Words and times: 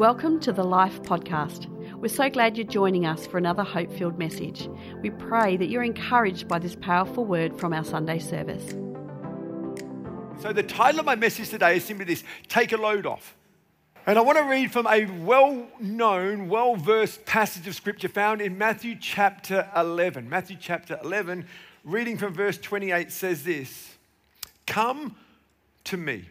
Welcome 0.00 0.40
to 0.40 0.52
the 0.54 0.64
Life 0.64 1.02
Podcast. 1.02 1.66
We're 1.96 2.08
so 2.08 2.30
glad 2.30 2.56
you're 2.56 2.66
joining 2.66 3.04
us 3.04 3.26
for 3.26 3.36
another 3.36 3.62
hope 3.62 3.92
filled 3.92 4.18
message. 4.18 4.66
We 5.02 5.10
pray 5.10 5.58
that 5.58 5.68
you're 5.68 5.82
encouraged 5.82 6.48
by 6.48 6.58
this 6.58 6.74
powerful 6.74 7.26
word 7.26 7.60
from 7.60 7.74
our 7.74 7.84
Sunday 7.84 8.18
service. 8.18 8.66
So, 10.40 10.54
the 10.54 10.62
title 10.62 11.00
of 11.00 11.04
my 11.04 11.16
message 11.16 11.50
today 11.50 11.76
is 11.76 11.84
simply 11.84 12.06
this 12.06 12.24
Take 12.48 12.72
a 12.72 12.78
Load 12.78 13.04
Off. 13.04 13.36
And 14.06 14.18
I 14.18 14.22
want 14.22 14.38
to 14.38 14.44
read 14.44 14.72
from 14.72 14.86
a 14.86 15.04
well 15.04 15.68
known, 15.78 16.48
well 16.48 16.76
versed 16.76 17.26
passage 17.26 17.68
of 17.68 17.74
scripture 17.74 18.08
found 18.08 18.40
in 18.40 18.56
Matthew 18.56 18.96
chapter 18.98 19.68
11. 19.76 20.30
Matthew 20.30 20.56
chapter 20.58 20.98
11, 21.04 21.44
reading 21.84 22.16
from 22.16 22.32
verse 22.32 22.56
28, 22.56 23.12
says 23.12 23.44
this 23.44 23.96
Come 24.66 25.16
to 25.84 25.98
me, 25.98 26.24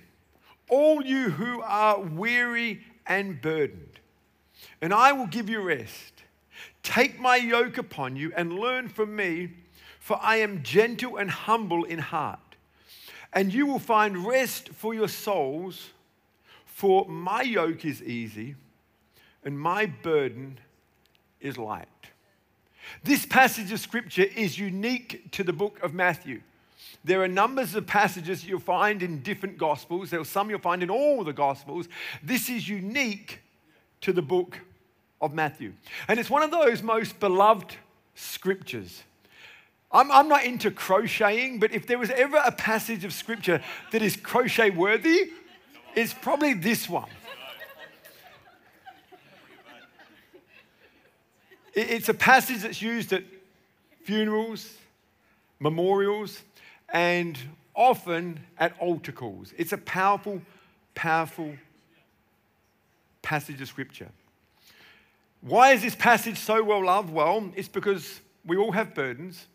all 0.70 1.06
you 1.06 1.30
who 1.30 1.62
are 1.62 2.00
weary 2.00 2.82
and 3.10 3.42
burdened, 3.42 4.00
and 4.82 4.94
I 4.94 5.12
will 5.12 5.28
give 5.28 5.50
you 5.50 5.60
rest. 5.60 6.14
Take 6.84 7.20
my 7.20 7.36
yoke 7.36 7.78
upon 7.78 8.16
you 8.16 8.32
and 8.38 8.54
learn 8.54 8.88
from 8.88 9.16
me, 9.16 9.50
for 10.00 10.18
I 10.22 10.38
am 10.38 10.64
gentle 10.64 11.18
and 11.18 11.30
humble 11.30 11.84
in 11.84 12.00
heart, 12.00 12.56
and 13.34 13.54
you 13.54 13.66
will 13.66 13.80
find 13.80 14.26
rest 14.26 14.70
for 14.70 14.94
your 14.94 15.10
souls. 15.10 15.90
For 16.66 17.06
my 17.10 17.42
yoke 17.42 17.84
is 17.84 18.02
easy 18.02 18.56
and 19.44 19.60
my 19.60 19.86
burden 19.86 20.60
is 21.42 21.58
light. 21.58 21.88
This 23.04 23.26
passage 23.26 23.72
of 23.72 23.80
scripture 23.80 24.26
is 24.36 24.58
unique 24.58 25.32
to 25.32 25.44
the 25.44 25.54
book 25.54 25.80
of 25.84 25.94
Matthew. 25.94 26.42
There 27.04 27.22
are 27.24 27.28
numbers 27.28 27.76
of 27.76 27.88
passages 27.88 28.46
you'll 28.46 28.60
find 28.60 29.02
in 29.02 29.22
different 29.22 29.58
gospels. 29.58 30.10
There 30.10 30.20
are 30.20 30.26
some 30.26 30.50
you'll 30.50 30.60
find 30.60 30.84
in 30.84 30.90
all 30.90 31.24
the 31.24 31.34
gospels. 31.34 31.88
This 32.22 32.50
is 32.50 32.68
unique 32.68 33.40
to 34.02 34.12
the 34.12 34.22
book 34.22 34.60
of 35.22 35.34
Matthew. 35.34 35.74
And 36.08 36.20
it's 36.20 36.30
one 36.30 36.44
of 36.44 36.52
those 36.52 36.84
most 36.84 37.20
beloved 37.20 37.76
scriptures. 38.16 39.04
I'm, 39.92 40.12
I'm 40.12 40.28
not 40.28 40.44
into 40.44 40.72
crocheting, 40.72 41.60
but 41.60 41.74
if 41.74 41.88
there 41.88 41.98
was 41.98 42.12
ever 42.12 42.38
a 42.38 42.52
passage 42.52 43.04
of 43.06 43.14
scripture 43.14 43.62
that 43.92 44.02
is 44.02 44.16
crochet 44.16 44.70
worthy, 44.70 45.32
it's 45.96 46.14
probably 46.14 46.54
this 46.54 46.88
one. 46.88 47.10
It's 51.74 52.10
a 52.10 52.14
passage 52.14 52.62
that's 52.62 52.82
used 52.82 53.14
at 53.14 53.24
funerals, 54.04 54.74
memorials, 55.60 56.42
and 56.94 57.38
often 57.76 58.40
at 58.58 58.74
altar 58.80 59.12
calls. 59.12 59.54
It's 59.58 59.72
a 59.72 59.78
powerful, 59.78 60.42
powerful 60.96 61.54
passage 63.22 63.62
of 63.62 63.68
scripture. 63.68 64.10
Why 65.42 65.72
is 65.72 65.82
this 65.82 65.96
passage 65.96 66.38
so 66.38 66.64
well 66.64 66.86
loved? 66.86 67.10
Well, 67.12 67.52
it's 67.56 67.70
because 67.70 68.20
we 68.46 68.58
all 68.58 68.72
have 68.72 68.94
burdens 68.94 69.48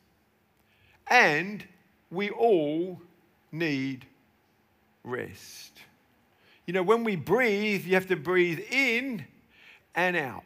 and 1.09 1.65
we 2.11 2.31
all 2.31 3.01
need 3.53 4.07
rest. 5.03 5.73
You 6.67 6.73
know, 6.73 6.83
when 6.83 7.05
we 7.05 7.17
breathe, 7.17 7.85
you 7.85 7.95
have 7.95 8.09
to 8.09 8.17
breathe 8.17 8.61
in 8.71 9.27
and 9.95 10.17
out. 10.17 10.43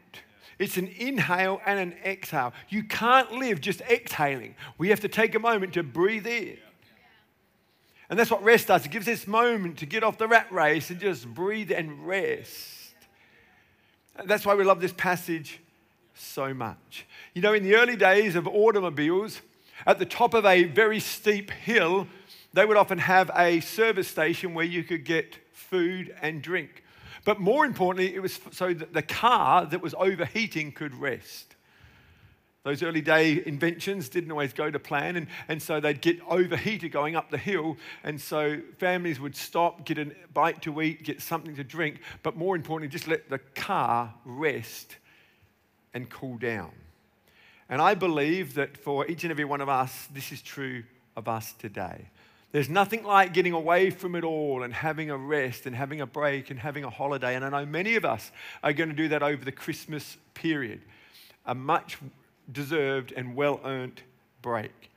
It's 0.58 0.76
an 0.76 0.88
inhale 0.98 1.60
and 1.64 1.78
an 1.78 1.94
exhale. 2.04 2.52
You 2.68 2.82
can't 2.82 3.32
live 3.32 3.60
just 3.60 3.80
exhaling. 3.82 4.56
We 4.76 4.88
have 4.88 5.00
to 5.00 5.08
take 5.08 5.36
a 5.36 5.38
moment 5.38 5.74
to 5.74 5.84
breathe 5.84 6.26
in. 6.26 6.58
And 8.10 8.18
that's 8.18 8.30
what 8.30 8.42
rest 8.42 8.68
does. 8.68 8.86
It 8.86 8.90
gives 8.90 9.06
us 9.06 9.20
this 9.20 9.26
moment 9.26 9.78
to 9.78 9.86
get 9.86 10.02
off 10.02 10.16
the 10.16 10.26
rat 10.26 10.50
race 10.50 10.90
and 10.90 10.98
just 10.98 11.26
breathe 11.26 11.70
and 11.70 12.06
rest. 12.06 12.94
That's 14.24 14.46
why 14.46 14.54
we 14.54 14.64
love 14.64 14.80
this 14.80 14.92
passage 14.92 15.60
so 16.14 16.54
much. 16.54 17.06
You 17.34 17.42
know, 17.42 17.52
in 17.52 17.62
the 17.62 17.76
early 17.76 17.96
days 17.96 18.34
of 18.34 18.48
automobiles, 18.48 19.40
at 19.86 19.98
the 19.98 20.06
top 20.06 20.34
of 20.34 20.44
a 20.44 20.64
very 20.64 21.00
steep 21.00 21.50
hill, 21.50 22.08
they 22.52 22.64
would 22.64 22.76
often 22.76 22.98
have 22.98 23.30
a 23.36 23.60
service 23.60 24.08
station 24.08 24.54
where 24.54 24.64
you 24.64 24.82
could 24.82 25.04
get 25.04 25.36
food 25.52 26.14
and 26.20 26.42
drink. 26.42 26.82
But 27.24 27.40
more 27.40 27.66
importantly, 27.66 28.14
it 28.14 28.20
was 28.20 28.40
so 28.52 28.72
that 28.72 28.94
the 28.94 29.02
car 29.02 29.66
that 29.66 29.82
was 29.82 29.94
overheating 29.98 30.72
could 30.72 30.94
rest. 30.94 31.54
Those 32.64 32.82
early 32.82 33.00
day 33.00 33.42
inventions 33.46 34.08
didn't 34.08 34.30
always 34.30 34.52
go 34.52 34.70
to 34.70 34.78
plan, 34.78 35.16
and, 35.16 35.28
and 35.48 35.62
so 35.62 35.80
they'd 35.80 36.00
get 36.00 36.18
overheated 36.28 36.92
going 36.92 37.16
up 37.16 37.30
the 37.30 37.38
hill. 37.38 37.76
And 38.04 38.20
so 38.20 38.60
families 38.78 39.20
would 39.20 39.36
stop, 39.36 39.86
get 39.86 39.98
a 39.98 40.12
bite 40.34 40.60
to 40.62 40.82
eat, 40.82 41.04
get 41.04 41.22
something 41.22 41.54
to 41.56 41.64
drink, 41.64 42.00
but 42.22 42.36
more 42.36 42.56
importantly, 42.56 42.88
just 42.88 43.08
let 43.08 43.30
the 43.30 43.38
car 43.38 44.12
rest 44.24 44.96
and 45.94 46.10
cool 46.10 46.36
down. 46.36 46.72
And 47.68 47.80
I 47.80 47.94
believe 47.94 48.54
that 48.54 48.76
for 48.76 49.06
each 49.06 49.24
and 49.24 49.30
every 49.30 49.44
one 49.44 49.60
of 49.60 49.68
us, 49.68 50.08
this 50.12 50.32
is 50.32 50.42
true 50.42 50.82
of 51.16 51.28
us 51.28 51.52
today. 51.52 52.08
There's 52.50 52.70
nothing 52.70 53.04
like 53.04 53.34
getting 53.34 53.52
away 53.52 53.90
from 53.90 54.14
it 54.14 54.24
all 54.24 54.62
and 54.62 54.72
having 54.72 55.10
a 55.10 55.16
rest 55.16 55.66
and 55.66 55.76
having 55.76 56.00
a 56.00 56.06
break 56.06 56.50
and 56.50 56.58
having 56.58 56.82
a 56.82 56.88
holiday. 56.88 57.34
And 57.34 57.44
I 57.44 57.50
know 57.50 57.66
many 57.66 57.96
of 57.96 58.06
us 58.06 58.30
are 58.62 58.72
going 58.72 58.88
to 58.88 58.94
do 58.94 59.08
that 59.08 59.22
over 59.22 59.44
the 59.44 59.52
Christmas 59.52 60.16
period. 60.32 60.80
A 61.44 61.54
much 61.54 61.98
deserved 62.50 63.12
and 63.16 63.34
well 63.34 63.60
earned 63.64 64.02
break. 64.42 64.90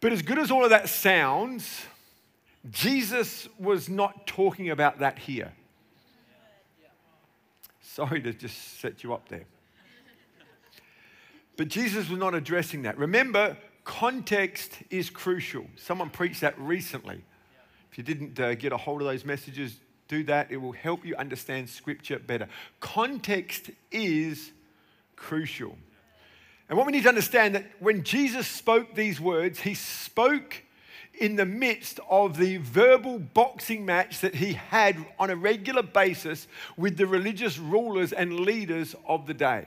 But 0.00 0.12
as 0.12 0.22
good 0.22 0.38
as 0.38 0.50
all 0.50 0.64
of 0.64 0.70
that 0.70 0.88
sounds, 0.88 1.82
Jesus 2.70 3.48
was 3.58 3.88
not 3.88 4.26
talking 4.26 4.70
about 4.70 5.00
that 5.00 5.18
here. 5.18 5.52
Sorry 7.80 8.20
to 8.22 8.32
just 8.32 8.80
set 8.80 9.02
you 9.02 9.12
up 9.12 9.28
there. 9.28 9.44
But 11.56 11.68
Jesus 11.68 12.08
was 12.08 12.18
not 12.18 12.34
addressing 12.34 12.82
that. 12.82 12.96
Remember, 12.96 13.56
Context 13.88 14.80
is 14.90 15.08
crucial. 15.08 15.64
Someone 15.76 16.10
preached 16.10 16.42
that 16.42 16.60
recently. 16.60 17.24
If 17.90 17.96
you 17.96 18.04
didn't 18.04 18.38
uh, 18.38 18.54
get 18.54 18.70
a 18.70 18.76
hold 18.76 19.00
of 19.00 19.08
those 19.08 19.24
messages, 19.24 19.78
do 20.08 20.22
that. 20.24 20.52
It 20.52 20.58
will 20.58 20.72
help 20.72 21.06
you 21.06 21.16
understand 21.16 21.70
Scripture 21.70 22.18
better. 22.18 22.48
Context 22.80 23.70
is 23.90 24.52
crucial. 25.18 25.76
And 26.68 26.76
what 26.76 26.86
we 26.86 26.92
need 26.92 27.02
to 27.02 27.08
understand 27.08 27.54
that 27.54 27.66
when 27.80 28.02
Jesus 28.04 28.46
spoke 28.46 28.94
these 28.94 29.20
words, 29.20 29.60
he 29.60 29.74
spoke 29.74 30.62
in 31.18 31.36
the 31.36 31.46
midst 31.46 31.98
of 32.08 32.36
the 32.36 32.58
verbal 32.58 33.18
boxing 33.18 33.84
match 33.84 34.20
that 34.20 34.34
he 34.34 34.52
had 34.52 34.96
on 35.18 35.30
a 35.30 35.36
regular 35.36 35.82
basis 35.82 36.46
with 36.76 36.96
the 36.96 37.06
religious 37.06 37.58
rulers 37.58 38.12
and 38.12 38.40
leaders 38.40 38.94
of 39.06 39.26
the 39.26 39.34
day. 39.34 39.66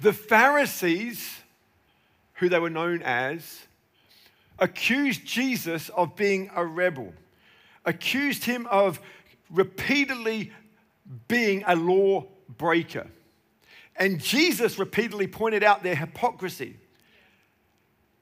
The 0.00 0.12
Pharisees 0.12 1.40
who 2.36 2.48
they 2.48 2.58
were 2.58 2.70
known 2.70 3.02
as, 3.02 3.66
accused 4.58 5.24
Jesus 5.24 5.88
of 5.90 6.16
being 6.16 6.50
a 6.54 6.64
rebel, 6.64 7.12
accused 7.84 8.44
him 8.44 8.66
of 8.66 9.00
repeatedly 9.50 10.52
being 11.28 11.64
a 11.66 11.76
law 11.76 12.24
breaker. 12.56 13.06
And 13.98 14.20
Jesus 14.20 14.78
repeatedly 14.78 15.26
pointed 15.26 15.62
out 15.62 15.82
their 15.82 15.94
hypocrisy. 15.94 16.76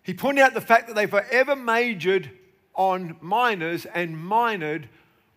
He 0.02 0.14
pointed 0.14 0.42
out 0.42 0.54
the 0.54 0.60
fact 0.60 0.86
that 0.88 0.94
they 0.94 1.06
forever 1.06 1.56
majored 1.56 2.30
on 2.74 3.16
minors 3.20 3.86
and 3.86 4.16
minored 4.16 4.84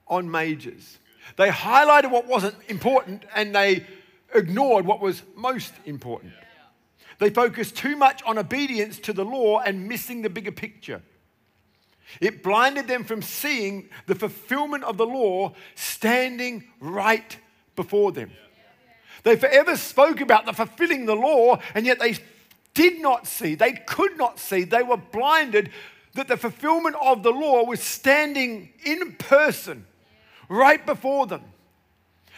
on 0.08 0.30
majors. 0.30 1.00
They 1.36 1.50
highlighted 1.50 2.12
what 2.12 2.28
wasn't 2.28 2.56
important 2.68 3.26
and 3.36 3.56
they 3.56 3.86
ignored 4.34 4.86
what 4.86 5.00
was 5.00 5.24
most 5.36 5.74
important. 5.86 6.34
They 7.20 7.30
focused 7.30 7.76
too 7.76 7.96
much 7.96 8.22
on 8.24 8.38
obedience 8.38 9.00
to 9.00 9.14
the 9.14 9.26
law 9.26 9.60
and 9.60 9.88
missing 9.88 10.22
the 10.22 10.30
bigger 10.30 10.52
picture. 10.52 11.02
It 12.22 12.44
blinded 12.44 12.88
them 12.88 13.04
from 13.04 13.22
seeing 13.22 13.90
the 14.06 14.16
fulfillment 14.16 14.84
of 14.84 14.98
the 14.98 15.06
law 15.06 15.54
standing 15.76 16.64
right 16.80 17.38
before 17.76 18.12
them. 18.12 18.32
They 19.28 19.36
forever 19.36 19.76
spoke 19.76 20.22
about 20.22 20.46
the 20.46 20.54
fulfilling 20.54 21.06
the 21.06 21.14
law, 21.14 21.60
and 21.76 21.86
yet 21.86 22.00
they 22.00 22.16
did 22.74 23.02
not 23.02 23.28
see, 23.28 23.56
they 23.56 23.74
could 23.74 24.18
not 24.18 24.40
see, 24.40 24.64
they 24.64 24.84
were 24.84 24.96
blinded 24.96 25.70
that 26.14 26.30
the 26.30 26.38
fulfillment 26.38 26.96
of 27.02 27.24
the 27.24 27.32
law 27.32 27.66
was 27.66 27.82
standing 27.82 28.70
in 28.86 29.16
person 29.16 29.86
right 30.48 30.86
before 30.86 31.28
them. 31.28 31.42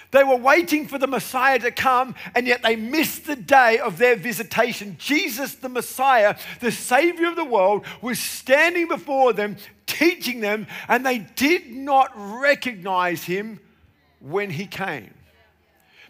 They 0.09 0.23
were 0.23 0.37
waiting 0.37 0.87
for 0.87 0.97
the 0.97 1.05
Messiah 1.05 1.59
to 1.59 1.69
come, 1.69 2.15
and 2.33 2.47
yet 2.47 2.63
they 2.63 2.75
missed 2.75 3.27
the 3.27 3.35
day 3.35 3.77
of 3.77 3.99
their 3.99 4.15
visitation. 4.15 4.95
Jesus, 4.97 5.53
the 5.53 5.69
Messiah, 5.69 6.37
the 6.59 6.71
Savior 6.71 7.27
of 7.27 7.35
the 7.35 7.45
world, 7.45 7.85
was 8.01 8.17
standing 8.17 8.87
before 8.87 9.31
them, 9.31 9.57
teaching 9.85 10.39
them, 10.39 10.65
and 10.87 11.05
they 11.05 11.19
did 11.19 11.71
not 11.71 12.11
recognize 12.15 13.25
him 13.25 13.59
when 14.19 14.49
he 14.49 14.65
came. 14.65 15.13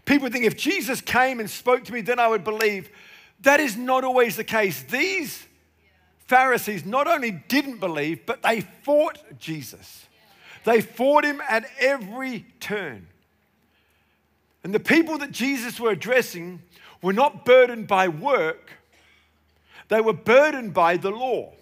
People 0.10 0.28
think 0.32 0.44
if 0.44 0.58
Jesus 0.58 1.02
came 1.02 1.40
and 1.40 1.48
spoke 1.48 1.84
to 1.84 1.94
me, 1.94 2.02
then 2.02 2.18
I 2.18 2.28
would 2.28 2.44
believe. 2.44 2.90
That 3.44 3.60
is 3.60 3.78
not 3.78 4.04
always 4.04 4.36
the 4.36 4.44
case. 4.44 4.82
These 4.82 5.46
Pharisees 6.26 6.84
not 6.84 7.08
only 7.08 7.30
didn't 7.30 7.80
believe, 7.80 8.26
but 8.26 8.42
they 8.42 8.62
fought 8.62 9.20
Jesus. 9.38 10.08
They 10.64 10.82
fought 10.82 11.26
him 11.26 11.40
at 11.48 11.70
every 11.80 12.48
turn. 12.60 13.06
And 14.64 14.74
the 14.74 14.80
people 14.80 15.20
that 15.20 15.32
Jesus 15.32 15.80
were 15.80 15.92
addressing 15.92 16.64
were 17.04 17.14
not 17.14 17.46
burdened 17.46 17.88
by 17.88 18.08
work, 18.08 18.72
they 19.90 20.02
were 20.02 20.14
burdened 20.14 20.74
by 20.74 20.98
the 20.98 21.12
law. 21.12 21.54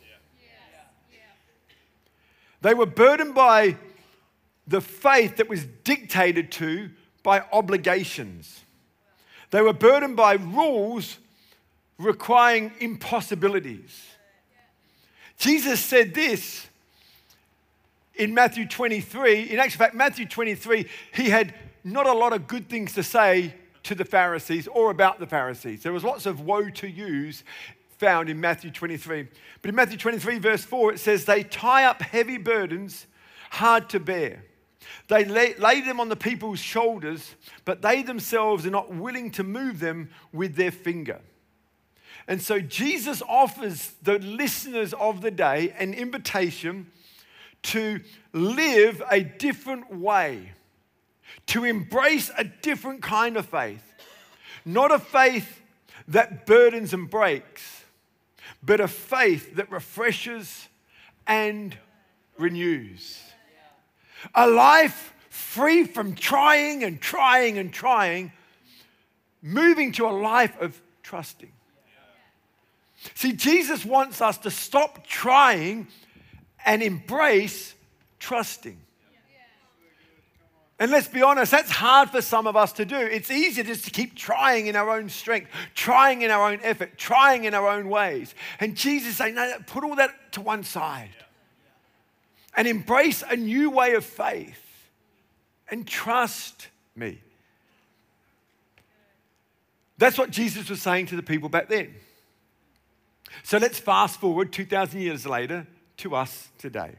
They 2.62 2.74
were 2.74 2.86
burdened 2.86 3.36
by 3.36 3.76
the 4.66 4.80
faith 4.80 5.36
that 5.36 5.50
was 5.50 5.66
dictated 5.84 6.50
to 6.54 6.92
by 7.28 7.44
obligations. 7.52 8.64
They 9.52 9.62
were 9.62 9.74
burdened 9.74 10.16
by 10.16 10.36
rules 10.36 11.18
requiring 11.98 12.72
impossibilities. 12.80 14.06
Jesus 15.38 15.82
said 15.82 16.14
this 16.14 16.68
in 18.16 18.34
Matthew 18.34 18.66
23. 18.66 19.50
In 19.50 19.60
actual 19.60 19.80
fact, 19.80 19.94
Matthew 19.94 20.26
23, 20.26 20.88
he 21.14 21.30
had 21.30 21.54
not 21.84 22.08
a 22.08 22.14
lot 22.14 22.32
of 22.32 22.48
good 22.48 22.70
things 22.70 22.94
to 22.94 23.04
say 23.04 23.54
to 23.84 23.94
the 23.94 24.06
Pharisees 24.06 24.70
or 24.70 24.90
about 24.90 25.20
the 25.20 25.28
Pharisees. 25.28 25.84
There 25.84 25.92
was 25.92 26.06
lots 26.06 26.26
of 26.26 26.40
woe 26.40 26.70
to 26.70 26.88
yous 26.88 27.44
found 27.98 28.30
in 28.30 28.40
Matthew 28.40 28.72
23. 28.72 29.28
But 29.62 29.68
in 29.68 29.76
Matthew 29.76 29.98
23, 29.98 30.40
verse 30.40 30.64
4, 30.64 30.94
it 30.94 31.00
says, 31.02 31.26
They 31.26 31.44
tie 31.44 31.84
up 31.84 32.02
heavy 32.02 32.38
burdens 32.38 33.06
hard 33.50 33.90
to 33.90 34.00
bear. 34.00 34.46
They 35.08 35.26
lay, 35.26 35.56
lay, 35.56 35.82
them 35.82 36.00
on 36.00 36.10
the 36.10 36.16
people's 36.16 36.60
shoulders, 36.60 37.36
but 37.66 37.82
they 37.82 38.04
themselves 38.04 38.66
are 38.66 38.72
not 38.72 38.94
willing 38.94 39.32
to 39.32 39.44
move 39.44 39.80
them 39.80 40.10
with 40.34 40.56
their 40.56 40.72
finger. 40.72 41.22
And 42.28 42.42
so 42.42 42.60
Jesus 42.60 43.22
offers 43.28 43.94
the 44.02 44.20
listeners 44.20 44.94
of 44.94 45.22
the 45.22 45.32
day 45.32 45.74
an 45.78 45.94
invitation 45.94 46.92
to 47.64 48.02
live 48.34 49.02
a 49.10 49.22
different 49.22 49.94
way, 49.96 50.52
to 51.48 51.64
embrace 51.64 52.30
a 52.38 52.44
different 52.44 53.02
kind 53.02 53.38
of 53.38 53.46
faith. 53.46 53.84
Not 54.66 54.92
a 54.92 55.00
faith 55.00 55.62
that 56.10 56.46
burdens 56.46 56.94
and 56.94 57.10
breaks, 57.10 57.84
but 58.62 58.80
a 58.80 58.88
faith 58.88 59.56
that 59.56 59.72
refreshes 59.72 60.68
and 61.26 61.78
renews. 62.38 63.22
A 64.34 64.50
life 64.50 65.14
free 65.30 65.86
from 65.86 66.16
trying 66.16 66.84
and 66.84 67.00
trying 67.02 67.58
and 67.58 67.72
trying, 67.72 68.32
moving 69.42 69.92
to 69.94 70.06
a 70.06 70.12
life 70.12 70.60
of 70.60 70.80
trusting. 71.04 71.52
See, 73.14 73.34
Jesus 73.34 73.86
wants 73.86 74.22
us 74.22 74.38
to 74.40 74.52
stop 74.52 75.06
trying 75.06 75.88
and 76.66 76.82
embrace 76.82 77.76
trusting. 78.20 78.80
And 80.80 80.92
let's 80.92 81.08
be 81.08 81.24
honest, 81.24 81.52
that's 81.52 81.72
hard 81.72 82.12
for 82.12 82.22
some 82.22 82.46
of 82.46 82.56
us 82.56 82.72
to 82.74 82.86
do. 82.86 82.98
It's 82.98 83.32
easier 83.32 83.64
just 83.64 83.86
to 83.86 83.92
keep 83.92 84.16
trying 84.16 84.68
in 84.68 84.76
our 84.76 84.92
own 84.92 85.10
strength, 85.10 85.50
trying 85.74 86.22
in 86.22 86.30
our 86.30 86.52
own 86.52 86.60
effort, 86.62 86.98
trying 86.98 87.46
in 87.46 87.56
our 87.56 87.68
own 87.68 87.90
ways. 87.90 88.36
And 88.60 88.76
Jesus 88.76 89.18
saying, 89.18 89.34
no, 89.36 89.58
put 89.66 89.84
all 89.84 89.96
that 89.96 90.32
to 90.34 90.42
one 90.42 90.64
side 90.64 91.10
and 92.58 92.68
embrace 92.68 93.24
a 93.30 93.38
new 93.38 93.70
way 93.70 93.94
of 93.94 94.04
faith 94.04 94.90
and 95.70 95.88
trust 95.88 96.68
me. 96.96 97.22
That's 100.00 100.18
what 100.18 100.32
Jesus 100.32 100.70
was 100.70 100.82
saying 100.82 101.06
to 101.08 101.16
the 101.16 101.24
people 101.24 101.50
back 101.50 101.70
then. 101.70 101.94
So 103.44 103.58
let's 103.58 103.80
fast 103.80 104.20
forward 104.20 104.52
2,000 104.52 105.00
years 105.00 105.26
later 105.26 105.68
to 105.98 106.16
us 106.16 106.50
today. 106.58 106.96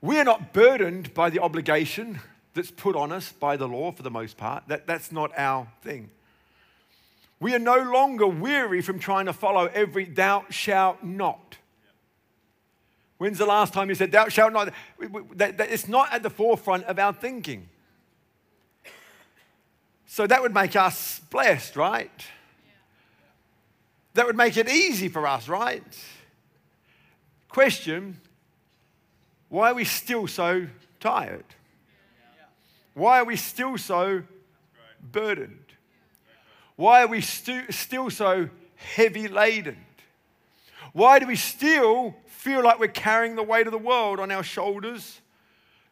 We 0.00 0.18
are 0.18 0.24
not 0.24 0.52
burdened 0.52 1.14
by 1.14 1.30
the 1.30 1.40
obligation 1.40 2.20
that's 2.54 2.70
put 2.70 2.94
on 2.94 3.10
us 3.10 3.32
by 3.32 3.56
the 3.56 3.68
law 3.68 3.92
for 3.92 4.02
the 4.02 4.10
most 4.10 4.36
part. 4.36 4.64
That, 4.68 4.86
that's 4.86 5.10
not 5.10 5.36
our 5.36 5.66
thing. 5.82 6.10
We 7.40 7.54
are 7.54 7.60
no 7.60 7.78
longer 7.78 8.26
weary 8.26 8.82
from 8.82 8.98
trying 8.98 9.26
to 9.26 9.32
follow 9.32 9.66
every 9.66 10.04
thou 10.04 10.44
shalt 10.50 11.02
not. 11.02 11.57
When's 13.18 13.38
the 13.38 13.46
last 13.46 13.72
time 13.72 13.88
you 13.88 13.94
said, 13.94 14.12
Thou 14.12 14.28
shalt 14.28 14.52
not? 14.52 14.72
It's 15.00 15.88
not 15.88 16.12
at 16.12 16.22
the 16.22 16.30
forefront 16.30 16.84
of 16.84 16.98
our 16.98 17.12
thinking. 17.12 17.68
So 20.06 20.26
that 20.26 20.40
would 20.40 20.54
make 20.54 20.74
us 20.74 21.20
blessed, 21.30 21.76
right? 21.76 22.10
That 24.14 24.26
would 24.26 24.36
make 24.36 24.56
it 24.56 24.68
easy 24.68 25.08
for 25.08 25.26
us, 25.26 25.48
right? 25.48 25.82
Question 27.48 28.20
why 29.48 29.70
are 29.70 29.74
we 29.74 29.84
still 29.84 30.26
so 30.26 30.66
tired? 31.00 31.44
Why 32.94 33.20
are 33.20 33.24
we 33.24 33.36
still 33.36 33.78
so 33.78 34.22
burdened? 35.00 35.64
Why 36.76 37.02
are 37.02 37.06
we 37.06 37.20
stu- 37.20 37.70
still 37.70 38.10
so 38.10 38.50
heavy 38.76 39.26
laden? 39.28 39.78
Why 40.92 41.18
do 41.18 41.26
we 41.26 41.36
still 41.36 42.14
feel 42.38 42.62
like 42.62 42.78
we're 42.78 42.86
carrying 42.86 43.34
the 43.34 43.42
weight 43.42 43.66
of 43.66 43.72
the 43.72 43.78
world 43.78 44.20
on 44.20 44.30
our 44.30 44.44
shoulders? 44.44 45.20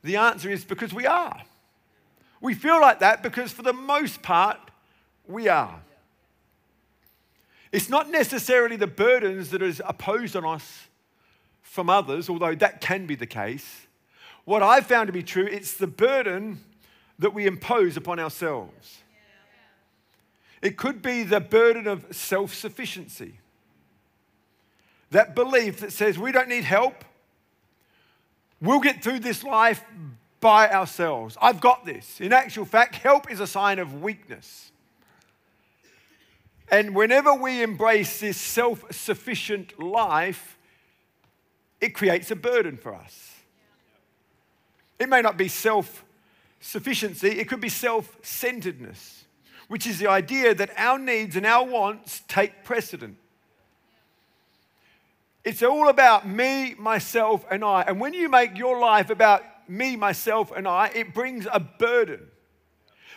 The 0.04 0.16
answer 0.16 0.48
is 0.48 0.64
because 0.64 0.94
we 0.94 1.04
are. 1.04 1.42
We 2.40 2.54
feel 2.54 2.80
like 2.80 3.00
that 3.00 3.20
because, 3.20 3.50
for 3.50 3.62
the 3.62 3.72
most 3.72 4.22
part, 4.22 4.58
we 5.26 5.48
are. 5.48 5.80
It's 7.72 7.88
not 7.88 8.10
necessarily 8.10 8.76
the 8.76 8.86
burdens 8.86 9.50
that 9.50 9.60
is 9.60 9.82
opposed 9.84 10.36
on 10.36 10.44
us 10.44 10.86
from 11.62 11.90
others, 11.90 12.30
although 12.30 12.54
that 12.54 12.80
can 12.80 13.06
be 13.06 13.16
the 13.16 13.26
case. 13.26 13.88
What 14.44 14.62
I've 14.62 14.86
found 14.86 15.08
to 15.08 15.12
be 15.12 15.24
true, 15.24 15.48
it's 15.50 15.74
the 15.74 15.88
burden 15.88 16.60
that 17.18 17.34
we 17.34 17.46
impose 17.46 17.96
upon 17.96 18.20
ourselves. 18.20 18.98
It 20.62 20.76
could 20.76 21.02
be 21.02 21.24
the 21.24 21.40
burden 21.40 21.88
of 21.88 22.06
self 22.12 22.54
sufficiency. 22.54 23.40
That 25.10 25.34
belief 25.34 25.80
that 25.80 25.92
says 25.92 26.18
we 26.18 26.32
don't 26.32 26.48
need 26.48 26.64
help, 26.64 27.04
we'll 28.60 28.80
get 28.80 29.02
through 29.02 29.20
this 29.20 29.44
life 29.44 29.84
by 30.40 30.70
ourselves. 30.70 31.36
I've 31.40 31.60
got 31.60 31.84
this. 31.84 32.20
In 32.20 32.32
actual 32.32 32.64
fact, 32.64 32.96
help 32.96 33.30
is 33.30 33.40
a 33.40 33.46
sign 33.46 33.78
of 33.78 34.02
weakness. 34.02 34.70
And 36.68 36.94
whenever 36.94 37.32
we 37.34 37.62
embrace 37.62 38.20
this 38.20 38.36
self 38.36 38.84
sufficient 38.92 39.80
life, 39.80 40.58
it 41.80 41.94
creates 41.94 42.30
a 42.30 42.36
burden 42.36 42.76
for 42.76 42.94
us. 42.94 43.34
It 44.98 45.08
may 45.08 45.22
not 45.22 45.36
be 45.36 45.48
self 45.48 46.04
sufficiency, 46.60 47.38
it 47.38 47.48
could 47.48 47.60
be 47.60 47.68
self 47.68 48.16
centeredness, 48.22 49.24
which 49.68 49.86
is 49.86 49.98
the 49.98 50.08
idea 50.08 50.54
that 50.54 50.70
our 50.76 50.98
needs 50.98 51.36
and 51.36 51.46
our 51.46 51.64
wants 51.64 52.22
take 52.26 52.64
precedent. 52.64 53.16
It's 55.46 55.62
all 55.62 55.88
about 55.88 56.26
me, 56.26 56.74
myself, 56.74 57.46
and 57.48 57.64
I. 57.64 57.82
And 57.82 58.00
when 58.00 58.12
you 58.12 58.28
make 58.28 58.58
your 58.58 58.80
life 58.80 59.10
about 59.10 59.44
me, 59.68 59.94
myself, 59.94 60.50
and 60.50 60.66
I, 60.66 60.90
it 60.92 61.14
brings 61.14 61.46
a 61.52 61.60
burden 61.60 62.26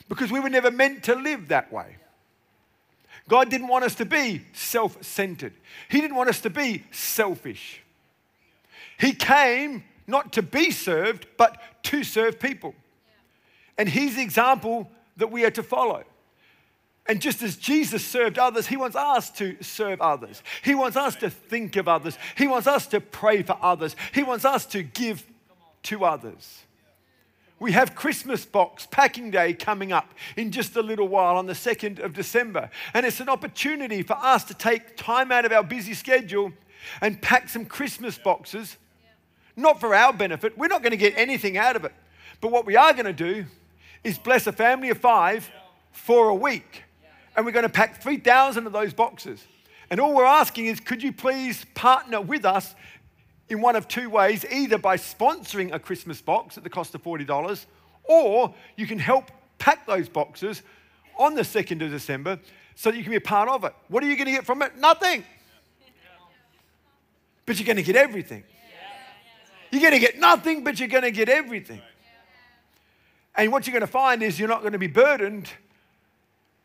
because 0.08 0.32
we 0.32 0.40
were 0.40 0.52
never 0.52 0.70
meant 0.70 1.06
to 1.06 1.16
live 1.16 1.48
that 1.48 1.74
way. 1.74 1.98
God 3.28 3.50
didn't 3.50 3.68
want 3.68 3.84
us 3.84 3.96
to 3.96 4.06
be 4.06 4.44
self 4.54 5.04
centered, 5.04 5.54
He 5.90 6.02
didn't 6.02 6.16
want 6.16 6.30
us 6.30 6.40
to 6.42 6.52
be 6.52 6.84
selfish. 6.92 7.82
He 9.00 9.14
came 9.14 9.84
not 10.06 10.34
to 10.34 10.44
be 10.44 10.70
served, 10.70 11.26
but 11.36 11.60
to 11.84 12.04
serve 12.04 12.40
people. 12.40 12.76
And 13.76 13.90
He's 13.90 14.18
the 14.18 14.22
example 14.22 14.92
that 15.18 15.32
we 15.32 15.46
are 15.46 15.52
to 15.52 15.64
follow. 15.64 16.04
And 17.08 17.22
just 17.22 17.42
as 17.42 17.58
Jesus 17.58 18.06
served 18.06 18.38
others, 18.38 18.68
He 18.68 18.78
wants 18.78 18.96
us 18.96 19.32
to 19.32 19.58
serve 19.62 20.00
others. 20.00 20.44
He 20.64 20.76
wants 20.76 20.96
us 20.96 21.16
to 21.18 21.30
think 21.30 21.76
of 21.76 21.88
others. 21.88 22.18
He 22.38 22.48
wants 22.48 22.68
us 22.68 22.86
to 22.88 23.02
pray 23.02 23.42
for 23.42 23.58
others. 23.62 23.96
He 24.14 24.24
wants 24.24 24.46
us 24.46 24.66
to 24.68 24.84
give 24.84 25.26
to 25.84 26.06
others. 26.06 26.64
We 27.60 27.74
have 27.74 27.94
Christmas 27.94 28.46
box 28.46 28.88
packing 28.90 29.32
day 29.32 29.54
coming 29.54 29.92
up 29.92 30.14
in 30.38 30.52
just 30.52 30.76
a 30.78 30.82
little 30.82 31.08
while 31.08 31.36
on 31.36 31.46
the 31.46 31.54
2nd 31.54 32.00
of 32.00 32.14
December. 32.14 32.70
And 32.94 33.06
it's 33.06 33.20
an 33.20 33.28
opportunity 33.28 34.02
for 34.02 34.14
us 34.14 34.46
to 34.46 34.54
take 34.54 34.96
time 34.96 35.32
out 35.32 35.46
of 35.46 35.52
our 35.52 35.64
busy 35.64 35.94
schedule 35.94 36.54
and 37.02 37.22
pack 37.22 37.50
some 37.50 37.66
Christmas 37.66 38.18
boxes, 38.18 38.78
not 39.58 39.82
for 39.82 39.94
our 39.94 40.14
benefit. 40.14 40.58
We're 40.58 40.68
not 40.68 40.82
going 40.82 40.92
to 40.92 40.98
get 40.98 41.18
anything 41.18 41.58
out 41.58 41.76
of 41.76 41.84
it. 41.84 41.94
But 42.40 42.52
what 42.52 42.66
we 42.66 42.78
are 42.78 42.94
going 42.94 43.06
to 43.06 43.14
do 43.14 43.46
is 44.06 44.18
bless 44.18 44.48
a 44.48 44.54
family 44.54 44.90
of 44.90 44.98
five 44.98 45.50
for 45.92 46.30
a 46.30 46.36
week. 46.36 46.84
And 47.40 47.46
we're 47.46 47.54
going 47.54 47.64
to 47.64 47.70
pack 47.70 48.02
3,000 48.02 48.68
of 48.68 48.74
those 48.74 48.94
boxes. 48.94 49.48
And 49.90 50.02
all 50.02 50.14
we're 50.14 50.26
asking 50.26 50.66
is, 50.66 50.82
could 50.82 51.02
you 51.02 51.14
please 51.14 51.66
partner 51.74 52.20
with 52.20 52.44
us 52.44 52.76
in 53.48 53.62
one 53.62 53.78
of 53.78 53.88
two 53.88 54.10
ways 54.10 54.44
either 54.52 54.78
by 54.78 54.98
sponsoring 54.98 55.74
a 55.74 55.80
Christmas 55.80 56.22
box 56.22 56.58
at 56.58 56.66
the 56.66 56.70
cost 56.70 56.94
of 56.96 57.02
$40, 57.02 57.66
or 58.04 58.54
you 58.76 58.86
can 58.86 59.00
help 59.00 59.32
pack 59.58 59.88
those 59.88 60.10
boxes 60.10 60.64
on 61.18 61.34
the 61.34 61.44
2nd 61.44 61.82
of 61.82 61.92
December 61.92 62.40
so 62.76 62.92
that 62.92 62.98
you 62.98 63.04
can 63.04 63.12
be 63.12 63.16
a 63.16 63.22
part 63.22 63.48
of 63.48 63.64
it. 63.64 63.74
What 63.88 64.04
are 64.04 64.08
you 64.08 64.18
going 64.18 64.26
to 64.26 64.34
get 64.34 64.46
from 64.46 64.62
it? 64.62 64.76
Nothing. 64.78 65.24
But 67.46 67.58
you're 67.58 67.66
going 67.66 67.78
to 67.78 67.84
get 67.84 67.96
everything. 67.96 68.44
You're 69.72 69.82
going 69.82 69.94
to 69.94 70.00
get 70.00 70.20
nothing, 70.20 70.66
but 70.66 70.78
you're 70.78 70.90
going 70.90 71.04
to 71.04 71.12
get 71.12 71.30
everything. 71.30 71.82
And 73.34 73.50
what 73.50 73.66
you're 73.66 73.72
going 73.72 73.80
to 73.80 73.88
find 73.88 74.22
is 74.24 74.38
you're 74.38 74.50
not 74.50 74.60
going 74.60 74.74
to 74.74 74.78
be 74.78 74.88
burdened 74.88 75.50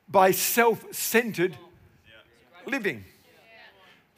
by 0.08 0.30
self 0.30 0.84
centered 0.94 1.56
living. 2.66 3.04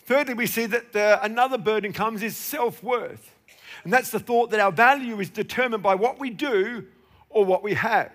Thirdly, 0.04 0.34
we 0.34 0.46
see 0.46 0.66
that 0.66 0.92
the, 0.92 1.22
another 1.24 1.58
burden 1.58 1.92
comes 1.92 2.22
is 2.22 2.36
self 2.36 2.82
worth. 2.82 3.34
And 3.84 3.92
that's 3.92 4.10
the 4.10 4.20
thought 4.20 4.50
that 4.50 4.60
our 4.60 4.72
value 4.72 5.20
is 5.20 5.30
determined 5.30 5.82
by 5.82 5.94
what 5.94 6.18
we 6.18 6.30
do 6.30 6.86
or 7.28 7.44
what 7.44 7.62
we 7.62 7.74
have. 7.74 8.12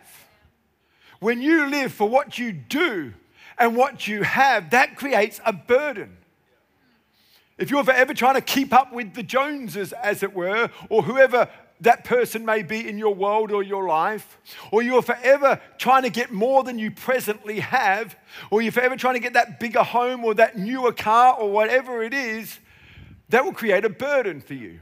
When 1.19 1.41
you 1.41 1.67
live 1.67 1.93
for 1.93 2.09
what 2.09 2.39
you 2.39 2.51
do 2.51 3.13
and 3.57 3.75
what 3.75 4.07
you 4.07 4.23
have, 4.23 4.71
that 4.71 4.95
creates 4.95 5.39
a 5.45 5.53
burden. 5.53 6.17
If 7.57 7.69
you're 7.69 7.83
forever 7.83 8.13
trying 8.13 8.35
to 8.35 8.41
keep 8.41 8.73
up 8.73 8.91
with 8.91 9.13
the 9.13 9.21
Joneses, 9.21 9.93
as 9.93 10.23
it 10.23 10.33
were, 10.33 10.69
or 10.89 11.03
whoever 11.03 11.47
that 11.81 12.03
person 12.03 12.45
may 12.45 12.61
be 12.61 12.87
in 12.87 12.97
your 12.97 13.13
world 13.13 13.51
or 13.51 13.63
your 13.63 13.87
life, 13.87 14.37
or 14.71 14.81
you're 14.81 15.01
forever 15.01 15.59
trying 15.77 16.03
to 16.03 16.09
get 16.09 16.31
more 16.31 16.63
than 16.63 16.77
you 16.79 16.91
presently 16.91 17.59
have, 17.59 18.15
or 18.49 18.61
you're 18.61 18.71
forever 18.71 18.95
trying 18.95 19.15
to 19.15 19.19
get 19.19 19.33
that 19.33 19.59
bigger 19.59 19.83
home 19.83 20.23
or 20.23 20.33
that 20.35 20.57
newer 20.57 20.91
car 20.91 21.35
or 21.35 21.51
whatever 21.51 22.03
it 22.03 22.13
is, 22.13 22.59
that 23.29 23.43
will 23.43 23.53
create 23.53 23.83
a 23.83 23.89
burden 23.89 24.41
for 24.41 24.53
you. 24.53 24.79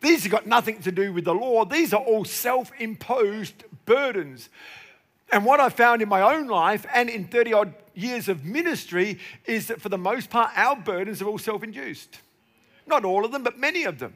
These 0.00 0.24
have 0.24 0.32
got 0.32 0.46
nothing 0.46 0.80
to 0.82 0.92
do 0.92 1.12
with 1.12 1.24
the 1.24 1.34
law, 1.34 1.64
these 1.64 1.94
are 1.94 2.02
all 2.02 2.24
self 2.24 2.70
imposed 2.78 3.64
burdens. 3.86 4.50
And 5.32 5.44
what 5.44 5.58
I 5.58 5.70
found 5.70 6.02
in 6.02 6.08
my 6.08 6.20
own 6.20 6.46
life 6.46 6.86
and 6.94 7.08
in 7.08 7.26
30 7.26 7.52
odd 7.52 7.74
years 7.94 8.28
of 8.28 8.44
ministry 8.44 9.18
is 9.44 9.66
that 9.68 9.80
for 9.80 9.88
the 9.88 9.98
most 9.98 10.30
part, 10.30 10.50
our 10.54 10.76
burdens 10.76 11.22
are 11.22 11.26
all 11.26 11.38
self 11.38 11.62
induced. 11.62 12.20
Not 12.86 13.04
all 13.04 13.24
of 13.24 13.32
them, 13.32 13.42
but 13.42 13.58
many 13.58 13.84
of 13.84 13.98
them. 13.98 14.12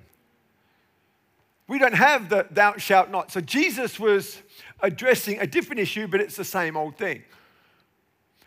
We 1.70 1.78
don't 1.78 1.94
have 1.94 2.28
the 2.28 2.48
thou 2.50 2.78
shalt 2.78 3.10
not. 3.10 3.30
So 3.30 3.40
Jesus 3.40 4.00
was 4.00 4.42
addressing 4.80 5.38
a 5.38 5.46
different 5.46 5.78
issue, 5.78 6.08
but 6.08 6.20
it's 6.20 6.34
the 6.34 6.44
same 6.44 6.76
old 6.76 6.96
thing. 6.96 7.22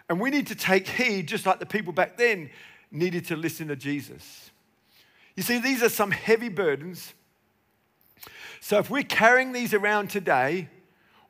And 0.09 0.19
we 0.19 0.29
need 0.29 0.47
to 0.47 0.55
take 0.55 0.89
heed, 0.89 1.29
just 1.29 1.45
like 1.45 1.59
the 1.59 1.65
people 1.65 1.93
back 1.93 2.17
then 2.17 2.49
needed 2.91 3.23
to 3.27 3.37
listen 3.37 3.69
to 3.69 3.77
Jesus. 3.77 4.51
You 5.37 5.43
see, 5.43 5.57
these 5.57 5.81
are 5.81 5.87
some 5.87 6.11
heavy 6.11 6.49
burdens. 6.49 7.13
So 8.59 8.77
if 8.79 8.89
we're 8.89 9.03
carrying 9.03 9.53
these 9.53 9.73
around 9.73 10.09
today, 10.09 10.67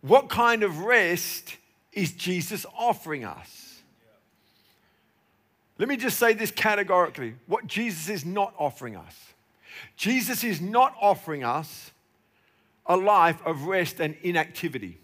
what 0.01 0.29
kind 0.29 0.63
of 0.63 0.79
rest 0.79 1.57
is 1.91 2.11
Jesus 2.13 2.65
offering 2.75 3.23
us? 3.23 3.83
Let 5.77 5.87
me 5.87 5.95
just 5.95 6.17
say 6.17 6.33
this 6.33 6.49
categorically 6.49 7.35
what 7.45 7.67
Jesus 7.67 8.09
is 8.09 8.25
not 8.25 8.55
offering 8.57 8.95
us. 8.95 9.32
Jesus 9.95 10.43
is 10.43 10.61
not 10.61 10.95
offering 11.01 11.43
us 11.43 11.91
a 12.85 12.97
life 12.97 13.39
of 13.45 13.63
rest 13.63 13.99
and 13.99 14.15
inactivity. 14.21 14.99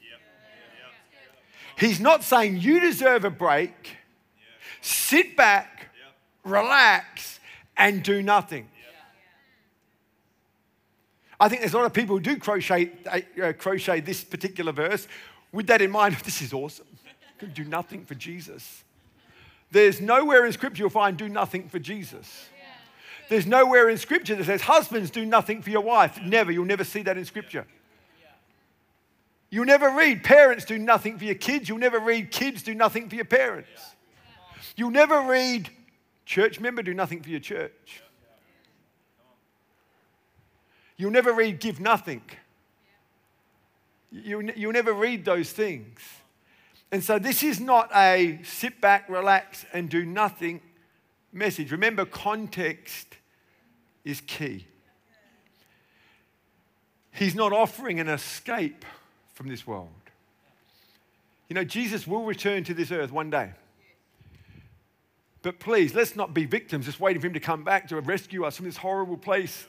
He's 1.78 2.00
not 2.00 2.24
saying 2.24 2.58
you 2.58 2.80
deserve 2.82 3.24
a 3.24 3.30
break, 3.30 3.98
sit 4.82 5.38
back, 5.38 5.96
relax, 6.44 7.40
and 7.78 8.04
do 8.04 8.22
nothing. 8.22 8.68
I 11.40 11.48
think 11.48 11.62
there's 11.62 11.74
a 11.74 11.78
lot 11.78 11.86
of 11.86 11.94
people 11.94 12.18
who 12.18 12.22
do 12.22 12.36
crochet, 12.36 12.92
uh, 13.10 13.54
crochet 13.54 14.02
this 14.02 14.26
particular 14.26 14.74
verse 14.74 15.08
with 15.54 15.68
that 15.68 15.82
in 15.82 15.90
mind. 15.90 16.16
This 16.26 16.42
is 16.42 16.52
awesome. 16.52 16.86
Can 17.38 17.54
do 17.54 17.64
nothing 17.64 18.04
for 18.04 18.16
Jesus. 18.16 18.84
There's 19.72 20.02
nowhere 20.02 20.46
in 20.46 20.52
Scripture 20.52 20.84
you'll 20.84 20.90
find 20.90 21.16
do 21.16 21.30
nothing 21.30 21.70
for 21.70 21.80
Jesus. 21.80 22.50
There's 23.30 23.46
nowhere 23.46 23.90
in 23.90 23.98
Scripture 23.98 24.36
that 24.36 24.46
says 24.46 24.62
husbands 24.64 25.12
do 25.12 25.24
nothing 25.24 25.62
for 25.62 25.70
your 25.70 25.82
wife. 25.82 26.20
Never. 26.22 26.52
You'll 26.52 26.66
never 26.66 26.84
see 26.84 27.04
that 27.04 27.16
in 27.16 27.26
Scripture. 27.26 27.66
You'll 29.52 29.66
never 29.66 29.90
read 29.92 30.24
parents 30.24 30.66
do 30.66 30.78
nothing 30.78 31.18
for 31.18 31.26
your 31.26 31.36
kids. 31.36 31.70
You'll 31.70 31.78
never 31.78 32.00
read 32.00 32.32
kids 32.32 32.64
do 32.64 32.74
nothing 32.74 33.08
for 33.08 33.16
your 33.16 33.26
parents. 33.26 33.70
You'll 34.76 34.92
never 34.92 35.22
read 35.22 35.70
church 36.26 36.60
member 36.60 36.82
do 36.82 36.94
nothing 36.94 37.22
for 37.22 37.30
your 37.30 37.40
church. 37.40 38.02
You'll 40.98 41.12
never 41.12 41.32
read 41.32 41.60
give 41.60 41.80
nothing. 41.80 42.22
You, 44.12 44.52
you'll 44.56 44.74
never 44.74 44.92
read 44.92 45.24
those 45.24 45.52
things. 45.52 46.00
And 46.92 47.04
so 47.04 47.20
this 47.20 47.44
is 47.44 47.60
not 47.60 47.92
a 47.96 48.40
sit 48.44 48.82
back, 48.82 49.08
relax, 49.08 49.66
and 49.72 49.88
do 49.88 50.04
nothing 50.04 50.62
message. 51.32 51.72
Remember, 51.72 52.06
context 52.06 53.19
is 54.10 54.22
key. 54.22 54.66
He's 57.12 57.36
not 57.36 57.52
offering 57.52 58.00
an 58.00 58.08
escape 58.08 58.86
from 59.34 59.48
this 59.48 59.68
world. 59.68 59.90
You 61.48 61.56
know, 61.56 61.64
Jesus 61.64 62.06
will 62.06 62.24
return 62.24 62.64
to 62.66 62.74
this 62.74 62.92
earth 62.92 63.12
one 63.12 63.30
day. 63.30 63.52
But 65.42 65.60
please, 65.60 65.96
let's 65.96 66.16
not 66.16 66.34
be 66.34 66.46
victims 66.46 66.86
just 66.86 67.00
waiting 67.00 67.22
for 67.22 67.28
him 67.28 67.34
to 67.34 67.40
come 67.40 67.64
back 67.64 67.88
to 67.90 68.00
rescue 68.02 68.44
us 68.46 68.58
from 68.58 68.66
this 68.66 68.78
horrible 68.78 69.18
place 69.18 69.66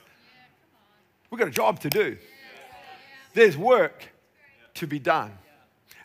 We've 1.31 1.39
got 1.39 1.47
a 1.47 1.51
job 1.51 1.79
to 1.79 1.89
do. 1.89 2.17
There's 3.33 3.57
work 3.57 4.09
to 4.75 4.85
be 4.85 4.99
done. 4.99 5.31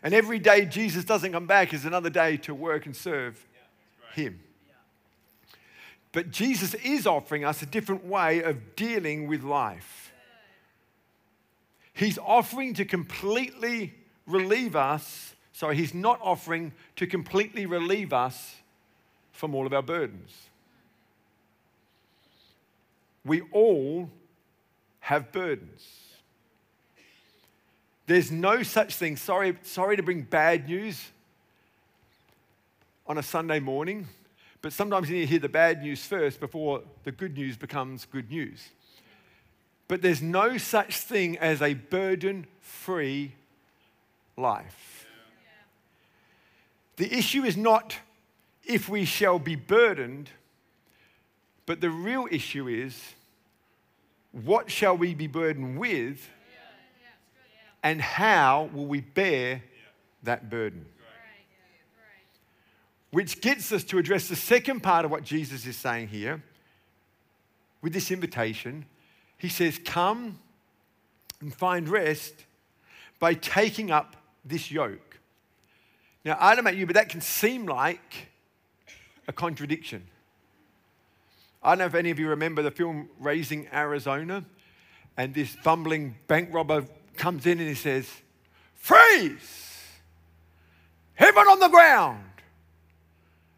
And 0.01 0.13
every 0.13 0.39
day 0.39 0.65
Jesus 0.65 1.03
doesn't 1.03 1.33
come 1.33 1.47
back 1.47 1.73
is 1.73 1.83
another 1.83 2.09
day 2.09 2.37
to 2.37 2.55
work 2.55 2.85
and 2.85 2.95
serve 2.95 3.45
Him. 4.13 4.39
But 6.17 6.31
Jesus 6.31 6.73
is 6.73 7.05
offering 7.05 7.45
us 7.45 7.61
a 7.61 7.67
different 7.67 8.03
way 8.03 8.41
of 8.41 8.75
dealing 8.75 9.27
with 9.27 9.43
life. 9.43 10.11
He's 11.93 12.17
offering 12.17 12.73
to 12.73 12.85
completely 12.85 13.93
relieve 14.25 14.75
us. 14.75 15.35
Sorry, 15.53 15.75
He's 15.75 15.93
not 15.93 16.19
offering 16.23 16.71
to 16.95 17.05
completely 17.05 17.67
relieve 17.67 18.13
us 18.13 18.55
from 19.31 19.53
all 19.53 19.67
of 19.67 19.73
our 19.73 19.83
burdens. 19.83 20.35
We 23.23 23.41
all 23.51 24.09
have 25.01 25.31
burdens. 25.31 25.87
There's 28.07 28.31
no 28.31 28.63
such 28.63 28.95
thing. 28.95 29.17
Sorry, 29.17 29.55
sorry 29.61 29.97
to 29.97 30.01
bring 30.01 30.23
bad 30.23 30.67
news 30.67 31.11
on 33.05 33.19
a 33.19 33.23
Sunday 33.23 33.59
morning, 33.59 34.07
but 34.61 34.73
sometimes 34.73 35.09
you 35.09 35.15
need 35.15 35.21
to 35.21 35.27
hear 35.27 35.39
the 35.39 35.49
bad 35.49 35.81
news 35.81 36.05
first 36.05 36.39
before 36.39 36.81
the 37.03 37.11
good 37.11 37.35
news 37.37 37.57
becomes 37.57 38.05
good 38.05 38.29
news. 38.29 38.69
But 39.87 40.01
there's 40.01 40.21
no 40.21 40.57
such 40.57 40.97
thing 40.97 41.37
as 41.37 41.61
a 41.61 41.73
burden 41.73 42.47
free 42.59 43.33
life. 44.35 45.05
The 46.97 47.13
issue 47.13 47.43
is 47.43 47.55
not 47.55 47.97
if 48.65 48.89
we 48.89 49.05
shall 49.05 49.39
be 49.39 49.55
burdened, 49.55 50.29
but 51.65 51.79
the 51.79 51.89
real 51.89 52.27
issue 52.29 52.67
is 52.67 52.99
what 54.31 54.69
shall 54.69 54.97
we 54.97 55.13
be 55.13 55.27
burdened 55.27 55.77
with? 55.77 56.29
And 57.83 58.01
how 58.01 58.69
will 58.73 58.87
we 58.87 59.01
bear 59.01 59.63
that 60.23 60.49
burden? 60.49 60.85
Which 63.11 63.41
gets 63.41 63.71
us 63.71 63.83
to 63.85 63.97
address 63.97 64.27
the 64.27 64.35
second 64.35 64.81
part 64.81 65.05
of 65.05 65.11
what 65.11 65.23
Jesus 65.23 65.65
is 65.65 65.77
saying 65.77 66.09
here 66.09 66.43
with 67.81 67.93
this 67.93 68.11
invitation. 68.11 68.85
He 69.37 69.49
says, 69.49 69.79
Come 69.83 70.39
and 71.39 71.53
find 71.53 71.87
rest 71.87 72.33
by 73.19 73.33
taking 73.33 73.91
up 73.91 74.15
this 74.43 74.71
yoke. 74.71 75.19
Now, 76.25 76.37
I 76.39 76.55
don't 76.55 76.63
know 76.63 76.69
about 76.69 76.77
you, 76.77 76.85
but 76.85 76.95
that 76.95 77.09
can 77.09 77.21
seem 77.21 77.65
like 77.65 78.27
a 79.27 79.33
contradiction. 79.33 80.03
I 81.63 81.71
don't 81.71 81.79
know 81.79 81.85
if 81.85 81.95
any 81.95 82.11
of 82.11 82.19
you 82.19 82.29
remember 82.29 82.61
the 82.61 82.71
film 82.71 83.09
Raising 83.19 83.67
Arizona, 83.73 84.43
and 85.15 85.33
this 85.33 85.55
bumbling 85.63 86.15
bank 86.27 86.53
robber 86.53 86.85
comes 87.15 87.45
in 87.45 87.59
and 87.59 87.67
he 87.67 87.75
says, 87.75 88.09
Freeze! 88.75 89.63
Heaven 91.15 91.47
on 91.47 91.59
the 91.59 91.69
ground! 91.69 92.23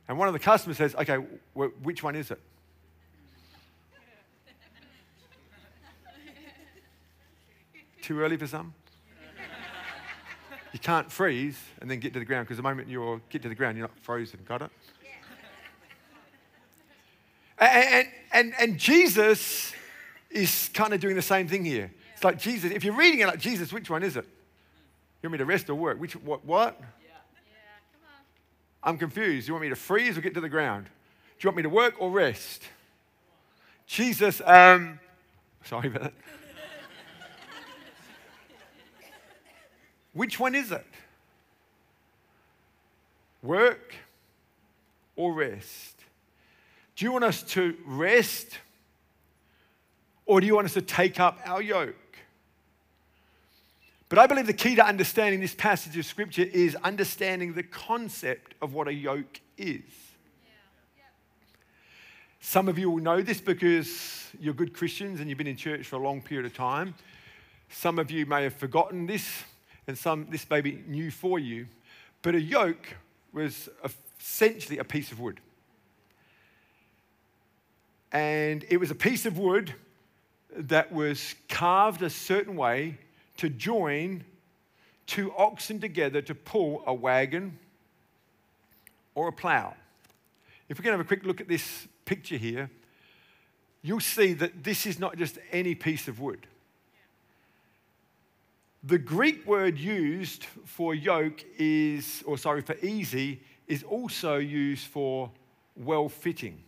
And 0.10 0.18
one 0.18 0.28
of 0.28 0.34
the 0.34 0.40
customers 0.40 0.78
says, 0.78 0.96
Okay, 0.96 1.18
which 1.54 2.04
one 2.04 2.16
is 2.16 2.32
it? 2.32 2.40
Too 8.02 8.20
early 8.20 8.36
for 8.36 8.48
some? 8.48 8.74
You 10.74 10.80
can't 10.80 11.12
freeze 11.12 11.60
and 11.80 11.90
then 11.90 12.00
get 12.00 12.14
to 12.14 12.20
the 12.20 12.26
ground 12.26 12.46
because 12.46 12.58
the 12.58 12.64
moment 12.64 12.90
you 12.90 13.22
get 13.30 13.44
to 13.44 13.50
the 13.50 13.56
ground, 13.56 13.78
you're 13.78 13.88
not 13.88 13.98
frozen. 14.02 14.40
Got 14.48 14.64
it? 14.64 14.72
And, 17.60 18.08
and, 18.32 18.54
and 18.60 18.78
Jesus 18.78 19.74
is 20.30 20.70
kind 20.74 20.94
of 20.94 21.00
doing 21.00 21.16
the 21.16 21.22
same 21.22 21.48
thing 21.48 21.66
here. 21.66 21.92
It's 22.14 22.24
like 22.24 22.40
Jesus, 22.40 22.72
if 22.72 22.84
you're 22.84 22.96
reading 22.96 23.20
it 23.20 23.28
like 23.28 23.40
Jesus, 23.40 23.74
which 23.74 23.90
one 23.90 24.04
is 24.04 24.16
it? 24.16 24.26
You 25.22 25.28
want 25.28 25.34
me 25.34 25.38
to 25.40 25.46
rest 25.46 25.70
or 25.70 25.76
work? 25.76 26.00
Which, 26.00 26.14
what? 26.14 26.46
what? 26.46 26.78
Yeah. 26.80 26.86
Yeah, 27.52 27.58
come 27.92 28.02
on. 28.08 28.24
I'm 28.84 28.98
confused. 28.98 29.48
You 29.48 29.54
want 29.54 29.64
me 29.64 29.70
to 29.70 29.76
freeze 29.76 30.18
or 30.18 30.22
get 30.22 30.34
to 30.36 30.42
the 30.42 30.50
ground? 30.50 30.86
Do 30.86 31.46
you 31.46 31.48
want 31.50 31.58
me 31.58 31.64
to 31.64 31.70
work 31.70 31.96
or 32.00 32.12
rest? 32.12 32.64
Jesus, 33.86 34.42
um, 34.46 35.00
sorry 35.64 35.88
about 35.88 36.04
that. 36.04 36.14
Which 40.14 40.40
one 40.40 40.56
is 40.56 40.72
it? 40.72 40.86
Work 43.42 43.96
or 45.16 45.34
rest? 45.34 45.96
Do 46.96 47.06
you 47.06 47.12
want 47.12 47.24
us 47.24 47.44
to 47.44 47.76
rest 47.86 48.58
or 50.26 50.42
do 50.42 50.48
you 50.48 50.56
want 50.56 50.66
us 50.66 50.74
to 50.74 50.82
take 50.82 51.20
up 51.20 51.40
our 51.46 51.62
yoke? 51.62 52.09
But 54.10 54.18
I 54.18 54.26
believe 54.26 54.48
the 54.48 54.54
key 54.54 54.74
to 54.76 54.86
understanding 54.86 55.40
this 55.40 55.54
passage 55.54 55.96
of 55.96 56.04
scripture 56.04 56.42
is 56.42 56.76
understanding 56.78 57.54
the 57.54 57.62
concept 57.62 58.56
of 58.60 58.74
what 58.74 58.88
a 58.88 58.94
yoke 58.94 59.40
is. 59.56 59.84
Some 62.42 62.68
of 62.68 62.80
you 62.80 62.90
will 62.90 63.04
know 63.04 63.22
this 63.22 63.40
because 63.40 64.32
you're 64.40 64.56
good 64.56 64.74
Christians 64.74 65.20
and 65.20 65.30
you've 65.30 65.38
been 65.38 65.46
in 65.46 65.56
church 65.56 65.86
for 65.86 65.98
a 65.98 66.00
long 66.00 66.22
period 66.22 66.48
of 66.48 66.56
time. 66.56 66.96
Some 67.70 68.00
of 68.00 68.10
you 68.10 68.26
may 68.26 68.44
have 68.44 68.56
forgotten 68.56 69.06
this, 69.06 69.44
and 69.86 69.96
some 69.96 70.26
this 70.32 70.50
may 70.50 70.62
be 70.62 70.84
new 70.88 71.12
for 71.12 71.38
you. 71.38 71.68
But 72.24 72.34
a 72.34 72.42
yoke 72.42 72.96
was 73.32 73.70
essentially 74.20 74.80
a 74.80 74.84
piece 74.84 75.12
of 75.12 75.20
wood. 75.20 75.40
And 78.12 78.66
it 78.70 78.78
was 78.78 78.90
a 78.90 78.96
piece 78.96 79.28
of 79.28 79.38
wood 79.38 79.76
that 80.56 80.92
was 80.92 81.36
carved 81.48 82.02
a 82.02 82.10
certain 82.10 82.56
way 82.56 82.98
to 83.40 83.50
join 83.50 84.24
two 85.08 85.34
oxen 85.36 85.80
together 85.80 86.22
to 86.22 86.36
pull 86.36 86.84
a 86.86 86.94
wagon 86.94 87.58
or 89.16 89.28
a 89.28 89.32
plow. 89.32 89.74
If 90.68 90.78
we 90.78 90.84
can 90.84 90.92
have 90.92 91.00
a 91.00 91.06
quick 91.06 91.26
look 91.26 91.42
at 91.42 91.48
this 91.48 91.88
picture 92.06 92.38
here, 92.38 92.70
you'll 93.82 94.02
see 94.02 94.34
that 94.34 94.64
this 94.64 94.86
is 94.86 95.00
not 95.00 95.18
just 95.18 95.40
any 95.52 95.74
piece 95.74 96.08
of 96.08 96.20
wood. 96.20 96.46
The 98.84 98.98
Greek 98.98 99.46
word 99.48 99.78
used 99.78 100.46
for 100.66 100.94
yoke 100.94 101.44
is, 101.58 102.24
or 102.26 102.38
sorry, 102.38 102.62
for 102.62 102.76
easy, 102.82 103.42
is 103.68 103.84
also 103.84 104.38
used 104.38 104.88
for 104.88 105.32
well 105.76 106.08
fitting. 106.08 106.64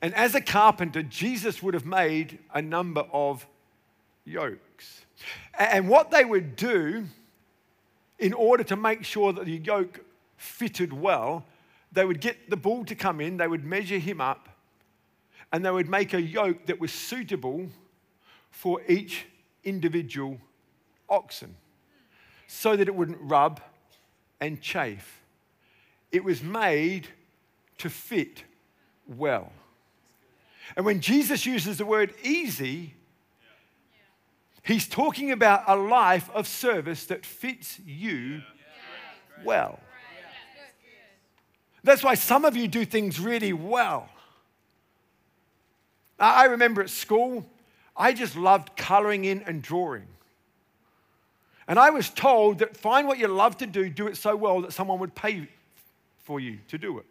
And 0.00 0.14
as 0.14 0.34
a 0.34 0.40
carpenter, 0.40 1.02
Jesus 1.02 1.62
would 1.62 1.74
have 1.74 1.86
made 1.86 2.38
a 2.52 2.60
number 2.60 3.04
of 3.12 3.46
yokes. 4.24 5.04
And 5.58 5.88
what 5.88 6.10
they 6.10 6.24
would 6.24 6.56
do 6.56 7.06
in 8.18 8.32
order 8.32 8.64
to 8.64 8.76
make 8.76 9.04
sure 9.04 9.32
that 9.32 9.44
the 9.44 9.58
yoke 9.58 10.00
fitted 10.36 10.92
well, 10.92 11.44
they 11.92 12.04
would 12.04 12.20
get 12.20 12.50
the 12.50 12.56
bull 12.56 12.84
to 12.84 12.94
come 12.94 13.20
in, 13.20 13.36
they 13.36 13.48
would 13.48 13.64
measure 13.64 13.98
him 13.98 14.20
up, 14.20 14.48
and 15.52 15.64
they 15.64 15.70
would 15.70 15.88
make 15.88 16.14
a 16.14 16.20
yoke 16.20 16.66
that 16.66 16.80
was 16.80 16.92
suitable 16.92 17.68
for 18.50 18.80
each 18.88 19.26
individual 19.64 20.38
oxen 21.08 21.54
so 22.46 22.76
that 22.76 22.88
it 22.88 22.94
wouldn't 22.94 23.18
rub 23.20 23.60
and 24.40 24.60
chafe. 24.60 25.22
It 26.10 26.22
was 26.22 26.42
made 26.42 27.08
to 27.78 27.88
fit 27.90 28.44
well. 29.06 29.52
And 30.76 30.86
when 30.86 31.00
Jesus 31.00 31.44
uses 31.46 31.78
the 31.78 31.86
word 31.86 32.14
easy, 32.22 32.94
He's 34.62 34.86
talking 34.86 35.32
about 35.32 35.64
a 35.66 35.74
life 35.74 36.30
of 36.30 36.46
service 36.46 37.06
that 37.06 37.26
fits 37.26 37.80
you 37.84 38.42
well. 39.44 39.80
That's 41.84 42.04
why 42.04 42.14
some 42.14 42.44
of 42.44 42.56
you 42.56 42.68
do 42.68 42.84
things 42.84 43.18
really 43.18 43.52
well. 43.52 44.08
I 46.18 46.44
remember 46.44 46.80
at 46.80 46.90
school, 46.90 47.44
I 47.96 48.12
just 48.12 48.36
loved 48.36 48.76
coloring 48.76 49.24
in 49.24 49.42
and 49.42 49.60
drawing. 49.60 50.06
And 51.66 51.78
I 51.78 51.90
was 51.90 52.08
told 52.10 52.58
that 52.58 52.76
find 52.76 53.08
what 53.08 53.18
you 53.18 53.26
love 53.26 53.56
to 53.58 53.66
do, 53.66 53.88
do 53.88 54.06
it 54.06 54.16
so 54.16 54.36
well 54.36 54.60
that 54.60 54.72
someone 54.72 55.00
would 55.00 55.14
pay 55.14 55.48
for 56.18 56.38
you 56.38 56.58
to 56.68 56.78
do 56.78 56.98
it. 56.98 57.06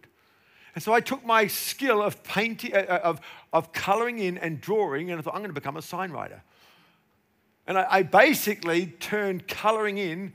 And 0.73 0.81
so 0.81 0.93
I 0.93 1.01
took 1.01 1.25
my 1.25 1.47
skill 1.47 2.01
of 2.01 2.23
painting, 2.23 2.73
uh, 2.73 2.85
uh 2.87 2.99
of, 3.03 3.21
of 3.51 3.73
coloring 3.73 4.19
in 4.19 4.37
and 4.37 4.61
drawing, 4.61 5.11
and 5.11 5.19
I 5.19 5.21
thought, 5.21 5.33
I'm 5.33 5.41
going 5.41 5.49
to 5.49 5.59
become 5.59 5.75
a 5.75 5.81
sign 5.81 6.11
writer. 6.11 6.41
And 7.71 7.77
I, 7.77 7.87
I 7.89 8.03
basically 8.03 8.87
turned 8.99 9.47
coloring 9.47 9.97
in 9.97 10.33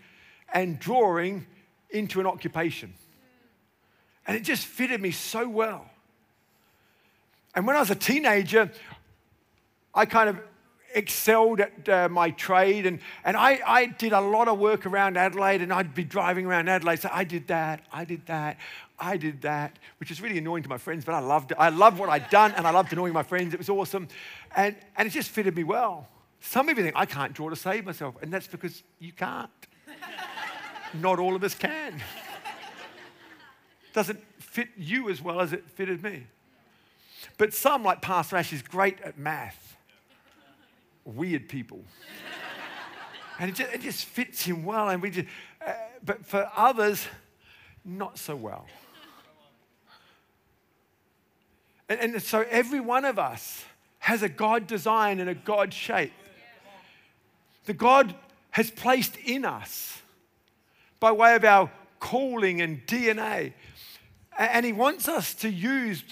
and 0.55 0.79
drawing 0.79 1.45
into 1.91 2.19
an 2.19 2.27
occupation. 2.27 2.95
And 4.27 4.39
it 4.39 4.41
just 4.41 4.65
fitted 4.65 5.03
me 5.03 5.11
so 5.11 5.47
well. 5.47 5.85
And 7.55 7.67
when 7.67 7.77
I 7.77 7.81
was 7.81 7.91
a 7.91 7.95
teenager, 7.95 8.71
I 9.95 10.07
kind 10.07 10.31
of 10.31 10.39
excelled 10.95 11.61
at 11.61 11.87
uh, 11.91 12.09
my 12.09 12.31
trade 12.31 12.87
and, 12.87 13.01
and 13.23 13.37
I, 13.37 13.61
I 13.67 13.85
did 13.85 14.15
a 14.15 14.21
lot 14.23 14.49
of 14.49 14.59
work 14.59 14.87
around 14.87 15.19
Adelaide 15.19 15.61
and 15.61 15.75
I'd 15.75 15.95
be 15.95 16.05
driving 16.05 16.47
around 16.47 16.71
Adelaide. 16.71 17.01
So 17.01 17.11
I 17.13 17.25
did 17.25 17.49
that, 17.49 17.83
I 17.93 18.07
did 18.07 18.25
that, 18.29 18.57
I 18.99 19.19
did 19.19 19.43
that, 19.43 19.79
which 20.01 20.11
is 20.11 20.23
really 20.23 20.39
annoying 20.39 20.63
to 20.63 20.71
my 20.71 20.79
friends, 20.79 21.05
but 21.05 21.15
I 21.15 21.19
loved 21.19 21.53
it. 21.53 21.59
I 21.61 21.69
loved 21.69 21.99
what 21.99 22.09
I'd 22.09 22.31
done 22.31 22.53
and 22.53 22.67
I 22.67 22.71
loved 22.71 22.95
annoying 22.95 23.13
my 23.13 23.25
friends. 23.25 23.53
It 23.53 23.59
was 23.59 23.69
awesome. 23.69 24.09
And, 24.57 24.75
and 24.97 25.07
it 25.07 25.11
just 25.11 25.29
fitted 25.29 25.55
me 25.55 25.65
well. 25.65 26.09
Some 26.41 26.69
of 26.69 26.79
you 26.79 26.85
think, 26.85 26.97
I 26.97 27.07
can't 27.07 27.33
draw 27.33 27.49
to 27.51 27.57
save 27.57 27.85
myself. 27.85 28.17
And 28.23 28.33
that's 28.33 28.47
because 28.47 28.83
you 28.99 29.13
can't. 29.13 29.51
Not 30.95 31.19
all 31.19 31.35
of 31.35 31.43
us 31.43 31.55
can. 31.55 32.01
Doesn't 33.93 34.23
fit 34.39 34.69
you 34.77 35.11
as 35.11 35.23
well 35.23 35.41
as 35.41 35.53
it 35.53 35.69
fitted 35.69 36.03
me. 36.03 36.27
But 37.39 37.53
some, 37.53 37.83
like 37.83 38.01
Pastor 38.01 38.37
Ash, 38.37 38.53
is 38.53 38.63
great 38.63 39.01
at 39.01 39.19
math. 39.19 39.77
Weird 41.05 41.49
people. 41.49 41.85
and 43.39 43.51
it 43.51 43.55
just, 43.55 43.73
it 43.73 43.81
just, 43.81 44.05
fits 44.05 44.45
him 44.45 44.65
well. 44.65 44.89
And 44.89 45.03
we 45.03 45.11
just, 45.11 45.29
uh, 45.67 45.73
but 46.05 46.25
for 46.25 46.51
others, 46.57 47.07
not 47.85 48.19
so 48.19 48.35
well. 48.35 48.67
And, 51.89 52.01
and 52.01 52.23
so 52.23 52.45
every 52.51 52.81
one 52.81 53.05
of 53.05 53.19
us 53.19 53.65
has 54.01 54.23
a 54.23 54.29
God 54.29 54.67
design 54.67 55.21
and 55.21 55.31
a 55.31 55.35
God 55.35 55.73
shape 55.73 56.13
that 57.67 57.75
God 57.75 58.15
has 58.51 58.71
placed 58.71 59.17
in 59.19 59.45
us 59.45 60.01
by 60.99 61.13
way 61.13 61.35
of 61.35 61.45
our 61.45 61.71
calling 62.01 62.61
and 62.61 62.85
DNA. 62.87 63.53
And 64.39 64.65
He 64.65 64.73
wants 64.73 65.09
us 65.09 65.35
to 65.35 65.51
use 65.51 66.03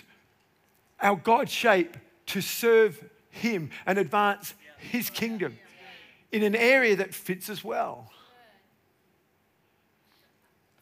our 1.01 1.17
God 1.17 1.49
shape 1.49 1.97
to 2.27 2.41
serve 2.41 3.03
Him 3.31 3.71
and 3.87 3.99
advance 3.99 4.55
His 4.79 5.11
kingdom 5.11 5.59
in 6.33 6.43
an 6.43 6.55
area 6.55 6.97
that 6.97 7.15
fits 7.15 7.49
us 7.49 7.65
well. 7.65 8.11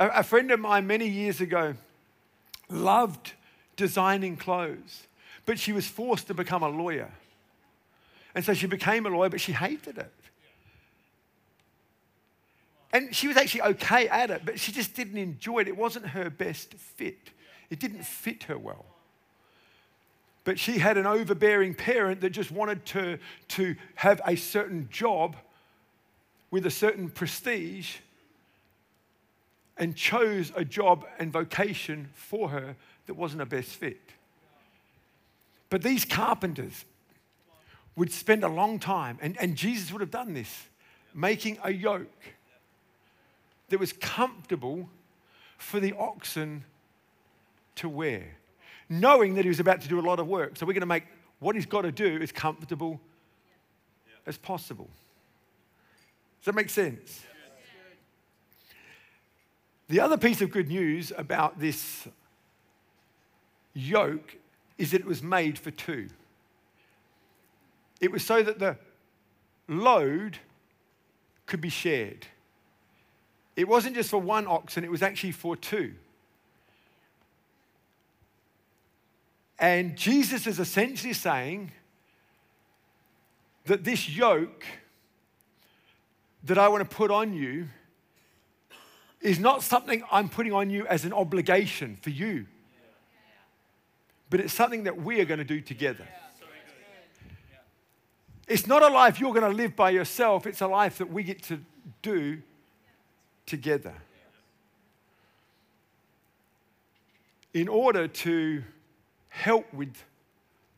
A, 0.01 0.25
friend 0.25 0.51
of 0.51 0.59
mine 0.59 0.87
many 0.87 1.07
years 1.07 1.41
ago 1.41 1.75
loved 2.69 3.33
designing 3.77 4.37
clothes, 4.37 5.07
but 5.47 5.59
she 5.59 5.73
was 5.73 5.87
forced 5.87 6.27
to 6.27 6.35
become 6.35 6.63
a 6.63 6.69
lawyer. 6.69 7.11
And 8.35 8.45
so 8.45 8.55
she 8.55 8.67
became 8.67 9.07
a 9.07 9.11
lawyer, 9.11 9.29
but 9.29 9.41
she 9.41 9.53
hated 9.53 9.99
it. 9.99 10.13
And 12.93 13.15
she 13.15 13.27
was 13.27 13.37
actually 13.37 13.63
okay 13.63 14.09
at 14.09 14.31
it, 14.31 14.43
but 14.45 14.61
she 14.61 14.71
just 14.71 14.95
didn't 14.95 15.17
enjoy 15.17 15.61
it. 15.61 15.69
It 15.69 15.77
wasn't 15.77 16.07
her 16.09 16.29
best 16.29 16.75
fit, 16.75 17.31
it 17.71 17.81
didn't 17.81 18.05
fit 18.05 18.45
her 18.45 18.59
well. 18.59 18.85
But 20.45 20.59
she 20.59 20.79
had 20.79 20.99
an 20.99 21.07
overbearing 21.07 21.75
parent 21.75 22.21
that 22.23 22.31
just 22.31 22.51
wanted 22.51 22.85
to, 22.87 23.19
to 23.49 23.77
have 23.95 24.21
a 24.27 24.35
certain 24.35 24.89
job 24.91 25.37
with 26.51 26.67
a 26.67 26.71
certain 26.71 27.09
prestige 27.09 27.99
and 29.77 29.95
chose 29.95 30.53
a 30.57 30.65
job 30.65 31.07
and 31.19 31.33
vocation 31.33 32.11
for 32.13 32.49
her 32.49 32.77
that 33.07 33.15
wasn't 33.15 33.41
a 33.41 33.47
best 33.47 33.71
fit. 33.71 34.01
But 35.71 35.83
these 35.83 36.05
carpenters 36.05 36.85
would 37.97 38.13
spend 38.13 38.43
a 38.43 38.49
long 38.49 38.79
time, 38.79 39.19
and, 39.23 39.37
and 39.41 39.55
Jesus 39.57 39.93
would 39.93 40.01
have 40.01 40.11
done 40.11 40.35
this, 40.35 40.69
making 41.15 41.59
a 41.63 41.73
yoke 41.73 42.09
that 43.73 43.81
was 43.81 43.93
comfortable 43.95 44.89
for 45.57 45.81
the 45.81 45.95
oxen 45.99 46.65
to 47.75 47.89
wear, 47.89 48.37
knowing 48.89 49.35
that 49.35 49.45
he 49.45 49.49
was 49.49 49.61
about 49.61 49.81
to 49.81 49.89
do 49.89 49.99
a 49.99 50.03
lot 50.03 50.21
of 50.21 50.29
work. 50.29 50.59
So 50.59 50.67
we're 50.67 50.75
going 50.75 50.81
to 50.81 50.87
make 50.87 51.05
what 51.39 51.55
he's 51.55 51.67
got 51.67 51.83
to 51.83 51.93
do 51.93 52.21
as 52.21 52.31
comfortable 52.31 53.01
as 54.27 54.37
possible. 54.37 54.91
Does 56.41 56.47
that 56.47 56.55
make 56.55 56.69
sense? 56.69 57.23
The 59.89 60.01
other 60.01 60.19
piece 60.19 60.43
of 60.43 60.51
good 60.51 60.69
news 60.69 61.13
about 61.17 61.59
this 61.59 62.07
yoke 63.73 64.37
is 64.77 64.91
that 64.91 65.01
it 65.01 65.07
was 65.07 65.23
made 65.23 65.59
for 65.59 65.71
two. 65.71 66.09
It 68.01 68.11
was 68.11 68.25
so 68.25 68.43
that 68.43 68.59
the 68.59 68.77
load 69.67 70.39
could 71.47 71.61
be 71.61 71.71
shared. 71.71 72.27
It 73.55 73.69
wasn't 73.69 73.95
just 73.95 74.11
for 74.11 74.21
one 74.21 74.47
oxen, 74.47 74.85
it 74.85 74.91
was 74.91 75.03
actually 75.03 75.33
for 75.33 75.57
two. 75.57 75.95
And 79.59 79.97
Jesus 79.97 80.47
is 80.47 80.59
essentially 80.59 81.13
saying 81.13 81.71
that 83.67 83.85
this 83.85 84.09
yoke 84.09 84.65
that 86.45 86.59
I 86.59 86.69
want 86.69 86.89
to 86.89 86.97
put 86.97 87.11
on 87.11 87.33
you 87.33 87.69
is 89.21 89.39
not 89.39 89.63
something 89.63 90.03
I'm 90.11 90.29
putting 90.29 90.53
on 90.53 90.69
you 90.69 90.85
as 90.89 91.05
an 91.05 91.13
obligation 91.13 91.97
for 92.03 92.11
you, 92.11 92.47
but 94.31 94.41
it's 94.41 94.53
something 94.53 94.85
that 94.85 95.01
we 95.01 95.21
are 95.21 95.25
going 95.25 95.39
to 95.39 95.45
do 95.45 95.61
together. 95.61 96.09
It's 98.49 98.67
not 98.67 98.83
a 98.83 98.89
life 98.89 99.21
you're 99.21 99.33
going 99.33 99.49
to 99.49 99.57
live 99.57 99.77
by 99.77 99.91
yourself, 99.91 100.47
it's 100.47 100.61
a 100.61 100.67
life 100.67 100.99
that 100.99 101.13
we 101.13 101.23
get 101.23 101.43
to 101.45 101.61
do 102.03 102.43
together. 103.53 103.93
In 107.53 107.69
order 107.69 108.09
to 108.09 108.65
help 109.29 109.75
with 109.75 109.95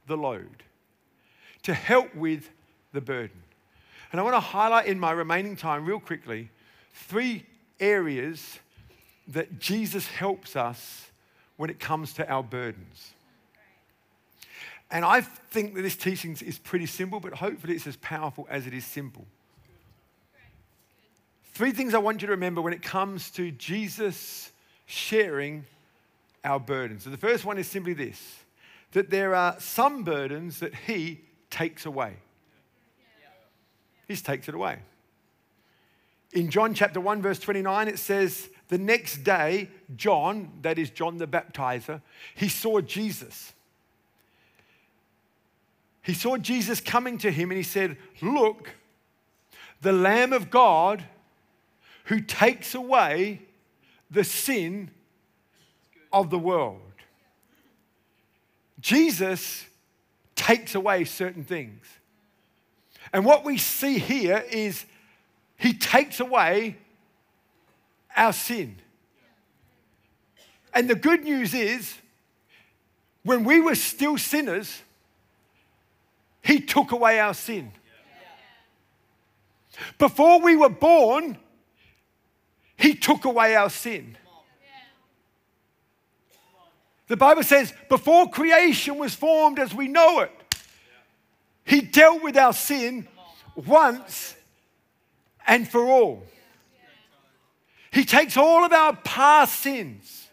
the 0.09 0.17
load, 0.17 0.65
to 1.63 1.73
help 1.73 2.13
with 2.17 2.51
the 2.93 3.01
burden. 3.01 3.45
And 4.11 4.21
I 4.21 4.25
want 4.25 4.35
to 4.35 4.41
highlight 4.41 4.87
in 4.87 4.99
my 4.99 5.13
remaining 5.13 5.55
time, 5.55 5.87
real 5.87 6.01
quickly, 6.01 6.51
three 6.93 7.47
areas 7.79 8.59
that 9.29 9.61
Jesus 9.61 10.09
helps 10.09 10.57
us 10.57 11.13
when 11.57 11.71
it 11.71 11.79
comes 11.79 12.13
to 12.15 12.29
our 12.29 12.43
burdens. 12.43 13.13
And 14.91 15.05
I 15.05 15.21
think 15.21 15.75
that 15.75 15.83
this 15.83 15.95
teaching 15.95 16.37
is 16.45 16.59
pretty 16.59 16.87
simple, 16.87 17.21
but 17.21 17.35
hopefully 17.35 17.77
it's 17.77 17.87
as 17.87 17.97
powerful 17.99 18.49
as 18.51 18.67
it 18.67 18.75
is 18.75 18.85
simple. 18.85 19.27
Three 21.55 21.71
things 21.71 21.95
I 21.95 21.99
want 21.99 22.21
you 22.21 22.27
to 22.27 22.33
remember 22.33 22.61
when 22.61 22.73
it 22.73 22.83
comes 22.83 23.31
to 23.33 23.53
Jesus 23.53 24.51
sharing 24.87 25.65
our 26.45 26.59
burdens. 26.59 27.05
So 27.05 27.11
the 27.11 27.17
first 27.17 27.45
one 27.45 27.59
is 27.59 27.69
simply 27.69 27.95
this 27.95 28.41
that 28.91 29.11
there 29.11 29.35
are 29.35 29.59
some 29.59 30.05
burdens 30.05 30.61
that 30.61 30.73
he 30.73 31.21
takes 31.51 31.87
away. 31.87 32.15
He 34.07 34.15
takes 34.17 34.49
it 34.49 34.55
away. 34.55 34.79
In 36.33 36.51
John 36.51 36.75
chapter 36.75 37.01
1, 37.01 37.23
verse 37.23 37.39
29, 37.39 37.89
it 37.89 37.99
says, 37.99 38.51
The 38.69 38.79
next 38.79 39.25
day, 39.25 39.69
John, 39.97 40.53
that 40.63 40.79
is 40.79 40.91
John 40.91 41.19
the 41.19 41.27
baptizer, 41.27 42.03
he 42.35 42.49
saw 42.49 42.81
Jesus. 42.81 43.53
He 46.03 46.15
saw 46.15 46.37
Jesus 46.37 46.81
coming 46.81 47.19
to 47.19 47.33
him 47.33 47.51
and 47.51 47.57
he 47.57 47.65
said, 47.65 47.97
Look, 48.21 48.71
the 49.81 49.93
Lamb 49.93 50.33
of 50.33 50.51
God 50.51 51.05
who 52.05 52.21
takes 52.21 52.75
away 52.75 53.43
the 54.11 54.25
sin 54.25 54.91
of 56.13 56.31
the 56.31 56.39
world. 56.39 56.81
Jesus 58.81 59.67
takes 60.37 60.75
away 60.75 61.05
certain 61.05 61.45
things. 61.45 61.85
And 63.13 63.25
what 63.25 63.45
we 63.45 63.59
see 63.59 63.99
here 63.99 64.45
is 64.51 64.85
he 65.57 65.73
takes 65.73 66.21
away 66.21 66.77
our 68.17 68.33
sin. 68.33 68.77
And 70.73 70.91
the 70.91 70.95
good 70.97 71.23
news 71.23 71.55
is, 71.55 71.95
when 73.23 73.45
we 73.45 73.61
were 73.61 73.75
still 73.75 74.19
sinners, 74.19 74.83
He 76.43 76.61
took 76.61 76.93
away 76.93 77.21
our 77.21 77.35
sin. 77.35 77.73
Before 79.99 80.41
we 80.41 80.57
were 80.57 80.69
born, 80.69 81.39
He 82.77 82.95
took 82.95 83.25
away 83.25 83.55
our 83.55 83.71
sin. 83.71 84.17
The 87.07 87.17
Bible 87.17 87.43
says, 87.43 87.73
before 87.89 88.31
creation 88.31 88.99
was 88.99 89.15
formed 89.15 89.59
as 89.59 89.75
we 89.75 89.89
know 89.89 90.21
it, 90.21 90.33
He 91.65 91.81
dealt 91.81 92.23
with 92.23 92.37
our 92.37 92.53
sin 92.53 93.07
once 93.55 94.35
and 95.47 95.69
for 95.69 95.87
all. 95.87 96.25
He 97.91 98.05
takes 98.05 98.37
all 98.37 98.65
of 98.65 98.73
our 98.73 98.97
past 98.97 99.61
sins. 99.61 100.29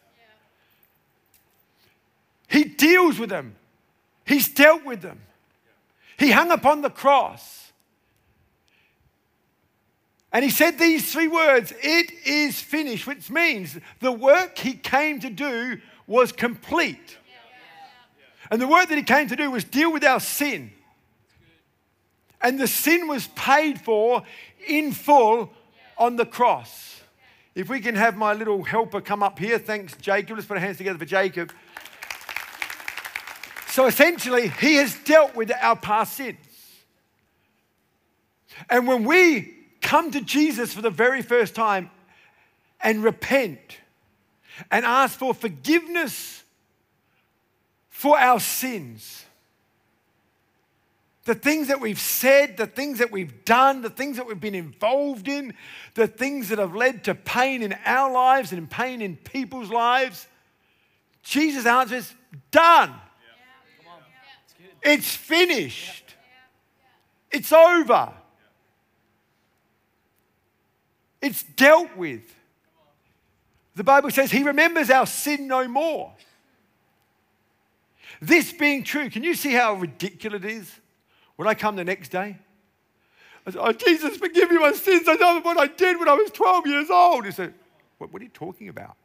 He 2.48 2.64
deals 2.64 3.20
with 3.20 3.30
them. 3.30 3.56
He's 4.26 4.50
dealt 4.50 4.84
with 4.84 5.02
them. 5.02 5.22
He 6.18 6.32
hung 6.32 6.52
upon 6.52 6.82
the 6.82 6.90
cross. 6.90 7.61
And 10.34 10.46
he 10.46 10.50
said 10.50 10.78
these 10.78 11.12
three 11.12 11.28
words 11.28 11.74
It 11.82 12.12
is 12.26 12.60
finished, 12.60 13.08
which 13.08 13.30
means 13.30 13.78
the 14.00 14.12
work 14.12 14.58
he 14.58 14.74
came 14.74 15.20
to 15.20 15.30
do 15.30 15.80
was 16.08 16.32
complete. 16.32 17.18
And 18.50 18.62
the 18.62 18.68
work 18.68 18.90
that 18.90 18.98
he 18.98 19.04
came 19.04 19.28
to 19.30 19.36
do 19.36 19.50
was 19.50 19.64
deal 19.64 19.92
with 19.94 20.04
our 20.04 20.20
sin. 20.20 20.72
And 22.42 22.60
the 22.60 22.68
sin 22.68 23.08
was 23.08 23.28
paid 23.28 23.80
for 23.80 24.24
in 24.68 24.92
full 24.92 25.52
on 25.98 26.18
the 26.18 26.26
cross. 26.26 27.02
If 27.54 27.70
we 27.70 27.80
can 27.80 27.96
have 27.96 28.18
my 28.18 28.34
little 28.34 28.64
helper 28.64 29.00
come 29.00 29.24
up 29.24 29.38
here, 29.38 29.58
thanks, 29.60 29.96
Jacob. 29.98 30.38
Let's 30.38 30.48
put 30.48 30.58
our 30.58 30.64
hands 30.64 30.78
together 30.78 30.98
for 30.98 31.06
Jacob. 31.06 31.54
So 33.68 33.86
essentially, 33.86 34.50
he 34.50 34.76
has 34.76 34.96
dealt 35.04 35.36
with 35.36 35.52
our 35.62 35.76
past 35.78 36.18
sins. 36.18 36.38
And 38.70 38.88
when 38.88 39.06
we 39.06 39.61
come 39.92 40.10
to 40.10 40.22
Jesus 40.22 40.74
for 40.74 40.82
the 40.82 40.90
very 40.90 41.22
first 41.22 41.54
time 41.54 41.92
and 42.80 43.04
repent 43.04 43.80
and 44.72 44.86
ask 44.86 45.20
for 45.20 45.34
forgiveness 45.34 46.46
for 47.90 48.18
our 48.18 48.40
sins, 48.40 49.26
the 51.26 51.36
things 51.36 51.68
that 51.68 51.82
we've 51.82 52.00
said, 52.00 52.56
the 52.56 52.66
things 52.66 53.00
that 53.00 53.12
we've 53.12 53.44
done, 53.44 53.82
the 53.82 53.90
things 53.90 54.16
that 54.16 54.26
we've 54.26 54.40
been 54.40 54.56
involved 54.56 55.28
in, 55.28 55.54
the 55.96 56.08
things 56.08 56.48
that 56.48 56.58
have 56.58 56.74
led 56.74 57.04
to 57.04 57.14
pain 57.14 57.62
in 57.62 57.76
our 57.86 58.10
lives 58.14 58.54
and 58.54 58.72
pain 58.72 59.02
in 59.02 59.18
people's 59.18 59.70
lives. 59.70 60.26
Jesus' 61.22 61.66
answer 61.66 61.96
is 61.96 62.14
done. 62.50 62.94
It's 64.82 65.14
finished. 65.14 66.16
It's 67.30 67.52
over. 67.52 68.14
It's 71.22 71.44
dealt 71.44 71.96
with. 71.96 72.22
The 73.76 73.84
Bible 73.84 74.12
says 74.12 74.32
he 74.32 74.44
remembers 74.44 74.90
our 74.90 75.06
sin 75.06 75.48
no 75.48 75.68
more. 75.68 76.14
This 78.22 78.52
being 78.52 78.84
true, 78.84 79.10
can 79.10 79.24
you 79.24 79.34
see 79.34 79.54
how 79.54 79.76
ridiculous 79.76 80.44
it 80.44 80.50
is? 80.50 80.80
When 81.38 81.48
I 81.48 81.54
come 81.54 81.76
the 81.76 81.84
next 81.84 82.10
day, 82.10 82.38
I 83.46 83.52
said, 83.52 83.62
Oh, 83.64 83.72
Jesus, 83.72 84.18
forgive 84.18 84.52
me 84.52 84.60
my 84.60 84.74
sins. 84.74 85.08
I 85.08 85.16
know 85.16 85.40
what 85.42 85.58
I 85.58 85.68
did 85.68 85.98
when 85.98 86.08
I 86.08 86.14
was 86.14 86.30
12 86.32 86.68
years 86.68 86.90
old. 86.90 87.26
He 87.26 87.32
said, 87.32 87.54
What, 87.98 88.12
what 88.14 88.22
are 88.22 88.26
you 88.26 88.32
talking 88.32 88.70
about? 88.70 88.96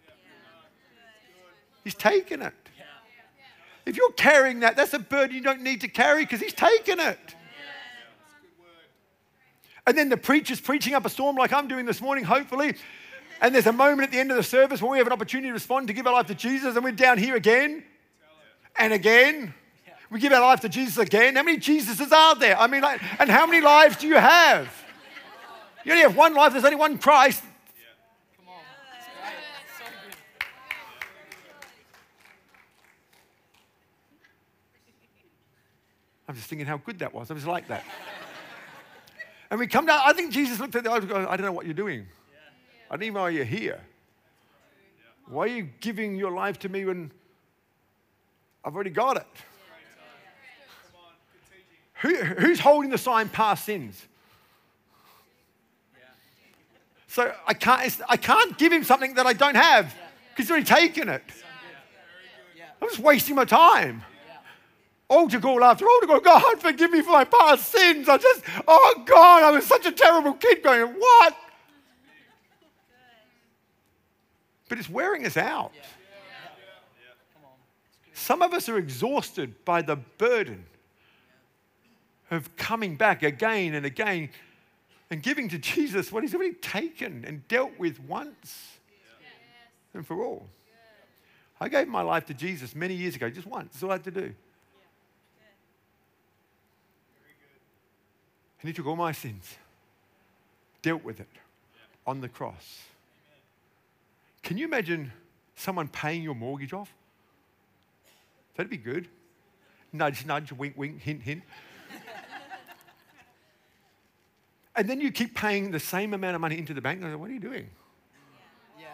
He's 1.84 1.94
taken 1.94 2.42
it. 2.42 2.54
If 3.86 3.96
you're 3.96 4.12
carrying 4.12 4.60
that, 4.60 4.74
that's 4.74 4.92
a 4.94 4.98
burden 4.98 5.36
you 5.36 5.42
don't 5.42 5.62
need 5.62 5.82
to 5.82 5.88
carry 5.88 6.24
because 6.24 6.40
he's 6.40 6.52
taken 6.52 6.98
it. 6.98 7.35
And 9.86 9.96
then 9.96 10.08
the 10.08 10.16
preacher's 10.16 10.60
preaching 10.60 10.94
up 10.94 11.06
a 11.06 11.08
storm 11.08 11.36
like 11.36 11.52
I'm 11.52 11.68
doing 11.68 11.86
this 11.86 12.00
morning, 12.00 12.24
hopefully. 12.24 12.74
And 13.40 13.54
there's 13.54 13.66
a 13.66 13.72
moment 13.72 14.08
at 14.08 14.12
the 14.12 14.18
end 14.18 14.30
of 14.30 14.36
the 14.36 14.42
service 14.42 14.82
where 14.82 14.90
we 14.90 14.98
have 14.98 15.06
an 15.06 15.12
opportunity 15.12 15.48
to 15.48 15.52
respond 15.52 15.86
to 15.88 15.92
give 15.92 16.06
our 16.06 16.12
life 16.12 16.26
to 16.26 16.34
Jesus, 16.34 16.74
and 16.74 16.84
we're 16.84 16.92
down 16.92 17.18
here 17.18 17.36
again 17.36 17.84
and 18.78 18.92
again 18.92 19.54
we 20.10 20.20
give 20.20 20.32
our 20.32 20.40
life 20.40 20.60
to 20.60 20.68
Jesus 20.68 20.98
again. 20.98 21.36
How 21.36 21.42
many 21.42 21.58
Jesuses 21.58 22.12
are 22.12 22.34
there? 22.36 22.58
I 22.58 22.66
mean, 22.66 22.82
like, 22.82 23.00
and 23.20 23.28
how 23.28 23.46
many 23.46 23.60
lives 23.60 23.96
do 23.96 24.06
you 24.06 24.16
have? 24.16 24.72
You 25.84 25.92
only 25.92 26.02
have 26.02 26.16
one 26.16 26.34
life, 26.34 26.52
there's 26.52 26.64
only 26.64 26.76
one 26.76 26.98
Christ. 26.98 27.42
I'm 36.28 36.34
just 36.34 36.48
thinking 36.48 36.66
how 36.66 36.78
good 36.78 36.98
that 36.98 37.14
was. 37.14 37.30
I 37.30 37.34
was 37.34 37.46
like 37.46 37.68
that. 37.68 37.84
And 39.56 39.60
we 39.62 39.66
come 39.66 39.86
down, 39.86 40.02
I 40.04 40.12
think 40.12 40.32
Jesus 40.32 40.60
looked 40.60 40.76
at 40.76 40.84
the 40.84 40.90
eyes 40.90 41.02
and 41.02 41.10
I 41.14 41.34
don't 41.34 41.46
know 41.46 41.52
what 41.52 41.64
you're 41.64 41.72
doing. 41.72 42.06
I 42.90 42.96
don't 42.96 43.04
even 43.04 43.14
know 43.14 43.22
why 43.22 43.30
you're 43.30 43.42
here. 43.46 43.80
Why 45.28 45.44
are 45.44 45.46
you 45.46 45.70
giving 45.80 46.14
your 46.14 46.30
life 46.30 46.58
to 46.58 46.68
me 46.68 46.84
when 46.84 47.10
I've 48.62 48.74
already 48.74 48.90
got 48.90 49.16
it? 49.16 49.26
Who, 52.02 52.16
who's 52.16 52.60
holding 52.60 52.90
the 52.90 52.98
sign 52.98 53.30
past 53.30 53.64
sins? 53.64 54.04
So 57.06 57.32
I 57.46 57.54
can't, 57.54 57.98
I 58.10 58.18
can't 58.18 58.58
give 58.58 58.74
him 58.74 58.84
something 58.84 59.14
that 59.14 59.24
I 59.24 59.32
don't 59.32 59.54
have 59.54 59.86
because 60.32 60.48
he's 60.48 60.50
already 60.50 60.66
taken 60.66 61.08
it. 61.08 61.22
I'm 62.82 62.88
just 62.88 63.00
wasting 63.00 63.36
my 63.36 63.46
time. 63.46 64.02
All 65.08 65.28
to 65.28 65.38
go 65.38 65.62
after 65.62 65.86
all 65.86 66.00
to 66.00 66.06
go, 66.06 66.20
God, 66.20 66.60
forgive 66.60 66.90
me 66.90 67.00
for 67.00 67.12
my 67.12 67.24
past 67.24 67.70
sins. 67.70 68.08
I 68.08 68.18
just, 68.18 68.42
oh 68.66 69.02
God, 69.06 69.44
I 69.44 69.50
was 69.50 69.64
such 69.64 69.86
a 69.86 69.92
terrible 69.92 70.34
kid 70.34 70.62
going, 70.62 70.86
what? 70.86 71.36
But 74.68 74.78
it's 74.78 74.90
wearing 74.90 75.24
us 75.24 75.36
out. 75.36 75.72
Some 78.12 78.42
of 78.42 78.52
us 78.52 78.68
are 78.68 78.78
exhausted 78.78 79.64
by 79.64 79.82
the 79.82 79.96
burden 79.96 80.66
of 82.32 82.56
coming 82.56 82.96
back 82.96 83.22
again 83.22 83.74
and 83.74 83.86
again 83.86 84.30
And 85.10 85.22
giving 85.22 85.48
to 85.50 85.58
Jesus 85.58 86.10
what 86.10 86.24
he's 86.24 86.34
already 86.34 86.54
taken 86.54 87.24
and 87.24 87.46
dealt 87.46 87.78
with 87.78 88.00
once 88.00 88.78
and 89.94 90.06
for 90.06 90.22
all. 90.24 90.48
I 91.60 91.68
gave 91.68 91.88
my 91.88 92.02
life 92.02 92.26
to 92.26 92.34
Jesus 92.34 92.74
many 92.74 92.94
years 92.94 93.16
ago, 93.16 93.30
just 93.30 93.46
once. 93.46 93.72
That's 93.72 93.82
all 93.82 93.90
I 93.90 93.94
had 93.94 94.04
to 94.04 94.10
do. 94.10 94.34
He 98.66 98.72
took 98.72 98.86
all 98.86 98.96
my 98.96 99.12
sins, 99.12 99.56
dealt 100.82 101.04
with 101.04 101.20
it 101.20 101.28
on 102.06 102.20
the 102.20 102.28
cross. 102.28 102.82
Can 104.42 104.56
you 104.56 104.64
imagine 104.64 105.12
someone 105.56 105.88
paying 105.88 106.22
your 106.22 106.34
mortgage 106.34 106.72
off? 106.72 106.92
That'd 108.56 108.70
be 108.70 108.76
good. 108.76 109.08
Nudge, 109.92 110.24
nudge, 110.24 110.52
wink, 110.52 110.76
wink, 110.76 111.00
hint, 111.00 111.22
hint. 111.22 111.42
and 114.76 114.88
then 114.88 115.00
you 115.00 115.10
keep 115.10 115.34
paying 115.34 115.70
the 115.70 115.80
same 115.80 116.14
amount 116.14 116.34
of 116.34 116.40
money 116.40 116.58
into 116.58 116.74
the 116.74 116.80
bank. 116.80 117.02
I 117.02 117.10
go, 117.10 117.18
what 117.18 117.30
are 117.30 117.34
you 117.34 117.40
doing? 117.40 117.68
Yeah, 118.78 118.86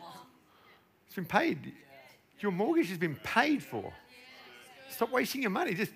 come. 0.00 0.12
It's 1.06 1.14
been 1.14 1.26
paid. 1.26 1.72
Your 2.40 2.52
mortgage 2.52 2.88
has 2.88 2.98
been 2.98 3.16
paid 3.16 3.62
for. 3.62 3.92
Stop 4.90 5.10
wasting 5.10 5.42
your 5.42 5.50
money. 5.50 5.74
Just 5.74 5.92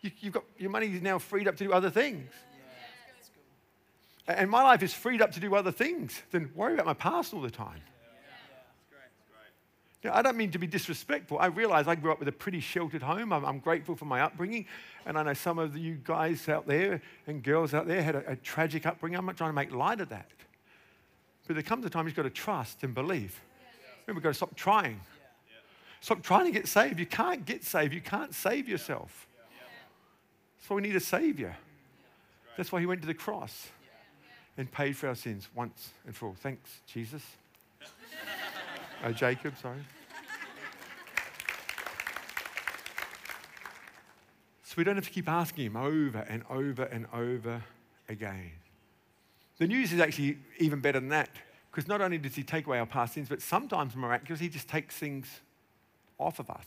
you, 0.00 0.10
have 0.24 0.32
got 0.32 0.44
your 0.58 0.70
money 0.70 0.86
is 0.86 1.02
now 1.02 1.18
freed 1.18 1.48
up 1.48 1.56
to 1.56 1.64
do 1.64 1.72
other 1.72 1.90
things. 1.90 2.30
And 4.28 4.50
my 4.50 4.62
life 4.62 4.82
is 4.82 4.92
freed 4.92 5.22
up 5.22 5.32
to 5.32 5.40
do 5.40 5.54
other 5.54 5.72
things 5.72 6.22
than 6.30 6.50
worry 6.54 6.74
about 6.74 6.84
my 6.84 6.94
past 6.94 7.32
all 7.32 7.40
the 7.40 7.50
time. 7.50 7.80
Now, 10.04 10.14
I 10.14 10.22
don't 10.22 10.36
mean 10.36 10.52
to 10.52 10.58
be 10.58 10.68
disrespectful. 10.68 11.38
I 11.40 11.46
realize 11.46 11.88
I 11.88 11.96
grew 11.96 12.12
up 12.12 12.20
with 12.20 12.28
a 12.28 12.32
pretty 12.32 12.60
sheltered 12.60 13.02
home. 13.02 13.32
I'm, 13.32 13.44
I'm, 13.44 13.58
grateful 13.58 13.96
for 13.96 14.04
my 14.04 14.20
upbringing. 14.20 14.66
And 15.06 15.18
I 15.18 15.24
know 15.24 15.34
some 15.34 15.58
of 15.58 15.76
you 15.76 15.98
guys 16.04 16.48
out 16.48 16.68
there 16.68 17.02
and 17.26 17.42
girls 17.42 17.74
out 17.74 17.88
there 17.88 18.00
had 18.00 18.14
a, 18.14 18.32
a 18.32 18.36
tragic 18.36 18.86
upbringing. 18.86 19.18
I'm 19.18 19.26
not 19.26 19.36
trying 19.36 19.50
to 19.50 19.54
make 19.54 19.72
light 19.72 20.00
of 20.00 20.10
that. 20.10 20.30
But 21.48 21.54
there 21.54 21.64
comes 21.64 21.84
a 21.84 21.90
time 21.90 22.06
you've 22.06 22.14
got 22.14 22.22
to 22.22 22.30
trust 22.30 22.84
and 22.84 22.94
believe. 22.94 23.40
Remember, 24.06 24.18
we've 24.18 24.22
got 24.22 24.30
to 24.30 24.34
stop 24.34 24.54
trying. 24.54 25.00
Stop 26.00 26.22
trying 26.22 26.44
to 26.44 26.52
get 26.52 26.68
saved. 26.68 27.00
You 27.00 27.06
can't 27.06 27.44
get 27.44 27.64
saved. 27.64 27.92
You 27.92 28.00
can't 28.00 28.32
save 28.32 28.68
yourself. 28.68 29.26
That's 30.58 30.70
why 30.70 30.76
we 30.76 30.82
need 30.82 30.94
a 30.94 31.00
Savior. 31.00 31.56
That's 32.56 32.70
why 32.70 32.78
He 32.78 32.86
went 32.86 33.00
to 33.00 33.08
the 33.08 33.14
cross 33.14 33.68
and 34.58 34.70
paid 34.70 34.96
for 34.96 35.08
our 35.08 35.14
sins 35.14 35.48
once 35.54 35.90
and 36.04 36.14
for 36.14 36.26
all. 36.26 36.36
Thanks, 36.36 36.80
Jesus. 36.86 37.22
uh, 39.04 39.12
Jacob, 39.12 39.56
sorry. 39.56 39.78
So 44.64 44.74
we 44.76 44.84
don't 44.84 44.96
have 44.96 45.06
to 45.06 45.10
keep 45.10 45.28
asking 45.28 45.64
Him 45.64 45.76
over 45.76 46.18
and 46.28 46.42
over 46.50 46.82
and 46.82 47.06
over 47.14 47.62
again. 48.08 48.50
The 49.58 49.66
news 49.66 49.92
is 49.92 50.00
actually 50.00 50.38
even 50.58 50.80
better 50.80 51.00
than 51.00 51.08
that 51.10 51.30
because 51.70 51.88
not 51.88 52.00
only 52.00 52.18
does 52.18 52.34
He 52.34 52.42
take 52.42 52.66
away 52.66 52.80
our 52.80 52.86
past 52.86 53.14
sins, 53.14 53.28
but 53.28 53.40
sometimes 53.40 53.94
miraculously, 53.94 54.46
He 54.46 54.52
just 54.52 54.68
takes 54.68 54.96
things 54.96 55.40
off 56.18 56.40
of 56.40 56.50
us. 56.50 56.66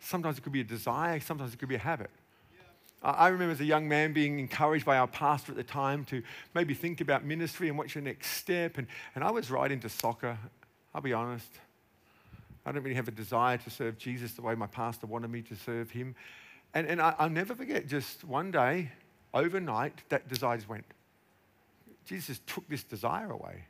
Sometimes 0.00 0.36
it 0.36 0.42
could 0.42 0.52
be 0.52 0.60
a 0.60 0.64
desire, 0.64 1.18
sometimes 1.20 1.54
it 1.54 1.58
could 1.58 1.68
be 1.68 1.76
a 1.76 1.78
habit. 1.78 2.10
I 3.02 3.28
remember 3.28 3.52
as 3.52 3.60
a 3.60 3.64
young 3.64 3.88
man 3.88 4.12
being 4.12 4.38
encouraged 4.38 4.84
by 4.84 4.96
our 4.96 5.08
pastor 5.08 5.50
at 5.50 5.56
the 5.56 5.64
time 5.64 6.04
to 6.06 6.22
maybe 6.54 6.72
think 6.72 7.00
about 7.00 7.24
ministry 7.24 7.68
and 7.68 7.76
what's 7.76 7.94
your 7.96 8.02
next 8.02 8.28
step. 8.36 8.78
And, 8.78 8.86
and 9.16 9.24
I 9.24 9.30
was 9.32 9.50
right 9.50 9.70
into 9.70 9.88
soccer, 9.88 10.38
I'll 10.94 11.00
be 11.00 11.12
honest. 11.12 11.50
I 12.64 12.70
don't 12.70 12.82
really 12.84 12.94
have 12.94 13.08
a 13.08 13.12
desire 13.12 13.58
to 13.58 13.70
serve 13.70 13.98
Jesus 13.98 14.32
the 14.34 14.42
way 14.42 14.54
my 14.54 14.68
pastor 14.68 15.08
wanted 15.08 15.32
me 15.32 15.42
to 15.42 15.56
serve 15.56 15.90
him. 15.90 16.14
And, 16.74 16.86
and 16.86 17.02
I, 17.02 17.14
will 17.18 17.30
never 17.30 17.56
forget, 17.56 17.88
just 17.88 18.22
one 18.22 18.52
day, 18.52 18.92
overnight, 19.34 20.08
that 20.08 20.28
desire 20.28 20.56
just 20.56 20.68
went. 20.68 20.84
Jesus 22.06 22.40
took 22.46 22.68
this 22.68 22.84
desire 22.84 23.30
away. 23.30 23.64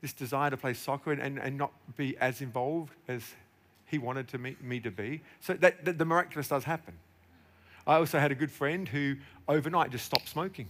This 0.00 0.14
desire 0.14 0.48
to 0.48 0.56
play 0.56 0.72
soccer 0.72 1.12
and, 1.12 1.20
and, 1.20 1.38
and 1.38 1.58
not 1.58 1.72
be 1.96 2.16
as 2.16 2.40
involved 2.40 2.94
as 3.06 3.22
he 3.84 3.98
wanted 3.98 4.28
to 4.28 4.38
me, 4.38 4.56
me 4.62 4.80
to 4.80 4.90
be. 4.90 5.20
So 5.40 5.52
that, 5.54 5.84
that 5.84 5.98
the 5.98 6.06
miraculous 6.06 6.48
does 6.48 6.64
happen. 6.64 6.94
I 7.86 7.96
also 7.96 8.18
had 8.18 8.30
a 8.30 8.34
good 8.34 8.50
friend 8.50 8.88
who 8.88 9.16
overnight 9.48 9.90
just 9.90 10.04
stopped 10.04 10.28
smoking. 10.28 10.68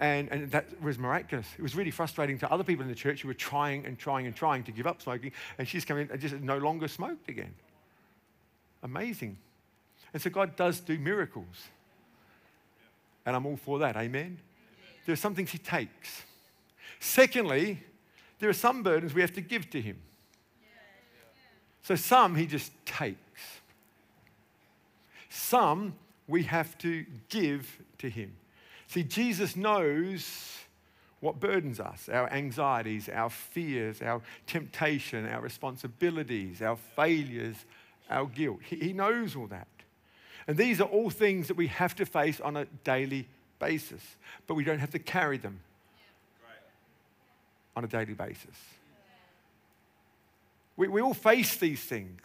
And, 0.00 0.28
and 0.30 0.50
that 0.50 0.82
was 0.82 0.98
miraculous. 0.98 1.46
It 1.56 1.62
was 1.62 1.76
really 1.76 1.92
frustrating 1.92 2.38
to 2.40 2.50
other 2.50 2.64
people 2.64 2.82
in 2.82 2.88
the 2.88 2.94
church 2.94 3.22
who 3.22 3.28
were 3.28 3.34
trying 3.34 3.86
and 3.86 3.96
trying 3.98 4.26
and 4.26 4.34
trying 4.34 4.64
to 4.64 4.72
give 4.72 4.86
up 4.86 5.00
smoking, 5.00 5.32
and 5.58 5.68
she's 5.68 5.84
coming 5.84 6.08
and 6.10 6.20
just 6.20 6.34
no 6.34 6.58
longer 6.58 6.88
smoked 6.88 7.28
again. 7.28 7.54
Amazing. 8.82 9.38
And 10.12 10.20
so 10.20 10.28
God 10.28 10.56
does 10.56 10.80
do 10.80 10.98
miracles. 10.98 11.68
And 13.24 13.36
I'm 13.36 13.46
all 13.46 13.56
for 13.56 13.78
that. 13.78 13.96
Amen. 13.96 14.38
There 15.06 15.12
are 15.12 15.16
some 15.16 15.34
things 15.34 15.50
He 15.50 15.58
takes. 15.58 16.22
Secondly, 16.98 17.80
there 18.38 18.50
are 18.50 18.54
some 18.54 18.82
burdens 18.82 19.14
we 19.14 19.20
have 19.20 19.34
to 19.34 19.40
give 19.40 19.70
to 19.70 19.80
Him. 19.80 19.98
So 21.82 21.94
some 21.94 22.34
He 22.34 22.46
just 22.46 22.72
takes. 22.84 23.31
Some 25.32 25.94
we 26.28 26.42
have 26.42 26.76
to 26.78 27.06
give 27.30 27.78
to 27.98 28.10
Him. 28.10 28.34
See, 28.86 29.02
Jesus 29.02 29.56
knows 29.56 30.58
what 31.20 31.40
burdens 31.40 31.80
us 31.80 32.10
our 32.12 32.30
anxieties, 32.30 33.08
our 33.08 33.30
fears, 33.30 34.02
our 34.02 34.20
temptation, 34.46 35.26
our 35.26 35.40
responsibilities, 35.40 36.60
our 36.60 36.76
failures, 36.76 37.56
our 38.10 38.26
guilt. 38.26 38.58
He, 38.68 38.92
knows 38.92 39.34
all 39.34 39.46
that. 39.46 39.68
And 40.46 40.58
these 40.58 40.82
are 40.82 40.88
all 40.88 41.08
things 41.08 41.48
that 41.48 41.56
we 41.56 41.68
have 41.68 41.94
to 41.96 42.04
face 42.04 42.38
on 42.38 42.58
a 42.58 42.66
daily 42.84 43.26
basis, 43.58 44.02
but 44.46 44.54
we 44.54 44.64
don't 44.64 44.80
have 44.80 44.90
to 44.90 44.98
carry 44.98 45.38
them 45.38 45.60
on 47.74 47.84
a 47.84 47.88
daily 47.88 48.14
basis. 48.14 48.56
We, 50.76 50.88
we 50.88 51.00
all 51.00 51.14
face 51.14 51.56
these 51.56 51.80
things 51.80 52.20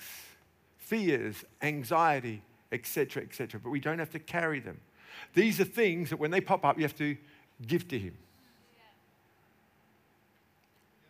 fears, 0.78 1.46
anxiety, 1.62 2.42
etc., 2.72 3.24
etc. 3.24 3.60
But 3.60 3.70
we 3.70 3.80
don't 3.80 4.00
have 4.00 4.12
to 4.12 4.20
carry 4.20 4.60
them. 4.60 4.80
These 5.34 5.60
are 5.60 5.66
things 5.66 6.10
that 6.10 6.18
when 6.18 6.32
they 6.32 6.42
pop 6.42 6.66
up, 6.66 6.78
you 6.78 6.84
have 6.84 6.98
to 6.98 7.18
give 7.66 7.88
to 7.90 8.00
Him. 8.00 8.18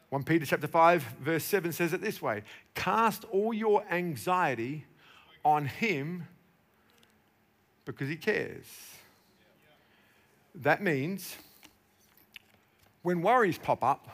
1 0.10 0.24
Peter 0.24 0.46
chapter 0.46 0.68
5, 0.68 1.04
verse 1.22 1.44
7 1.44 1.72
says 1.74 1.94
it 1.94 2.02
this 2.02 2.22
way 2.22 2.44
Cast 2.76 3.26
all 3.26 3.54
your 3.54 3.84
anxiety 3.92 4.86
on 5.44 5.66
Him 5.66 6.28
because 7.86 8.10
He 8.10 8.16
cares. 8.16 8.66
That 10.56 10.82
means 10.82 11.36
when 13.04 13.22
worries 13.22 13.58
pop 13.58 13.84
up, 13.84 14.10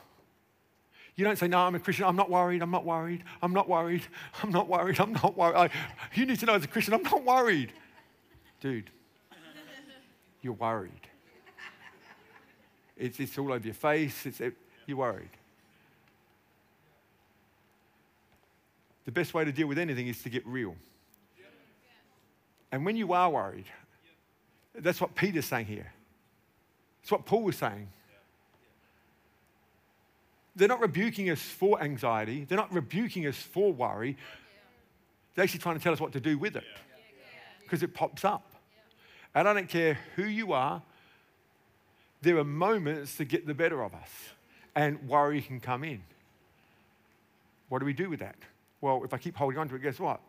you 1.15 1.23
don't 1.23 1.37
say, 1.37 1.47
No, 1.47 1.59
I'm 1.59 1.75
a 1.75 1.79
Christian. 1.79 2.05
I'm 2.05 2.15
not 2.15 2.29
worried. 2.29 2.61
I'm 2.61 2.71
not 2.71 2.85
worried. 2.85 3.23
I'm 3.41 3.53
not 3.53 3.69
worried. 3.69 4.03
I'm 4.41 4.51
not 4.51 4.67
worried. 4.67 4.99
I'm 4.99 5.13
not 5.13 5.37
worried. 5.37 5.55
I, 5.55 5.69
you 6.13 6.25
need 6.25 6.39
to 6.39 6.45
know 6.45 6.55
as 6.55 6.63
a 6.63 6.67
Christian, 6.67 6.93
I'm 6.93 7.03
not 7.03 7.23
worried. 7.23 7.71
Dude, 8.59 8.89
you're 10.41 10.53
worried. 10.53 10.91
It's, 12.95 13.19
it's 13.19 13.37
all 13.37 13.51
over 13.51 13.65
your 13.65 13.73
face. 13.73 14.25
It's, 14.25 14.39
it, 14.39 14.53
you're 14.85 14.97
worried. 14.97 15.29
The 19.05 19.11
best 19.11 19.33
way 19.33 19.43
to 19.43 19.51
deal 19.51 19.67
with 19.67 19.77
anything 19.77 20.07
is 20.07 20.21
to 20.23 20.29
get 20.29 20.45
real. 20.45 20.75
And 22.71 22.85
when 22.85 22.95
you 22.95 23.13
are 23.13 23.29
worried, 23.29 23.65
that's 24.73 24.99
what 25.01 25.13
Peter's 25.13 25.45
saying 25.45 25.65
here. 25.65 25.91
It's 27.01 27.11
what 27.11 27.25
Paul 27.25 27.43
was 27.43 27.57
saying. 27.57 27.89
They're 30.55 30.67
not 30.67 30.81
rebuking 30.81 31.29
us 31.29 31.41
for 31.41 31.81
anxiety. 31.81 32.45
They're 32.45 32.57
not 32.57 32.73
rebuking 32.73 33.25
us 33.25 33.37
for 33.37 33.73
worry. 33.73 34.17
They're 35.33 35.43
actually 35.43 35.61
trying 35.61 35.77
to 35.77 35.83
tell 35.83 35.93
us 35.93 35.99
what 35.99 36.13
to 36.13 36.19
do 36.19 36.37
with 36.37 36.55
it 36.55 36.63
because 37.61 37.81
it 37.81 37.93
pops 37.93 38.23
up. 38.23 38.53
And 39.33 39.47
I 39.47 39.53
don't 39.53 39.69
care 39.69 39.97
who 40.15 40.23
you 40.23 40.53
are, 40.53 40.81
there 42.21 42.37
are 42.37 42.43
moments 42.43 43.17
to 43.17 43.25
get 43.25 43.47
the 43.47 43.53
better 43.53 43.83
of 43.83 43.93
us, 43.93 44.09
and 44.75 45.07
worry 45.07 45.41
can 45.41 45.59
come 45.59 45.83
in. 45.83 46.03
What 47.69 47.79
do 47.79 47.85
we 47.85 47.93
do 47.93 48.09
with 48.09 48.19
that? 48.19 48.35
Well, 48.79 49.03
if 49.03 49.13
I 49.13 49.17
keep 49.17 49.35
holding 49.35 49.57
on 49.57 49.67
to 49.69 49.75
it, 49.75 49.81
guess 49.81 49.99
what? 49.99 50.21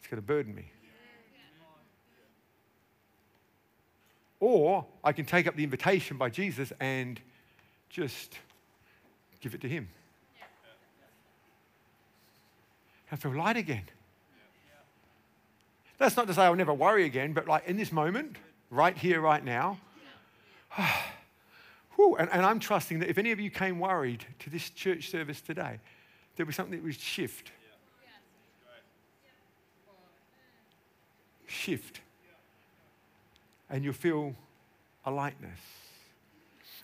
It's 0.00 0.08
going 0.08 0.20
to 0.20 0.26
burden 0.26 0.54
me. 0.54 0.70
Or 4.40 4.84
I 5.04 5.12
can 5.12 5.24
take 5.24 5.46
up 5.46 5.54
the 5.54 5.62
invitation 5.62 6.18
by 6.18 6.28
Jesus 6.28 6.72
and 6.80 7.20
just 7.88 8.38
give 9.42 9.54
it 9.54 9.60
to 9.60 9.68
Him. 9.68 9.88
I 13.10 13.16
feel 13.16 13.34
light 13.36 13.58
again. 13.58 13.82
That's 15.98 16.16
not 16.16 16.26
to 16.28 16.34
say 16.34 16.42
I'll 16.42 16.56
never 16.56 16.72
worry 16.72 17.04
again, 17.04 17.34
but 17.34 17.46
like 17.46 17.66
in 17.66 17.76
this 17.76 17.92
moment, 17.92 18.36
right 18.70 18.96
here, 18.96 19.20
right 19.20 19.44
now, 19.44 19.78
and, 20.78 22.28
and 22.32 22.44
I'm 22.44 22.58
trusting 22.58 23.00
that 23.00 23.10
if 23.10 23.18
any 23.18 23.30
of 23.30 23.38
you 23.38 23.50
came 23.50 23.78
worried 23.78 24.24
to 24.40 24.50
this 24.50 24.70
church 24.70 25.10
service 25.10 25.40
today, 25.40 25.78
there'll 26.34 26.48
be 26.48 26.54
something 26.54 26.76
that 26.76 26.82
would 26.82 26.98
shift. 26.98 27.52
Shift. 31.46 32.00
And 33.68 33.84
you'll 33.84 33.92
feel 33.92 34.34
a 35.04 35.10
lightness. 35.10 35.60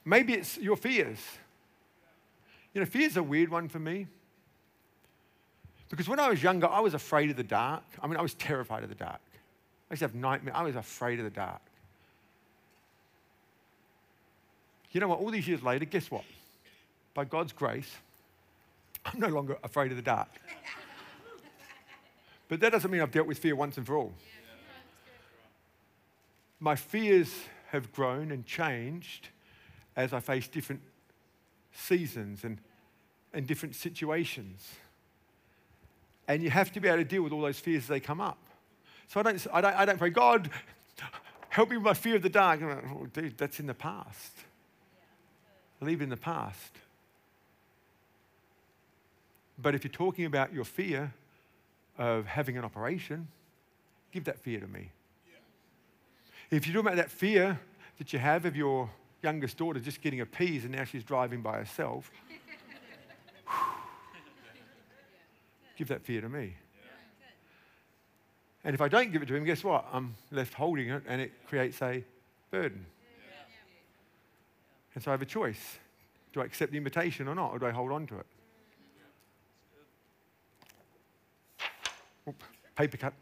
Maybe 0.04 0.34
it's 0.34 0.58
your 0.58 0.76
fears. 0.76 1.18
You 2.78 2.84
know, 2.84 2.90
fear's 2.90 3.16
a 3.16 3.22
weird 3.24 3.48
one 3.48 3.68
for 3.68 3.80
me. 3.80 4.06
Because 5.88 6.08
when 6.08 6.20
I 6.20 6.28
was 6.28 6.40
younger, 6.40 6.68
I 6.68 6.78
was 6.78 6.94
afraid 6.94 7.28
of 7.28 7.34
the 7.34 7.42
dark. 7.42 7.82
I 8.00 8.06
mean, 8.06 8.16
I 8.16 8.22
was 8.22 8.34
terrified 8.34 8.84
of 8.84 8.88
the 8.88 8.94
dark. 8.94 9.18
I 9.90 9.94
used 9.94 9.98
to 9.98 10.04
have 10.04 10.14
nightmares. 10.14 10.56
I 10.56 10.62
was 10.62 10.76
afraid 10.76 11.18
of 11.18 11.24
the 11.24 11.30
dark. 11.32 11.60
You 14.92 15.00
know 15.00 15.08
what? 15.08 15.18
All 15.18 15.32
these 15.32 15.48
years 15.48 15.60
later, 15.60 15.86
guess 15.86 16.08
what? 16.08 16.22
By 17.14 17.24
God's 17.24 17.52
grace, 17.52 17.92
I'm 19.04 19.18
no 19.18 19.26
longer 19.26 19.58
afraid 19.64 19.90
of 19.90 19.96
the 19.96 20.02
dark. 20.04 20.28
But 22.46 22.60
that 22.60 22.70
doesn't 22.70 22.92
mean 22.92 23.00
I've 23.00 23.10
dealt 23.10 23.26
with 23.26 23.38
fear 23.38 23.56
once 23.56 23.76
and 23.76 23.84
for 23.84 23.96
all. 23.96 24.12
My 26.60 26.76
fears 26.76 27.34
have 27.72 27.90
grown 27.90 28.30
and 28.30 28.46
changed 28.46 29.30
as 29.96 30.12
I 30.12 30.20
face 30.20 30.46
different 30.46 30.82
seasons 31.72 32.44
and, 32.44 32.60
and 33.38 33.46
different 33.46 33.77
situations. 33.77 34.68
And 36.27 36.42
you 36.42 36.51
have 36.51 36.72
to 36.72 36.81
be 36.81 36.88
able 36.88 36.98
to 36.98 37.05
deal 37.05 37.22
with 37.22 37.33
all 37.33 37.40
those 37.40 37.61
fears 37.61 37.85
as 37.85 37.88
they 37.88 38.01
come 38.01 38.20
up. 38.20 38.37
So 39.07 39.20
I 39.20 39.22
don't, 39.22 39.46
I 39.53 39.61
don't, 39.61 39.77
I 39.77 39.85
don't 39.85 39.96
pray, 39.96 40.11
God, 40.11 40.51
help 41.48 41.70
me 41.70 41.77
with 41.77 41.85
my 41.85 41.94
fear 41.94 42.16
of 42.16 42.22
the 42.22 42.29
dark. 42.29 42.61
Like, 42.61 42.85
oh, 42.90 43.07
dude, 43.07 43.38
that's 43.38 43.61
in 43.61 43.68
the 43.68 43.74
past. 43.74 44.33
Leave 45.81 46.03
in 46.03 46.09
the 46.09 46.16
past. 46.16 46.79
But 49.57 49.77
if 49.77 49.85
you're 49.85 49.92
talking 49.92 50.24
about 50.24 50.53
your 50.53 50.64
fear 50.64 51.14
of 51.96 52.27
having 52.27 52.59
an 52.59 52.64
operation, 52.64 53.29
give 54.11 54.24
that 54.24 54.40
fear 54.40 54.59
to 54.59 54.66
me. 54.66 54.90
If 56.51 56.66
you're 56.66 56.74
talking 56.74 56.88
about 56.88 56.96
that 56.96 57.11
fear 57.12 57.61
that 57.98 58.12
you 58.12 58.18
have 58.18 58.46
of 58.46 58.57
your 58.57 58.90
youngest 59.22 59.57
daughter 59.59 59.79
just 59.79 60.01
getting 60.01 60.22
a 60.22 60.27
P's 60.27 60.64
and 60.64 60.74
now 60.74 60.83
she's 60.83 61.05
driving 61.05 61.40
by 61.40 61.59
herself, 61.59 62.11
give 65.78 65.88
that 65.88 66.04
fear 66.04 66.20
to 66.20 66.28
me. 66.28 66.56
And 68.64 68.74
if 68.74 68.80
I 68.80 68.88
don't 68.88 69.12
give 69.12 69.22
it 69.22 69.26
to 69.26 69.36
him, 69.36 69.44
guess 69.44 69.62
what? 69.62 69.86
I'm 69.92 70.16
left 70.32 70.52
holding 70.52 70.90
it 70.90 71.04
and 71.06 71.22
it 71.22 71.30
creates 71.46 71.80
a 71.80 72.04
burden. 72.50 72.84
And 74.94 75.04
so 75.04 75.12
I 75.12 75.14
have 75.14 75.22
a 75.22 75.26
choice. 75.26 75.78
Do 76.32 76.40
I 76.40 76.44
accept 76.44 76.72
the 76.72 76.78
invitation 76.78 77.28
or 77.28 77.34
not, 77.36 77.52
or 77.52 77.60
do 77.60 77.66
I 77.66 77.70
hold 77.70 77.92
on 77.92 78.06
to 78.08 78.18
it? 78.18 78.26
Oop, 82.28 82.42
paper 82.74 82.96
cut. 82.96 83.14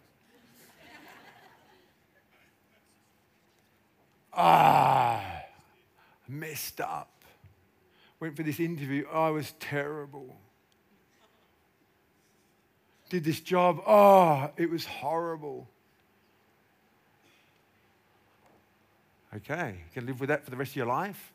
Ah, 4.33 5.42
messed 6.27 6.81
up. 6.81 7.25
Went 8.19 8.37
for 8.37 8.42
this 8.42 8.59
interview. 8.59 9.07
I 9.12 9.29
was 9.31 9.53
terrible. 9.61 10.37
Did 13.09 13.25
this 13.25 13.40
job. 13.40 13.83
Oh, 13.87 14.51
it 14.57 14.69
was 14.69 14.85
horrible. 14.85 15.69
Okay, 19.35 19.77
you 19.79 19.92
can 19.92 20.07
live 20.07 20.19
with 20.19 20.29
that 20.29 20.45
for 20.45 20.51
the 20.51 20.57
rest 20.57 20.73
of 20.73 20.77
your 20.77 20.87
life. 20.87 21.33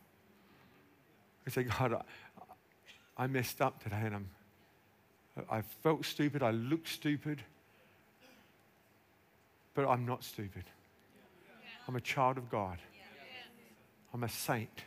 I 1.46 1.50
say, 1.52 1.64
God, 1.64 1.94
I, 1.94 3.24
I 3.24 3.28
messed 3.28 3.62
up 3.62 3.82
today 3.84 4.02
and 4.04 4.16
I'm, 4.16 4.30
I 5.50 5.62
felt 5.84 6.06
stupid, 6.06 6.42
I 6.42 6.52
looked 6.52 6.88
stupid, 6.88 7.42
but 9.76 9.88
I'm 9.88 10.06
not 10.06 10.24
stupid. 10.24 10.64
I'm 11.88 11.96
a 11.96 12.02
child 12.02 12.38
of 12.38 12.50
God. 12.50 12.80
I'm 14.14 14.24
a 14.24 14.30
saint, 14.30 14.84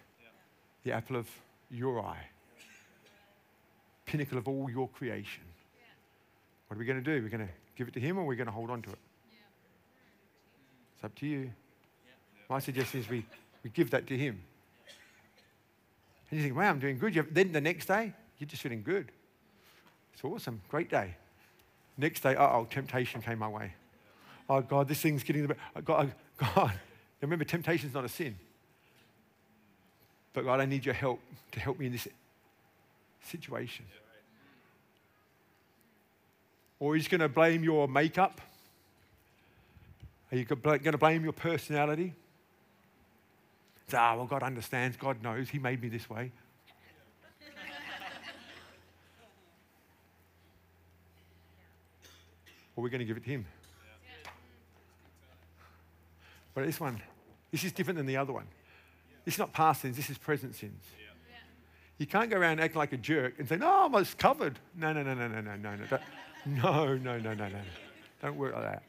the 0.82 0.92
apple 0.92 1.16
of 1.16 1.28
your 1.70 2.00
eye, 2.04 2.26
pinnacle 4.04 4.38
of 4.38 4.48
all 4.48 4.68
your 4.68 4.88
creation. 4.88 5.44
What 6.74 6.78
are 6.78 6.80
we 6.80 6.86
going 6.86 7.04
to 7.04 7.18
do? 7.18 7.22
We're 7.22 7.28
going 7.28 7.46
to 7.46 7.52
give 7.76 7.86
it 7.86 7.94
to 7.94 8.00
Him 8.00 8.18
or 8.18 8.24
we're 8.24 8.34
going 8.34 8.48
to 8.48 8.52
hold 8.52 8.68
on 8.68 8.82
to 8.82 8.90
it? 8.90 8.98
It's 10.96 11.04
up 11.04 11.14
to 11.14 11.24
you. 11.24 11.52
My 12.50 12.58
suggestion 12.58 12.98
is 12.98 13.08
we, 13.08 13.24
we 13.62 13.70
give 13.70 13.90
that 13.92 14.08
to 14.08 14.18
Him. 14.18 14.42
And 16.28 16.40
you 16.40 16.44
think, 16.44 16.56
wow, 16.56 16.68
I'm 16.68 16.80
doing 16.80 16.98
good. 16.98 17.28
Then 17.30 17.52
the 17.52 17.60
next 17.60 17.86
day, 17.86 18.12
you're 18.40 18.48
just 18.48 18.60
feeling 18.60 18.82
good. 18.82 19.12
It's 20.14 20.24
awesome. 20.24 20.62
Great 20.68 20.90
day. 20.90 21.14
Next 21.96 22.24
day, 22.24 22.34
oh, 22.34 22.66
temptation 22.68 23.22
came 23.22 23.38
my 23.38 23.46
way. 23.48 23.72
Oh, 24.50 24.60
God, 24.60 24.88
this 24.88 25.00
thing's 25.00 25.22
getting 25.22 25.42
the 25.42 25.54
best. 25.54 25.60
Oh, 25.76 25.80
God, 25.80 26.12
oh, 26.42 26.52
God. 26.56 26.72
Remember, 27.20 27.44
temptation's 27.44 27.94
not 27.94 28.04
a 28.04 28.08
sin. 28.08 28.34
But 30.32 30.44
God, 30.44 30.58
I 30.58 30.64
need 30.64 30.84
your 30.84 30.94
help 30.96 31.20
to 31.52 31.60
help 31.60 31.78
me 31.78 31.86
in 31.86 31.92
this 31.92 32.08
situation. 33.22 33.84
Or 36.84 36.98
just 36.98 37.08
going 37.08 37.22
to 37.22 37.30
blame 37.30 37.64
your 37.64 37.88
makeup? 37.88 38.42
Are 40.30 40.36
you 40.36 40.44
going 40.44 40.82
to 40.82 40.98
blame 40.98 41.24
your 41.24 41.32
personality? 41.32 42.12
Ah, 43.94 44.14
well, 44.14 44.26
God 44.26 44.42
understands. 44.42 44.94
God 44.98 45.22
knows. 45.22 45.48
He 45.48 45.58
made 45.58 45.80
me 45.80 45.88
this 45.88 46.10
way. 46.10 46.30
or 52.76 52.82
we're 52.82 52.90
going 52.90 52.98
to 52.98 53.06
give 53.06 53.16
it 53.16 53.24
to 53.24 53.30
Him. 53.30 53.46
But 56.52 56.66
this 56.66 56.78
one, 56.78 57.00
this 57.50 57.64
is 57.64 57.72
different 57.72 57.96
than 57.96 58.04
the 58.04 58.18
other 58.18 58.34
one. 58.34 58.46
This 59.24 59.36
is 59.36 59.38
not 59.38 59.54
past 59.54 59.80
sins, 59.80 59.96
this 59.96 60.10
is 60.10 60.18
present 60.18 60.54
sins. 60.54 60.84
You 61.96 62.06
can't 62.06 62.28
go 62.28 62.36
around 62.36 62.60
acting 62.60 62.78
like 62.78 62.92
a 62.92 62.98
jerk 62.98 63.38
and 63.38 63.48
say, 63.48 63.56
no, 63.56 63.68
I'm 63.68 63.82
almost 63.84 64.18
covered. 64.18 64.58
No, 64.76 64.92
no, 64.92 65.02
no, 65.02 65.14
no, 65.14 65.28
no, 65.28 65.40
no, 65.40 65.56
no, 65.56 65.76
no. 65.76 65.98
No, 66.46 66.94
no, 66.96 67.18
no, 67.18 67.34
no, 67.34 67.48
no. 67.48 67.60
Don't 68.22 68.36
work 68.36 68.54
like 68.54 68.64
that. 68.64 68.82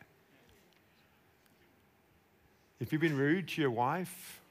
If 2.80 2.92
you've 2.92 3.02
been 3.02 3.18
rude 3.18 3.48
to 3.50 3.62
your 3.62 3.72
wife, 3.72 4.42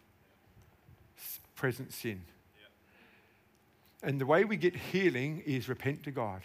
present 1.55 1.93
sin. 1.93 2.23
And 4.03 4.21
the 4.21 4.27
way 4.27 4.45
we 4.45 4.57
get 4.57 4.75
healing 4.75 5.43
is 5.47 5.69
repent 5.69 6.03
to 6.05 6.11
God. 6.11 6.43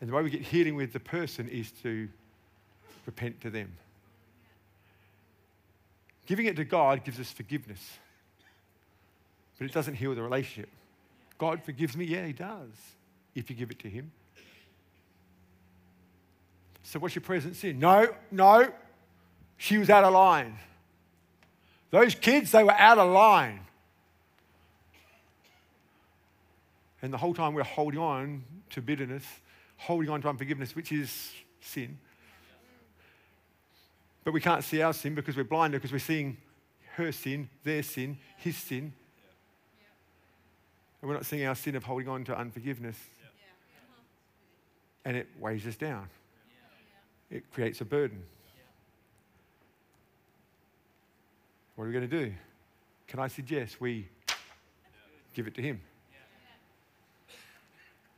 And 0.00 0.08
the 0.08 0.14
way 0.14 0.22
we 0.22 0.30
get 0.30 0.42
healing 0.42 0.76
with 0.76 0.92
the 0.92 1.00
person 1.00 1.48
is 1.48 1.70
to 1.82 2.08
repent 3.04 3.40
to 3.40 3.50
them. 3.50 3.72
Giving 6.26 6.46
it 6.46 6.56
to 6.56 6.64
God 6.64 7.04
gives 7.04 7.18
us 7.18 7.32
forgiveness, 7.32 7.98
but 9.58 9.64
it 9.64 9.72
doesn't 9.72 9.94
heal 9.94 10.14
the 10.14 10.22
relationship. 10.22 10.68
God 11.38 11.62
forgives 11.62 11.96
me? 11.96 12.04
Yeah, 12.04 12.26
He 12.26 12.32
does, 12.32 12.70
if 13.34 13.48
you 13.48 13.56
give 13.56 13.70
it 13.70 13.78
to 13.80 13.88
Him. 13.88 14.10
So, 16.82 16.98
what's 16.98 17.14
your 17.14 17.22
present 17.22 17.56
sin? 17.56 17.78
No, 17.78 18.14
no, 18.30 18.70
she 19.56 19.78
was 19.78 19.90
out 19.90 20.04
of 20.04 20.12
line. 20.12 20.58
Those 21.90 22.14
kids, 22.14 22.52
they 22.52 22.64
were 22.64 22.72
out 22.72 22.98
of 22.98 23.10
line. 23.10 23.60
And 27.00 27.12
the 27.12 27.18
whole 27.18 27.34
time 27.34 27.54
we're 27.54 27.62
holding 27.62 28.00
on 28.00 28.44
to 28.70 28.82
bitterness, 28.82 29.24
holding 29.76 30.10
on 30.10 30.20
to 30.22 30.28
unforgiveness, 30.28 30.74
which 30.74 30.90
is 30.90 31.32
sin. 31.60 31.98
But 34.24 34.32
we 34.32 34.40
can't 34.40 34.64
see 34.64 34.82
our 34.82 34.92
sin 34.92 35.14
because 35.14 35.36
we're 35.36 35.44
blinded 35.44 35.80
because 35.80 35.92
we're 35.92 35.98
seeing 35.98 36.36
her 36.96 37.12
sin, 37.12 37.48
their 37.62 37.82
sin, 37.82 38.18
his 38.36 38.56
sin. 38.56 38.92
And 41.00 41.08
we're 41.08 41.14
not 41.14 41.26
seeing 41.26 41.46
our 41.46 41.54
sin 41.54 41.76
of 41.76 41.84
holding 41.84 42.08
on 42.08 42.24
to 42.24 42.38
unforgiveness. 42.38 42.96
Uh-huh. 42.96 44.02
And 45.04 45.16
it 45.16 45.28
weighs 45.38 45.66
us 45.66 45.76
down. 45.76 46.08
It 47.30 47.50
creates 47.52 47.80
a 47.80 47.84
burden. 47.84 48.22
What 51.76 51.84
are 51.84 51.86
we 51.86 51.92
going 51.92 52.08
to 52.08 52.24
do? 52.24 52.32
Can 53.06 53.20
I 53.20 53.28
suggest 53.28 53.80
we 53.80 54.08
give 55.34 55.46
it 55.46 55.54
to 55.54 55.62
Him? 55.62 55.80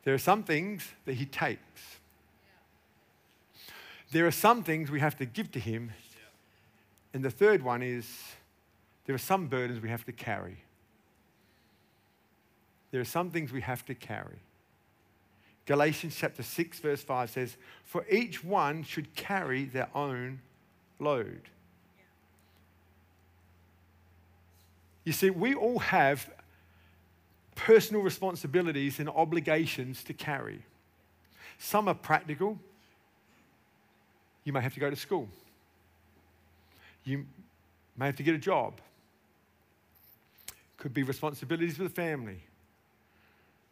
There 0.03 0.15
are 0.15 0.19
some 0.19 0.43
things 0.45 0.89
that 1.05 1.15
He 1.15 1.27
takes. 1.27 1.99
There 4.13 4.27
are 4.27 4.33
some 4.33 4.63
things 4.63 4.91
we 4.91 5.01
have 5.01 5.17
to 5.19 5.27
give 5.27 5.53
to 5.53 5.61
Him. 5.61 5.93
And 7.13 7.23
the 7.23 7.31
third 7.31 7.63
one 7.63 7.83
is 7.83 8.09
there 9.05 9.15
are 9.15 9.19
some 9.19 9.47
burdens 9.47 9.81
we 9.81 9.91
have 9.91 10.05
to 10.07 10.13
carry. 10.13 10.65
There 12.91 13.01
are 13.01 13.05
some 13.05 13.31
things 13.31 13.53
we 13.53 13.61
have 13.61 13.85
to 13.87 13.95
carry. 13.95 14.39
Galatians 15.67 16.17
chapter 16.19 16.43
6, 16.43 16.81
verse 16.81 17.03
5 17.03 17.31
says, 17.31 17.57
For 17.85 18.05
each 18.11 18.43
one 18.43 18.83
should 18.83 19.15
carry 19.15 19.65
their 19.65 19.89
own 19.95 20.41
load. 20.99 21.43
You 25.05 25.13
see, 25.13 25.31
we 25.31 25.55
all 25.55 25.79
have 25.79 26.31
personal 27.55 28.03
responsibilities 28.03 28.99
and 28.99 29.09
obligations 29.09 30.03
to 30.05 30.13
carry. 30.13 30.63
Some 31.59 31.89
are 31.89 31.95
practical. 31.95 32.59
You 34.45 34.53
may 34.53 34.61
have 34.61 34.75
to 34.75 34.81
go 34.81 34.91
to 34.91 34.97
school. 34.97 35.29
You 37.05 37.27
may 37.97 38.07
have 38.07 38.17
to 38.17 38.23
get 38.23 38.35
a 38.35 38.39
job. 38.39 38.81
Could 40.79 40.95
be 40.95 41.03
responsibilities 41.03 41.79
with 41.79 41.89
the 41.89 41.95
family, 41.95 42.43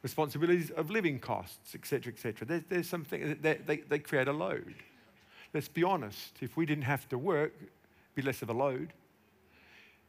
responsibilities 0.03 0.71
of 0.71 0.91
living 0.91 1.19
costs, 1.19 1.75
etc., 1.75 2.13
etc. 2.13 2.47
There's, 2.47 2.63
there's 2.69 2.89
something 2.89 3.39
that 3.43 3.67
they, 3.67 3.79
they 3.79 3.99
create 3.99 4.29
a 4.29 4.33
load. 4.33 4.75
Let's 5.53 5.69
be 5.69 5.83
honest. 5.83 6.35
If 6.41 6.57
we 6.57 6.67
didn't 6.67 6.85
have 6.85 7.09
to 7.09 7.19
work, 7.19 7.53
be 8.15 8.23
less 8.23 8.43
of 8.43 8.51
a 8.51 8.53
load. 8.53 8.93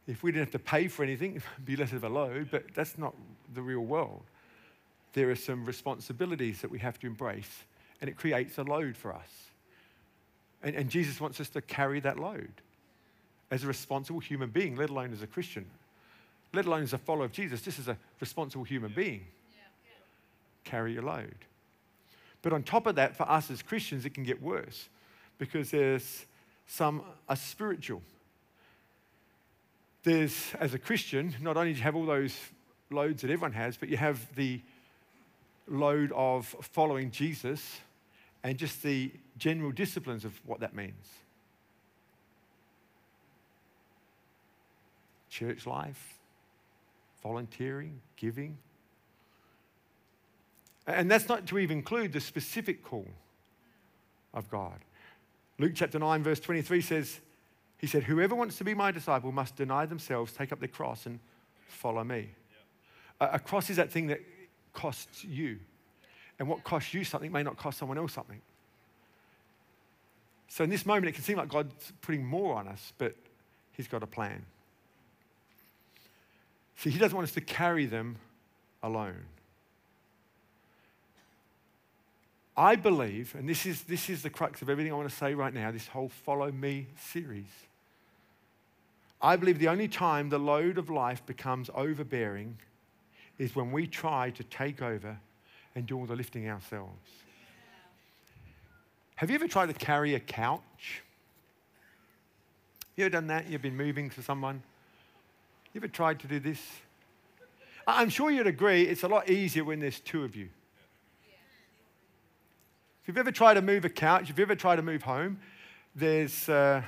If 0.06 0.22
we 0.22 0.32
didn't 0.32 0.46
have 0.46 0.52
to 0.52 0.58
pay 0.58 0.88
for 0.88 1.02
anything, 1.02 1.42
be 1.64 1.76
less 1.76 1.92
of 1.92 2.04
a 2.04 2.08
load. 2.08 2.48
But 2.50 2.74
that's 2.74 2.98
not 2.98 3.14
the 3.54 3.62
real 3.62 3.80
world. 3.80 4.22
There 5.12 5.30
are 5.30 5.36
some 5.36 5.64
responsibilities 5.64 6.60
that 6.60 6.70
we 6.70 6.78
have 6.78 6.98
to 7.00 7.06
embrace, 7.06 7.64
and 8.00 8.08
it 8.08 8.16
creates 8.16 8.58
a 8.58 8.62
load 8.62 8.96
for 8.96 9.12
us. 9.12 9.50
And, 10.62 10.76
and 10.76 10.90
Jesus 10.90 11.20
wants 11.20 11.40
us 11.40 11.48
to 11.50 11.60
carry 11.60 12.00
that 12.00 12.18
load 12.18 12.52
as 13.50 13.64
a 13.64 13.66
responsible 13.66 14.20
human 14.20 14.50
being, 14.50 14.76
let 14.76 14.90
alone 14.90 15.12
as 15.12 15.22
a 15.22 15.26
Christian, 15.26 15.66
let 16.52 16.66
alone 16.66 16.82
as 16.82 16.92
a 16.92 16.98
follower 16.98 17.24
of 17.24 17.32
Jesus, 17.32 17.60
just 17.62 17.80
as 17.80 17.88
a 17.88 17.96
responsible 18.20 18.64
human 18.64 18.92
being. 18.92 19.26
Carry 20.64 20.94
your 20.94 21.02
load. 21.02 21.34
But 22.42 22.52
on 22.52 22.62
top 22.62 22.86
of 22.86 22.96
that, 22.96 23.16
for 23.16 23.28
us 23.30 23.50
as 23.50 23.62
Christians, 23.62 24.04
it 24.04 24.14
can 24.14 24.24
get 24.24 24.42
worse 24.42 24.88
because 25.38 25.70
there's 25.70 26.26
some 26.66 27.02
are 27.28 27.36
spiritual. 27.36 28.02
There's, 30.02 30.52
as 30.58 30.72
a 30.72 30.78
Christian, 30.78 31.34
not 31.40 31.56
only 31.56 31.72
do 31.72 31.78
you 31.78 31.84
have 31.84 31.96
all 31.96 32.06
those 32.06 32.34
loads 32.90 33.22
that 33.22 33.30
everyone 33.30 33.52
has, 33.52 33.76
but 33.76 33.88
you 33.88 33.96
have 33.96 34.34
the 34.34 34.60
load 35.68 36.12
of 36.14 36.46
following 36.72 37.10
Jesus 37.10 37.80
and 38.42 38.56
just 38.56 38.82
the 38.82 39.12
general 39.36 39.70
disciplines 39.70 40.24
of 40.24 40.38
what 40.46 40.60
that 40.60 40.74
means. 40.74 41.08
Church 45.28 45.66
life, 45.66 46.18
volunteering, 47.22 48.00
giving. 48.16 48.56
And 50.86 51.10
that's 51.10 51.28
not 51.28 51.46
to 51.46 51.58
even 51.58 51.78
include 51.78 52.12
the 52.12 52.20
specific 52.20 52.82
call 52.82 53.06
of 54.34 54.50
God. 54.50 54.78
Luke 55.58 55.72
chapter 55.74 55.98
9, 55.98 56.22
verse 56.22 56.40
23 56.40 56.80
says, 56.80 57.20
He 57.78 57.86
said, 57.86 58.04
Whoever 58.04 58.34
wants 58.34 58.56
to 58.58 58.64
be 58.64 58.74
my 58.74 58.90
disciple 58.90 59.30
must 59.30 59.56
deny 59.56 59.86
themselves, 59.86 60.32
take 60.32 60.52
up 60.52 60.58
their 60.58 60.68
cross, 60.68 61.06
and 61.06 61.20
follow 61.68 62.02
me. 62.02 62.30
Yeah. 63.20 63.28
A, 63.28 63.34
a 63.34 63.38
cross 63.38 63.68
is 63.70 63.76
that 63.76 63.92
thing 63.92 64.06
that 64.08 64.20
costs 64.72 65.24
you. 65.24 65.58
And 66.38 66.48
what 66.48 66.64
costs 66.64 66.94
you 66.94 67.04
something 67.04 67.30
may 67.30 67.42
not 67.42 67.58
cost 67.58 67.78
someone 67.78 67.98
else 67.98 68.14
something. 68.14 68.40
So 70.48 70.64
in 70.64 70.70
this 70.70 70.86
moment, 70.86 71.08
it 71.08 71.12
can 71.12 71.22
seem 71.22 71.36
like 71.36 71.48
God's 71.48 71.92
putting 72.00 72.24
more 72.24 72.56
on 72.56 72.66
us, 72.66 72.92
but 72.98 73.14
He's 73.72 73.86
got 73.86 74.02
a 74.02 74.06
plan. 74.06 74.44
See, 76.76 76.90
He 76.90 76.98
doesn't 76.98 77.14
want 77.14 77.28
us 77.28 77.34
to 77.34 77.40
carry 77.42 77.84
them 77.84 78.16
alone. 78.82 79.26
I 82.60 82.76
believe, 82.76 83.34
and 83.36 83.48
this 83.48 83.64
is, 83.64 83.84
this 83.84 84.10
is 84.10 84.22
the 84.22 84.28
crux 84.28 84.60
of 84.60 84.68
everything 84.68 84.92
I 84.92 84.96
want 84.96 85.08
to 85.08 85.16
say 85.16 85.32
right 85.32 85.54
now, 85.54 85.70
this 85.70 85.88
whole 85.88 86.10
Follow 86.10 86.52
Me 86.52 86.88
series. 87.10 87.46
I 89.22 89.36
believe 89.36 89.58
the 89.58 89.68
only 89.68 89.88
time 89.88 90.28
the 90.28 90.38
load 90.38 90.76
of 90.76 90.90
life 90.90 91.24
becomes 91.24 91.70
overbearing 91.74 92.58
is 93.38 93.56
when 93.56 93.72
we 93.72 93.86
try 93.86 94.28
to 94.32 94.44
take 94.44 94.82
over 94.82 95.16
and 95.74 95.86
do 95.86 95.96
all 95.96 96.04
the 96.04 96.14
lifting 96.14 96.50
ourselves. 96.50 97.08
Have 99.16 99.30
you 99.30 99.36
ever 99.36 99.48
tried 99.48 99.68
to 99.68 99.72
carry 99.72 100.14
a 100.14 100.20
couch? 100.20 101.00
You 102.94 103.06
ever 103.06 103.10
done 103.10 103.28
that? 103.28 103.48
You've 103.48 103.62
been 103.62 103.76
moving 103.76 104.10
to 104.10 104.22
someone? 104.22 104.62
You 105.72 105.78
ever 105.78 105.88
tried 105.88 106.20
to 106.20 106.26
do 106.26 106.38
this? 106.38 106.60
I'm 107.86 108.10
sure 108.10 108.30
you'd 108.30 108.46
agree 108.46 108.82
it's 108.82 109.02
a 109.02 109.08
lot 109.08 109.30
easier 109.30 109.64
when 109.64 109.80
there's 109.80 110.00
two 110.00 110.24
of 110.24 110.36
you. 110.36 110.50
If 113.10 113.16
you've 113.16 113.26
ever 113.26 113.32
tried 113.32 113.54
to 113.54 113.62
move 113.62 113.84
a 113.84 113.88
couch, 113.88 114.30
if 114.30 114.38
you've 114.38 114.48
ever 114.48 114.54
tried 114.54 114.76
to 114.76 114.82
move 114.82 115.02
home, 115.02 115.40
there's, 115.96 116.48
uh, 116.48 116.80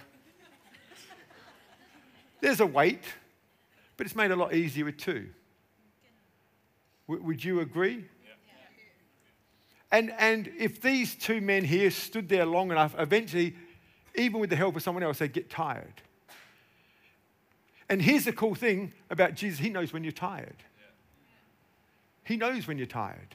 there's 2.40 2.60
a 2.60 2.66
weight, 2.66 3.02
but 3.96 4.06
it's 4.06 4.14
made 4.14 4.30
a 4.30 4.36
lot 4.36 4.54
easier 4.54 4.84
with 4.84 4.98
two. 4.98 5.30
W- 7.08 7.26
would 7.26 7.44
you 7.44 7.58
agree? 7.58 8.04
And, 9.90 10.12
and 10.16 10.48
if 10.56 10.80
these 10.80 11.16
two 11.16 11.40
men 11.40 11.64
here 11.64 11.90
stood 11.90 12.28
there 12.28 12.46
long 12.46 12.70
enough, 12.70 12.94
eventually, 13.00 13.56
even 14.14 14.38
with 14.38 14.50
the 14.50 14.56
help 14.56 14.76
of 14.76 14.82
someone 14.84 15.02
else, 15.02 15.18
they'd 15.18 15.32
get 15.32 15.50
tired. 15.50 16.02
And 17.88 18.00
here's 18.00 18.26
the 18.26 18.32
cool 18.32 18.54
thing 18.54 18.92
about 19.10 19.34
Jesus 19.34 19.58
He 19.58 19.70
knows 19.70 19.92
when 19.92 20.04
you're 20.04 20.12
tired. 20.12 20.62
He 22.22 22.36
knows 22.36 22.68
when 22.68 22.78
you're 22.78 22.86
tired. 22.86 23.34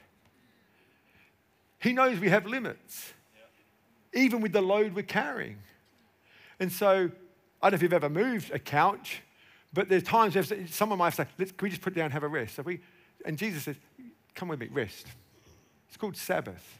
He 1.78 1.92
knows 1.92 2.18
we 2.18 2.28
have 2.28 2.46
limits, 2.46 3.12
even 4.12 4.40
with 4.40 4.52
the 4.52 4.60
load 4.60 4.94
we're 4.94 5.02
carrying. 5.02 5.58
And 6.58 6.72
so, 6.72 7.10
I 7.62 7.70
don't 7.70 7.72
know 7.72 7.74
if 7.76 7.82
you've 7.82 7.92
ever 7.92 8.08
moved 8.08 8.50
a 8.50 8.58
couch, 8.58 9.22
but 9.72 9.88
there's 9.88 10.02
times 10.02 10.34
where 10.34 10.66
someone 10.66 10.98
might 10.98 11.14
say, 11.14 11.26
Let's, 11.38 11.52
Can 11.52 11.66
we 11.66 11.70
just 11.70 11.82
put 11.82 11.92
it 11.92 11.96
down 11.96 12.06
and 12.06 12.14
have 12.14 12.24
a 12.24 12.28
rest? 12.28 12.56
So 12.56 12.62
we, 12.62 12.80
and 13.24 13.38
Jesus 13.38 13.64
says, 13.64 13.76
Come 14.34 14.48
with 14.48 14.60
me, 14.60 14.68
rest. 14.72 15.06
It's 15.88 15.96
called 15.96 16.16
Sabbath. 16.16 16.78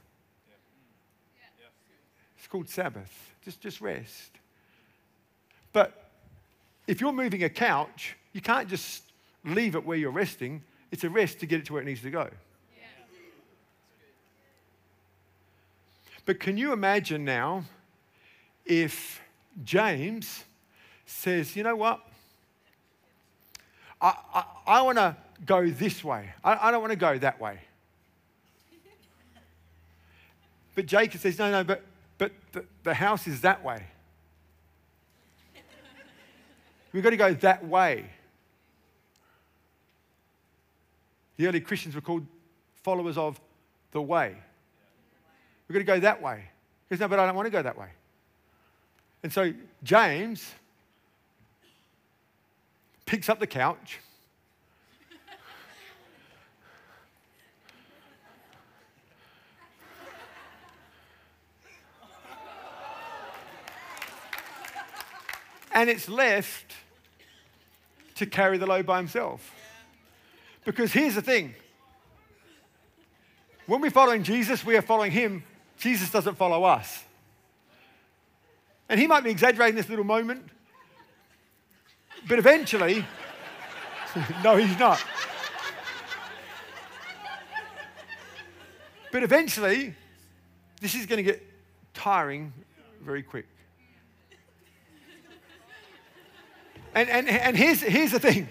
It's 2.37 2.47
called 2.47 2.69
Sabbath. 2.69 3.35
Just, 3.45 3.61
just 3.61 3.81
rest. 3.81 4.33
But 5.73 6.11
if 6.87 7.01
you're 7.01 7.13
moving 7.13 7.45
a 7.45 7.49
couch, 7.49 8.17
you 8.33 8.41
can't 8.41 8.69
just 8.69 9.03
leave 9.45 9.75
it 9.75 9.85
where 9.85 9.99
you're 9.99 10.11
resting. 10.11 10.63
It's 10.91 11.05
a 11.05 11.11
rest 11.11 11.41
to 11.41 11.47
get 11.47 11.61
it 11.61 11.67
to 11.67 11.75
where 11.75 11.83
it 11.83 11.85
needs 11.85 12.03
to 12.03 12.11
go. 12.11 12.29
But 16.29 16.41
can 16.41 16.59
you 16.59 16.75
imagine 16.75 17.25
now 17.25 17.65
if 18.67 19.19
James 19.65 20.45
says, 21.07 21.57
you 21.57 21.63
know 21.63 21.75
what? 21.75 22.07
I, 23.99 24.13
I, 24.35 24.45
I 24.67 24.83
want 24.83 24.99
to 24.99 25.17
go 25.47 25.71
this 25.71 26.05
way. 26.05 26.29
I, 26.45 26.69
I 26.69 26.71
don't 26.71 26.83
want 26.83 26.91
to 26.91 26.99
go 26.99 27.17
that 27.17 27.41
way. 27.41 27.61
But 30.75 30.85
Jacob 30.85 31.19
says, 31.19 31.39
no, 31.39 31.51
no, 31.51 31.65
but, 31.65 31.83
but 32.19 32.33
the, 32.53 32.67
the 32.83 32.93
house 32.93 33.27
is 33.27 33.41
that 33.41 33.65
way. 33.65 33.87
We've 36.93 37.03
got 37.03 37.09
to 37.09 37.17
go 37.17 37.33
that 37.33 37.67
way. 37.67 38.05
The 41.39 41.47
early 41.47 41.63
Christians 41.63 41.95
were 41.95 42.03
called 42.03 42.27
followers 42.83 43.17
of 43.17 43.41
the 43.93 44.03
way. 44.03 44.37
We've 45.69 45.75
got 45.75 45.81
to 45.81 45.99
go 45.99 46.01
that 46.01 46.23
way. 46.23 46.45
He 46.89 46.95
goes, 46.95 47.01
No, 47.01 47.09
but 47.09 47.19
I 47.19 47.27
don't 47.27 47.37
want 47.37 47.47
to 47.47 47.51
go 47.51 47.63
that 47.63 47.79
way. 47.79 47.89
And 49.23 49.33
so 49.33 49.53
James 49.83 50.51
picks 53.05 53.29
up 53.29 53.39
the 53.39 53.47
couch. 53.47 54.01
and 65.79 65.89
it's 65.89 66.09
left 66.09 66.75
to 68.17 68.27
carry 68.27 68.59
the 68.59 68.67
load 68.67 68.85
by 68.85 68.97
himself. 68.97 69.55
Because 70.65 70.93
here's 70.93 71.15
the 71.15 71.23
thing 71.23 71.55
when 73.67 73.81
we're 73.81 73.91
following 73.91 74.23
Jesus, 74.25 74.65
we 74.65 74.77
are 74.77 74.83
following 74.83 75.13
him 75.13 75.45
Jesus 75.79 76.11
doesn't 76.11 76.37
follow 76.37 76.65
us. 76.65 77.05
And 78.89 78.99
he 78.99 79.07
might 79.07 79.23
be 79.23 79.31
exaggerating 79.31 79.77
this 79.77 79.89
little 79.89 80.05
moment, 80.05 80.43
but 82.27 82.39
eventually, 82.39 83.05
no, 84.45 84.57
he's 84.57 84.79
not. 84.79 85.03
But 89.13 89.23
eventually, 89.23 89.95
this 90.81 90.95
is 90.95 91.07
going 91.07 91.19
to 91.19 91.23
get 91.23 91.43
tiring 91.95 92.53
very 93.03 93.23
quick. 93.23 93.47
And, 96.95 97.09
and, 97.09 97.29
and 97.29 97.57
here's, 97.57 97.81
here's 97.81 98.13
the 98.13 98.21
thing. 98.21 98.49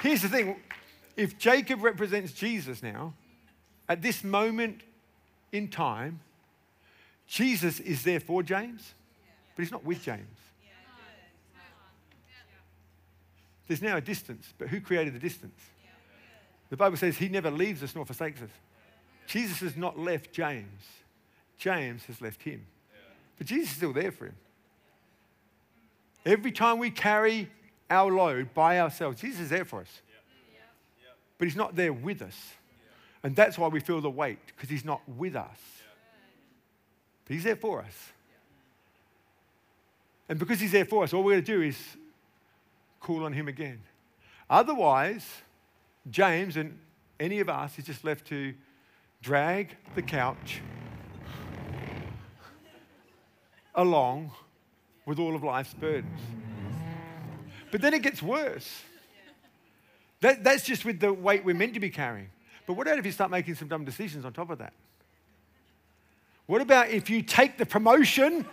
Here's 0.00 0.22
the 0.22 0.28
thing. 0.28 0.56
If 1.16 1.38
Jacob 1.38 1.82
represents 1.82 2.32
Jesus 2.32 2.82
now, 2.82 3.14
at 3.88 4.02
this 4.02 4.24
moment 4.24 4.82
in 5.52 5.68
time, 5.68 6.20
Jesus 7.26 7.80
is 7.80 8.02
there 8.02 8.20
for 8.20 8.42
James, 8.42 8.94
but 9.54 9.62
he's 9.62 9.72
not 9.72 9.84
with 9.84 10.02
James. 10.02 10.38
There's 13.66 13.82
now 13.82 13.96
a 13.96 14.00
distance, 14.00 14.52
but 14.58 14.68
who 14.68 14.80
created 14.80 15.14
the 15.14 15.18
distance? 15.18 15.58
The 16.70 16.76
Bible 16.76 16.96
says 16.96 17.16
he 17.16 17.28
never 17.28 17.50
leaves 17.50 17.82
us 17.82 17.94
nor 17.94 18.04
forsakes 18.04 18.42
us. 18.42 18.50
Jesus 19.26 19.58
has 19.58 19.76
not 19.76 19.98
left 19.98 20.32
James, 20.32 20.82
James 21.58 22.04
has 22.04 22.20
left 22.20 22.42
him. 22.42 22.64
But 23.38 23.46
Jesus 23.46 23.70
is 23.70 23.76
still 23.76 23.92
there 23.92 24.12
for 24.12 24.26
him. 24.26 24.36
Every 26.24 26.52
time 26.52 26.78
we 26.78 26.90
carry 26.90 27.48
our 27.90 28.10
load 28.10 28.54
by 28.54 28.80
ourselves, 28.80 29.20
Jesus 29.20 29.42
is 29.42 29.50
there 29.50 29.64
for 29.64 29.80
us. 29.80 30.00
But 31.38 31.46
he's 31.46 31.56
not 31.56 31.76
there 31.76 31.92
with 31.92 32.22
us. 32.22 32.36
And 33.22 33.34
that's 33.34 33.58
why 33.58 33.68
we 33.68 33.80
feel 33.80 34.00
the 34.00 34.10
weight, 34.10 34.38
because 34.46 34.68
he's 34.68 34.84
not 34.84 35.00
with 35.08 35.36
us. 35.36 35.58
But 37.24 37.34
he's 37.34 37.44
there 37.44 37.56
for 37.56 37.82
us. 37.82 38.12
And 40.28 40.38
because 40.38 40.60
he's 40.60 40.72
there 40.72 40.84
for 40.84 41.04
us, 41.04 41.12
all 41.12 41.22
we're 41.22 41.32
going 41.32 41.44
to 41.44 41.52
do 41.52 41.62
is 41.62 41.78
call 43.00 43.24
on 43.24 43.32
him 43.32 43.48
again. 43.48 43.80
Otherwise, 44.48 45.26
James 46.10 46.56
and 46.56 46.78
any 47.18 47.40
of 47.40 47.48
us 47.48 47.78
is 47.78 47.84
just 47.84 48.04
left 48.04 48.26
to 48.28 48.54
drag 49.22 49.76
the 49.94 50.02
couch 50.02 50.60
along 53.74 54.30
with 55.04 55.18
all 55.18 55.34
of 55.34 55.42
life's 55.42 55.74
burdens. 55.74 56.20
But 57.70 57.80
then 57.80 57.94
it 57.94 58.02
gets 58.02 58.22
worse. 58.22 58.82
That, 60.20 60.42
that's 60.42 60.64
just 60.64 60.84
with 60.84 61.00
the 61.00 61.12
weight 61.12 61.44
we're 61.44 61.54
meant 61.54 61.74
to 61.74 61.80
be 61.80 61.90
carrying. 61.90 62.28
But 62.66 62.74
what 62.74 62.86
about 62.86 62.98
if 62.98 63.06
you 63.06 63.12
start 63.12 63.30
making 63.30 63.54
some 63.54 63.68
dumb 63.68 63.84
decisions 63.84 64.24
on 64.24 64.32
top 64.32 64.50
of 64.50 64.58
that? 64.58 64.72
What 66.46 66.60
about 66.60 66.90
if 66.90 67.08
you 67.08 67.22
take 67.22 67.58
the 67.58 67.66
promotion? 67.66 68.44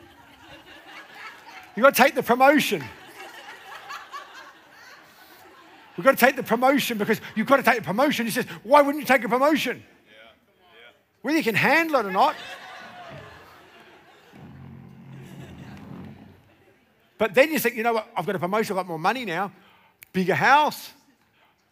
You've 1.76 1.84
got 1.84 1.95
to 1.95 2.01
take 2.03 2.16
the 2.16 2.24
promotion. 2.24 2.84
We've 5.97 6.05
got 6.05 6.18
to 6.18 6.26
take 6.26 6.36
the 6.36 6.43
promotion 6.43 6.97
because 6.97 7.22
you've 7.36 7.47
got 7.47 7.57
to 7.57 7.64
take 7.64 7.78
the 7.78 7.84
promotion. 7.84 8.26
He 8.26 8.32
says, 8.32 8.45
why 8.64 8.82
wouldn't 8.82 9.01
you 9.01 9.07
take 9.07 9.24
a 9.24 9.30
promotion? 9.30 9.78
Yeah. 9.78 10.14
Yeah. 10.14 10.91
Whether 11.22 11.38
you 11.38 11.43
can 11.43 11.55
handle 11.55 11.99
it 11.99 12.05
or 12.05 12.11
not. 12.11 12.36
but 17.20 17.36
then 17.36 17.51
you 17.51 17.59
think, 17.59 17.76
you 17.76 17.84
know 17.84 17.93
what, 17.93 18.07
I've 18.18 18.26
got 18.26 18.36
a 18.36 18.39
promotion, 18.39 18.74
I've 18.74 18.80
got 18.80 18.88
more 18.88 18.99
money 18.99 19.24
now, 19.24 19.51
bigger 20.11 20.36
house. 20.36 20.91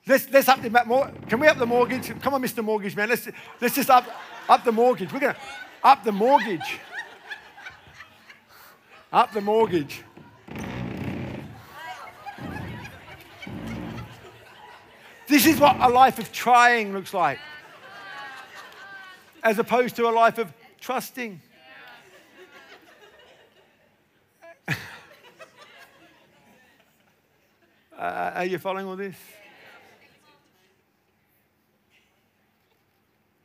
Let's, 0.08 0.30
let's 0.32 0.48
up 0.50 0.62
the 0.62 0.86
more. 0.86 1.12
Can 1.30 1.40
we 1.40 1.48
up 1.48 1.58
the 1.58 1.66
mortgage? 1.66 2.20
Come 2.22 2.34
on, 2.34 2.42
Mr. 2.42 2.64
Mortgage 2.64 2.96
Man. 2.96 3.10
Let's, 3.10 3.28
let's 3.60 3.76
just 3.76 3.90
up, 3.90 4.06
up 4.50 4.64
the 4.64 4.72
mortgage. 4.72 5.14
We're 5.14 5.20
going 5.20 5.36
to 5.36 5.40
up 5.84 6.04
the 6.04 6.12
mortgage. 6.12 6.80
Up 9.14 9.32
the 9.32 9.42
mortgage. 9.42 10.04
This 15.28 15.46
is 15.46 15.60
what 15.60 15.78
a 15.80 15.88
life 15.88 16.20
of 16.20 16.32
trying 16.34 16.94
looks 16.94 17.14
like, 17.14 17.40
as 19.44 19.60
opposed 19.60 19.96
to 19.96 20.08
a 20.08 20.12
life 20.12 20.38
of 20.38 20.52
trusting. 20.82 21.42
uh, 24.68 24.76
are 27.98 28.46
you 28.46 28.58
following 28.58 28.88
all 28.88 28.98
this? 28.98 29.16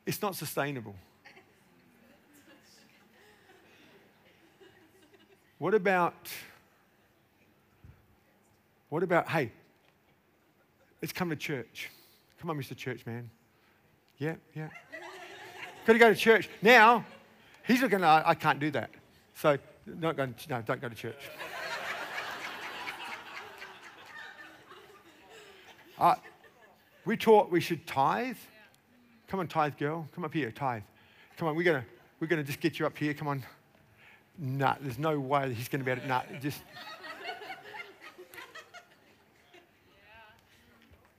It's 0.06 0.22
not 0.22 0.36
sustainable. 0.36 0.94
What 5.58 5.74
about, 5.74 6.14
what 8.88 9.02
about, 9.02 9.28
hey, 9.28 9.50
Let's 11.06 11.12
come 11.12 11.30
to 11.30 11.36
church. 11.36 11.90
Come 12.40 12.50
on, 12.50 12.58
Mr. 12.58 12.76
Churchman. 12.76 13.30
Yeah, 14.18 14.34
yeah. 14.54 14.70
Got 15.86 15.92
to 15.92 15.98
go 15.98 16.08
to 16.08 16.16
church. 16.16 16.48
Now, 16.62 17.04
he's 17.66 17.82
looking, 17.82 18.02
I, 18.02 18.30
I 18.30 18.34
can't 18.34 18.58
do 18.58 18.70
that. 18.72 18.90
So, 19.34 19.58
not 19.86 20.16
going, 20.16 20.34
no, 20.48 20.62
don't 20.62 20.80
go 20.80 20.88
to 20.88 20.94
church. 20.94 21.22
Uh, 25.98 26.14
we 27.04 27.16
taught 27.16 27.50
we 27.50 27.60
should 27.60 27.86
tithe. 27.86 28.36
Come 29.28 29.40
on, 29.40 29.48
tithe 29.48 29.76
girl. 29.76 30.08
Come 30.14 30.24
up 30.24 30.32
here, 30.32 30.50
tithe. 30.52 30.82
Come 31.36 31.48
on, 31.48 31.56
we're 31.56 31.64
going 31.64 31.82
to 31.82 31.86
we're 32.20 32.28
gonna 32.28 32.44
just 32.44 32.60
get 32.60 32.78
you 32.78 32.86
up 32.86 32.96
here. 32.96 33.12
Come 33.12 33.28
on. 33.28 33.44
Nah, 34.38 34.76
there's 34.80 34.98
no 34.98 35.18
way 35.18 35.52
he's 35.52 35.68
going 35.68 35.80
to 35.80 35.84
be 35.84 35.90
able 35.90 36.02
to. 36.02 36.08
Nah, 36.08 36.22
just. 36.40 36.60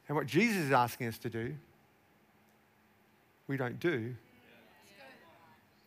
And 0.07 0.15
what 0.15 0.25
Jesus 0.25 0.57
is 0.57 0.71
asking 0.71 1.07
us 1.07 1.17
to 1.19 1.29
do, 1.29 1.53
we 3.47 3.57
don't 3.57 3.79
do. 3.79 4.15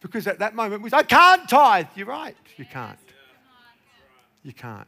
Because 0.01 0.27
at 0.27 0.39
that 0.41 0.55
moment 0.55 0.83
we 0.83 0.91
say, 0.91 0.99
I 0.99 1.03
can't 1.03 1.49
tithe. 1.49 1.87
You're 1.95 2.07
right, 2.07 2.37
you 2.57 2.67
can't. 2.67 2.99
You 4.43 4.53
can't. 4.53 4.87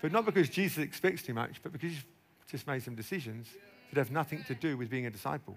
But 0.00 0.12
not 0.12 0.24
because 0.24 0.48
Jesus 0.48 0.78
expects 0.78 1.22
too 1.22 1.34
much, 1.34 1.60
but 1.62 1.72
because 1.72 1.90
you've 1.92 2.06
just 2.48 2.66
made 2.66 2.82
some 2.82 2.94
decisions 2.94 3.48
that 3.92 3.98
have 3.98 4.10
nothing 4.10 4.44
to 4.44 4.54
do 4.54 4.76
with 4.76 4.90
being 4.90 5.06
a 5.06 5.10
disciple. 5.10 5.56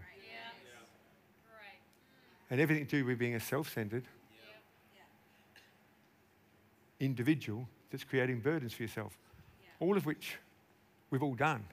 And 2.49 2.59
everything 2.59 2.85
to 2.85 2.97
do 2.99 3.05
with 3.05 3.19
being 3.19 3.35
a 3.35 3.39
self 3.39 3.71
centered 3.73 4.05
individual 6.99 7.67
that's 7.91 8.03
creating 8.03 8.41
burdens 8.41 8.73
for 8.73 8.83
yourself 8.83 9.17
all 9.79 9.95
of 9.95 10.05
which 10.05 10.37
we've 11.09 11.23
all 11.23 11.35
done. 11.35 11.65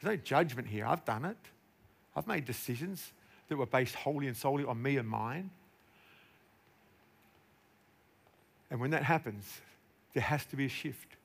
There's 0.00 0.16
no 0.16 0.22
judgment 0.22 0.68
here. 0.68 0.86
I've 0.86 1.04
done 1.04 1.24
it. 1.24 1.36
I've 2.14 2.26
made 2.26 2.44
decisions 2.44 3.12
that 3.48 3.56
were 3.56 3.66
based 3.66 3.94
wholly 3.94 4.26
and 4.26 4.36
solely 4.36 4.64
on 4.64 4.80
me 4.80 4.96
and 4.96 5.08
mine. 5.08 5.50
And 8.70 8.80
when 8.80 8.90
that 8.90 9.02
happens, 9.02 9.60
there 10.12 10.22
has 10.22 10.44
to 10.46 10.56
be 10.56 10.66
a 10.66 10.68
shift. 10.68 11.16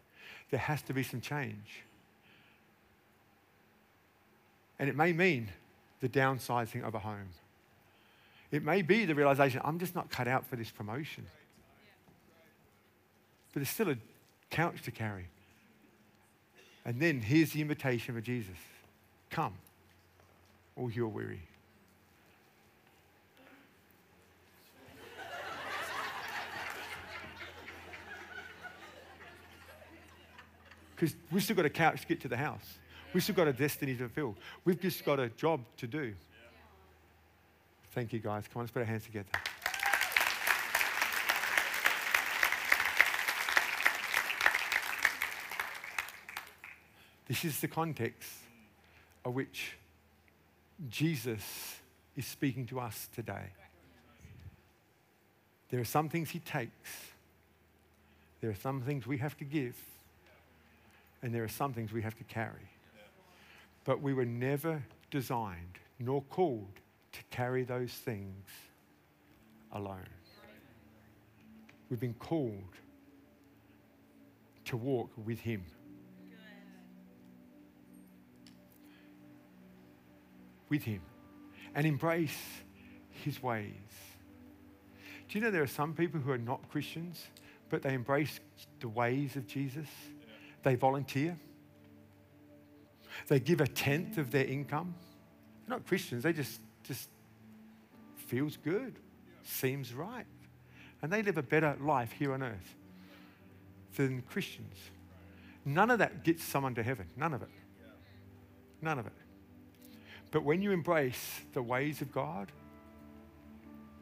There 0.50 0.60
has 0.60 0.82
to 0.84 0.94
be 0.94 1.04
some 1.04 1.20
change. 1.20 1.84
And 4.84 4.90
it 4.90 4.98
may 4.98 5.14
mean 5.14 5.48
the 6.02 6.10
downsizing 6.10 6.84
of 6.84 6.94
a 6.94 7.00
home. 7.00 7.30
It 8.52 8.66
may 8.66 8.82
be 8.82 9.06
the 9.06 9.16
realization 9.16 9.62
I'm 9.64 9.80
just 9.80 9.96
not 9.96 10.10
cut 10.10 10.28
out 10.28 10.46
for 10.46 10.58
this 10.58 10.70
promotion. 10.72 11.26
But 13.54 13.62
there's 13.62 13.70
still 13.70 13.92
a 13.92 13.96
couch 14.50 14.82
to 14.82 14.92
carry. 14.92 15.28
And 16.84 17.00
then 17.00 17.22
here's 17.22 17.54
the 17.54 17.62
invitation 17.62 18.18
of 18.18 18.24
Jesus 18.26 18.58
Come, 19.30 19.54
all 20.76 20.92
you 20.92 21.06
are 21.06 21.08
weary. 21.08 21.40
Because 30.94 31.16
we've 31.32 31.42
still 31.42 31.56
got 31.56 31.66
a 31.66 31.70
couch 31.70 32.02
to 32.02 32.08
get 32.08 32.20
to 32.20 32.28
the 32.28 32.36
house. 32.36 32.80
We've 33.14 33.22
still 33.22 33.36
got 33.36 33.48
a 33.48 33.54
destiny 33.54 33.94
to 33.94 34.10
fulfill. 34.10 34.36
We've 34.66 34.80
just 34.82 35.06
got 35.06 35.20
a 35.20 35.30
job 35.30 35.62
to 35.78 35.88
do. 35.88 36.14
Thank 37.92 38.12
you, 38.12 38.20
guys. 38.20 38.46
Come 38.52 38.60
on, 38.60 38.64
let's 38.64 38.72
put 38.72 38.80
our 38.80 38.86
hands 38.86 39.04
together. 39.04 39.30
This 47.28 47.46
is 47.46 47.60
the 47.62 47.68
context 47.68 48.32
of 49.24 49.34
which 49.34 49.78
Jesus 50.90 51.80
is 52.16 52.26
speaking 52.26 52.66
to 52.68 52.80
us 52.80 53.10
today. 53.16 53.52
There 55.70 55.80
are 55.80 55.86
some 55.86 56.10
things 56.10 56.30
he 56.30 56.40
takes, 56.40 57.12
there 58.42 58.50
are 58.50 58.56
some 58.56 58.82
things 58.82 59.08
we 59.08 59.18
have 59.20 59.38
to 59.38 59.46
give, 59.46 59.76
and 61.22 61.34
there 61.34 61.44
are 61.44 61.48
some 61.48 61.74
things 61.74 61.92
we 61.92 62.02
have 62.02 62.16
to 62.18 62.24
carry. 62.24 62.70
But 63.84 64.02
we 64.02 64.14
were 64.14 64.26
never 64.26 64.84
designed 65.12 65.80
nor 66.00 66.22
called 66.24 66.80
to 67.12 67.20
carry 67.30 67.64
those 67.64 67.92
things 67.92 68.48
alone. 69.72 70.10
We've 71.90 72.00
been 72.00 72.16
called 72.16 72.76
to 74.66 74.78
walk 74.78 75.12
with 75.18 75.40
him. 75.40 75.66
with 80.74 80.84
him 80.84 81.02
and 81.76 81.86
embrace 81.86 82.40
his 83.12 83.44
ways. 83.44 83.70
Do 85.30 85.38
you 85.38 85.44
know 85.44 85.52
there 85.52 85.62
are 85.62 85.68
some 85.68 85.94
people 85.94 86.20
who 86.20 86.32
are 86.32 86.38
not 86.40 86.68
Christians, 86.72 87.28
but 87.70 87.84
they 87.84 87.94
embrace 87.94 88.40
the 88.80 88.90
ways 88.90 89.36
of 89.36 89.46
Jesus? 89.46 89.88
They 90.64 90.74
volunteer. 90.74 91.38
They 93.28 93.40
give 93.40 93.62
a 93.62 93.68
tenth 93.68 94.18
of 94.18 94.32
their 94.32 94.46
income. 94.46 94.96
They're 95.68 95.78
not 95.78 95.88
Christians, 95.88 96.24
they 96.24 96.34
just, 96.34 96.60
just 96.84 97.10
feels 98.16 98.58
good, 98.58 98.96
seems 99.44 99.94
right. 99.94 100.26
And 101.02 101.12
they 101.12 101.22
live 101.22 101.38
a 101.38 101.44
better 101.44 101.76
life 101.82 102.12
here 102.12 102.34
on 102.34 102.44
earth 102.44 102.76
than 103.96 104.22
Christians. 104.24 104.78
None 105.66 105.92
of 105.92 106.00
that 106.00 106.24
gets 106.24 106.44
someone 106.44 106.76
to 106.76 106.84
heaven. 106.84 107.08
None 107.16 107.34
of 107.34 107.42
it. 107.42 107.50
None 108.82 109.00
of 109.00 109.08
it. 109.08 109.14
But 110.32 110.44
when 110.44 110.62
you 110.62 110.72
embrace 110.72 111.42
the 111.54 111.62
ways 111.62 112.02
of 112.02 112.12
God, 112.12 112.52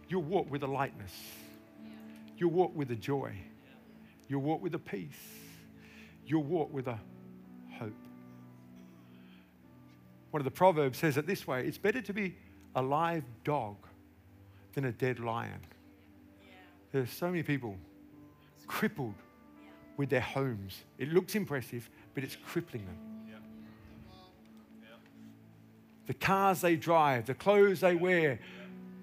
you'll 0.07 0.23
walk 0.23 0.49
with 0.49 0.63
a 0.63 0.67
lightness. 0.67 1.13
You'll 2.37 2.51
walk 2.51 2.75
with 2.75 2.89
a 2.91 2.95
joy. 2.95 3.35
You'll 4.27 4.41
walk 4.41 4.61
with 4.61 4.73
a 4.73 4.79
peace. 4.79 5.09
You'll 6.25 6.43
walk 6.43 6.73
with 6.73 6.87
a 6.87 6.97
One 10.31 10.39
of 10.39 10.45
the 10.45 10.51
Proverbs 10.51 10.97
says 10.97 11.17
it 11.17 11.27
this 11.27 11.45
way 11.45 11.67
it's 11.67 11.77
better 11.77 12.01
to 12.01 12.13
be 12.13 12.35
a 12.75 12.81
live 12.81 13.23
dog 13.43 13.75
than 14.73 14.85
a 14.85 14.91
dead 14.91 15.19
lion. 15.19 15.59
There 16.91 17.01
are 17.01 17.07
so 17.07 17.27
many 17.27 17.43
people 17.43 17.75
crippled 18.67 19.15
with 19.97 20.09
their 20.09 20.21
homes. 20.21 20.83
It 20.97 21.09
looks 21.09 21.35
impressive, 21.35 21.89
but 22.13 22.23
it's 22.23 22.37
crippling 22.47 22.85
them. 22.85 22.97
The 26.07 26.13
cars 26.13 26.61
they 26.61 26.75
drive, 26.75 27.25
the 27.25 27.33
clothes 27.33 27.81
they 27.81 27.95
wear, 27.95 28.39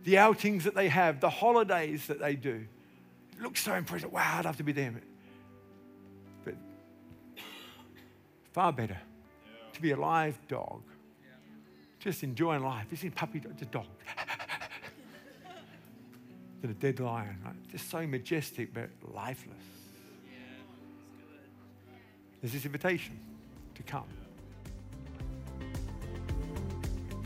the 0.05 0.19
outings 0.19 0.65
that 0.65 0.75
they 0.75 0.89
have, 0.89 1.21
the 1.21 1.31
holidays 1.31 2.07
that 2.07 2.19
they 2.19 2.35
do. 2.35 2.67
It 3.33 3.43
looks 3.43 3.63
so 3.63 3.75
impressive. 3.75 4.13
Wow, 4.13 4.39
I'd 4.39 4.45
love 4.45 4.57
to 4.57 4.63
be 4.63 4.73
them. 4.73 5.01
But 6.45 6.55
far 8.53 8.73
better 8.73 8.99
to 9.73 9.81
be 9.81 9.93
a 9.93 9.97
live 9.97 10.37
dog. 10.49 10.83
Just 11.99 12.23
enjoying 12.23 12.63
life. 12.63 12.87
This 12.91 13.05
is 13.05 13.13
puppy 13.15 13.41
dog, 13.41 13.57
just 13.59 13.71
dog. 13.71 13.87
than 16.61 16.71
a 16.71 16.75
dead 16.75 17.01
lion. 17.01 17.37
Right? 17.45 17.55
Just 17.71 17.91
so 17.91 18.07
majestic 18.07 18.73
but 18.73 18.91
lifeless. 19.13 19.57
There's 22.41 22.53
this 22.53 22.65
invitation 22.65 23.19
to 23.75 23.83
come. 23.83 24.05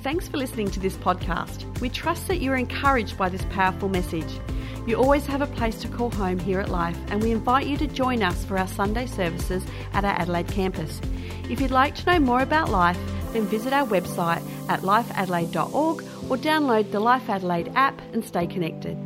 Thanks 0.03 0.27
for 0.27 0.37
listening 0.37 0.71
to 0.73 0.81
this 0.81 0.97
podcast. 0.97 1.79
We 1.81 1.89
trust 1.89 2.27
that 2.29 2.39
you're 2.41 2.57
encouraged 2.57 3.17
by 3.17 3.29
this 3.29 3.45
powerful 3.51 3.89
message. 3.89 4.41
You 4.85 4.97
always 4.97 5.27
have 5.27 5.43
a 5.43 5.47
place 5.47 5.81
to 5.83 5.89
call 5.89 6.11
home 6.11 6.41
here 6.41 6.59
at 6.59 6.71
Life, 6.71 6.99
and 7.09 7.23
we 7.23 7.31
invite 7.31 7.69
you 7.69 7.77
to 7.77 7.87
join 7.87 8.21
us 8.21 8.45
for 8.45 8.59
our 8.59 8.67
Sunday 8.67 9.07
services 9.07 9.63
at 9.93 10.05
our 10.05 10.11
Adelaide 10.13 10.49
campus. 10.49 11.01
If 11.49 11.61
you'd 11.61 11.71
like 11.71 11.95
to 11.97 12.07
know 12.07 12.19
more 12.19 12.41
about 12.41 12.69
Life, 12.69 12.99
then 13.33 13.47
visit 13.47 13.73
our 13.73 13.87
website 13.87 14.43
at 14.69 14.81
lifeadelaide.org 14.81 16.03
or 16.31 16.37
download 16.37 16.91
the 16.91 17.01
Life 17.01 17.29
Adelaide 17.29 17.73
app 17.75 18.01
and 18.13 18.25
stay 18.25 18.47
connected. 18.47 18.97